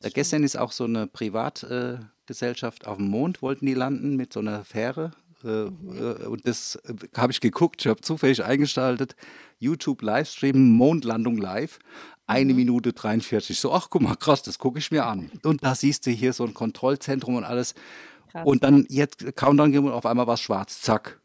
[0.00, 4.32] Äh, gestern ist auch so eine Privatgesellschaft äh, auf dem Mond, wollten die landen mit
[4.32, 5.12] so einer Fähre.
[5.44, 9.16] Äh, äh, und das äh, habe ich geguckt, ich habe zufällig eingeschaltet,
[9.58, 11.78] YouTube Livestream, Mondlandung live,
[12.26, 13.60] eine Minute 43.
[13.60, 15.30] So, ach guck mal, krass, das gucke ich mir an.
[15.42, 17.74] Und da siehst du hier so ein Kontrollzentrum und alles.
[18.32, 18.46] krass.
[18.46, 21.17] Und dann jetzt Countdown gegeben und auf einmal war es schwarz, zack.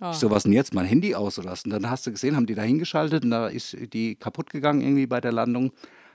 [0.00, 0.10] Oh.
[0.10, 0.74] Ich so, was denn jetzt?
[0.74, 1.64] Mein Handy aus oder was?
[1.64, 4.82] Und dann hast du gesehen, haben die da hingeschaltet und da ist die kaputt gegangen
[4.82, 5.72] irgendwie bei der Landung.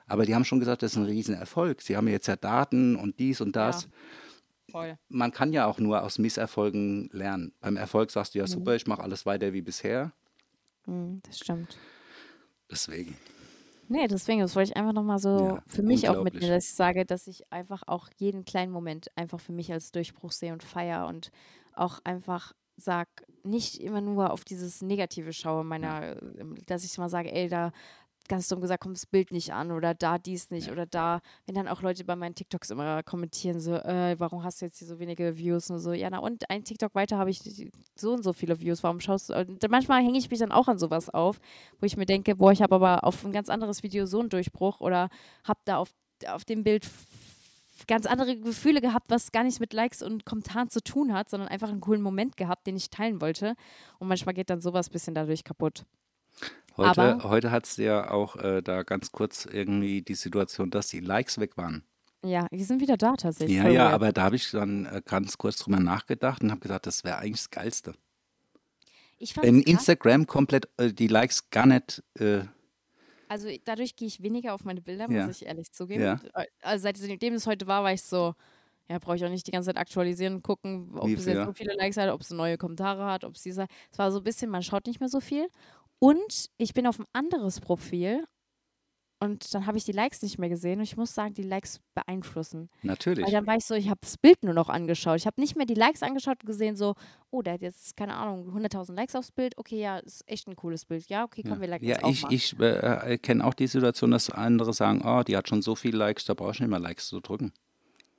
[0.08, 1.82] Aber die haben schon gesagt, das ist ein Riesenerfolg.
[1.82, 3.88] Sie haben jetzt ja Daten und dies und das.
[4.70, 4.98] voll.
[5.10, 7.54] Man kann ja auch nur aus Misserfolgen lernen.
[7.60, 10.14] Beim Erfolg sagst du ja, super, ich mache alles weiter wie bisher.
[10.86, 11.78] Mhm, das stimmt.
[12.70, 13.18] Deswegen.
[13.88, 16.74] Nee, deswegen, das wollte ich einfach nochmal so Ja, für mich auch mitnehmen, dass ich
[16.74, 20.64] sage, dass ich einfach auch jeden kleinen Moment einfach für mich als Durchbruch sehe und
[20.64, 21.32] feiere und
[21.74, 23.08] auch einfach sag,
[23.44, 27.72] nicht immer nur auf dieses Negative schaue meiner, ähm, dass ich mal sage, ey, da
[28.28, 31.56] ganz dumm gesagt, kommt das Bild nicht an oder da dies nicht oder da, wenn
[31.56, 34.88] dann auch Leute bei meinen TikToks immer kommentieren, so, äh, warum hast du jetzt hier
[34.88, 37.42] so wenige Views und so, ja, na und ein TikTok weiter habe ich
[37.96, 40.70] so und so viele Views, warum schaust du, und manchmal hänge ich mich dann auch
[40.70, 41.42] an sowas auf,
[41.80, 44.30] wo ich mir denke, boah, ich habe aber auf ein ganz anderes Video so einen
[44.30, 45.10] Durchbruch oder
[45.44, 45.90] habe da auf,
[46.28, 46.86] auf dem Bild
[47.88, 51.50] ganz andere Gefühle gehabt, was gar nichts mit Likes und Kommentaren zu tun hat, sondern
[51.50, 53.56] einfach einen coolen Moment gehabt, den ich teilen wollte.
[54.00, 55.86] Und manchmal geht dann sowas ein bisschen dadurch kaputt.
[56.78, 60.88] Heute, Aber- heute hat es ja auch äh, da ganz kurz irgendwie die Situation, dass
[60.88, 61.84] die Likes weg waren.
[62.24, 63.58] Ja, die sind wieder da tatsächlich.
[63.58, 63.94] Ja, ja, weird.
[63.94, 67.18] aber da habe ich dann äh, ganz kurz drüber nachgedacht und habe gesagt, das wäre
[67.18, 67.94] eigentlich das Geilste.
[69.36, 69.62] Wenn.
[69.62, 72.42] Instagram komplett äh, die Likes gar nicht, äh,
[73.32, 75.26] Also dadurch gehe ich weniger auf meine Bilder, Ja.
[75.26, 76.02] muss ich ehrlich zugeben.
[76.04, 76.20] Ja.
[76.62, 78.34] Also seitdem es heute war, war ich so,
[78.90, 81.46] ja, brauche ich auch nicht die ganze Zeit aktualisieren und gucken, ob Wie es jetzt
[81.46, 83.68] so viele Likes hat, ob es neue Kommentare hat, ob es dieser.
[83.90, 85.48] Es war so ein bisschen, man schaut nicht mehr so viel.
[86.00, 88.26] Und ich bin auf ein anderes Profil
[89.22, 91.80] und dann habe ich die Likes nicht mehr gesehen und ich muss sagen, die Likes
[91.93, 92.69] beeinflussen.
[92.82, 93.24] Natürlich.
[93.24, 95.17] Weil dann war ich so, ich habe das Bild nur noch angeschaut.
[95.17, 96.95] Ich habe nicht mehr die Likes angeschaut und gesehen so,
[97.30, 99.55] oh, der hat jetzt, keine Ahnung, 100.000 Likes aufs Bild.
[99.57, 101.07] Okay, ja, ist echt ein cooles Bild.
[101.09, 104.32] Ja, okay, komm, wir liken Ja, auch ich, ich äh, kenne auch die Situation, dass
[104.32, 107.07] andere sagen, oh, die hat schon so viele Likes, da brauche ich nicht mehr Likes
[107.07, 107.53] zu drücken.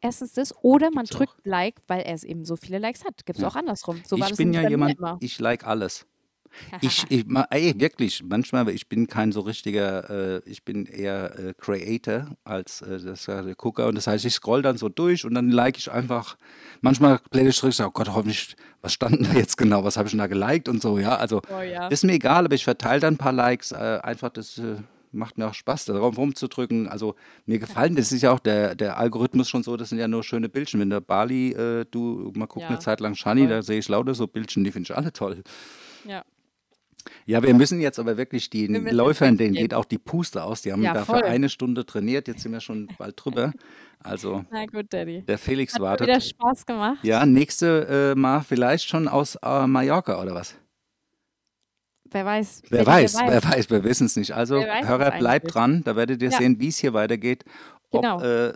[0.01, 1.19] Erstens das oder man Gibt's auch.
[1.19, 3.25] drückt Like, weil er es eben so viele Likes hat.
[3.27, 3.49] Gibt es Ja.
[3.49, 4.03] auch andersrum.
[4.07, 5.17] So ich bin ja jemand, immer.
[5.21, 6.07] ich like alles.
[6.81, 11.55] Ich, ich ey, wirklich, manchmal, ich bin kein so richtiger, äh, ich bin eher äh,
[11.59, 15.25] Creator als äh, das, äh, der Gucker und das heißt, ich scroll dann so durch
[15.25, 16.37] und dann like ich einfach,
[16.81, 19.97] manchmal blätter ich zurück, sage, oh Gott, hoffentlich, was stand denn da jetzt genau, was
[19.97, 21.89] habe ich denn da geliked und so, ja, also Oh ja.
[21.89, 24.77] ist mir egal, aber ich verteile dann ein paar Likes, äh, einfach das äh,
[25.13, 27.15] macht mir auch Spaß, darauf rumzudrücken, also
[27.47, 30.25] mir gefallen, das ist ja auch der, der Algorithmus schon so, das sind ja nur
[30.25, 33.51] schöne Bildchen, wenn der Bali, äh, du, mal guck Ja, eine Zeit lang Shani, voll.
[33.51, 35.43] da sehe ich lauter so Bildchen, die finde ich alle toll.
[36.05, 36.25] Ja.
[37.27, 40.63] Ja, wir müssen jetzt aber wirklich den Wir Läufern, denen geht auch die Puste aus.
[40.63, 41.19] Die haben Ja, da voll.
[41.21, 43.53] für eine Stunde trainiert, jetzt sind wir schon bald drüber.
[44.01, 45.23] Also Na gut, Daddy.
[45.23, 46.09] der Felix Hat wartet.
[46.09, 46.99] wieder Spaß gemacht.
[47.03, 50.57] Ja, nächste äh, Mal vielleicht schon aus äh, Mallorca oder was?
[52.11, 52.63] Wer weiß.
[52.69, 54.33] Wer Daddy, weiß, wer weiß, wir wissen es nicht.
[54.33, 56.39] Also Wer weiß Hörer, bleibt dran, da werdet ihr Ja.
[56.39, 57.45] sehen, wie es hier weitergeht.
[57.91, 58.21] Ob Genau.
[58.23, 58.53] äh,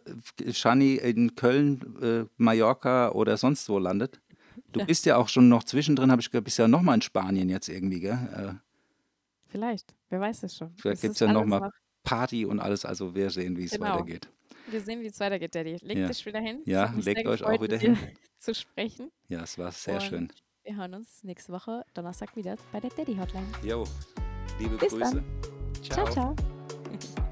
[0.53, 4.20] Shani in Köln, äh, Mallorca oder sonst wo landet.
[4.77, 4.85] Du Ja.
[4.87, 7.49] bist ja auch schon noch zwischendrin, habe ich gehört, bist ja noch mal in Spanien
[7.49, 8.18] jetzt irgendwie, gell?
[8.35, 8.53] Äh,
[9.49, 9.95] Vielleicht.
[10.11, 10.74] Wer weiß es schon.
[10.77, 11.70] Vielleicht gibt es ja noch alles mal
[12.03, 12.85] Party und alles.
[12.85, 13.95] Also wir sehen, wie es Genau.
[13.95, 14.29] weitergeht.
[14.68, 15.79] Wir sehen, wie es weitergeht, Daddy.
[15.81, 16.09] Legt Ja.
[16.09, 16.61] dich wieder hin.
[16.66, 18.16] Ja, legt euch auch gefreut, wieder mit dir hin.
[18.39, 19.11] Zu sprechen.
[19.29, 20.33] Ja, es war sehr Und schön.
[20.64, 23.47] Wir hören uns nächste Woche Donnerstag wieder bei der Daddy Hotline.
[23.64, 23.85] Jo,
[24.59, 25.22] liebe Bis Grüße.
[25.22, 25.83] dann.
[25.83, 26.11] ciao.
[26.11, 26.37] ciao.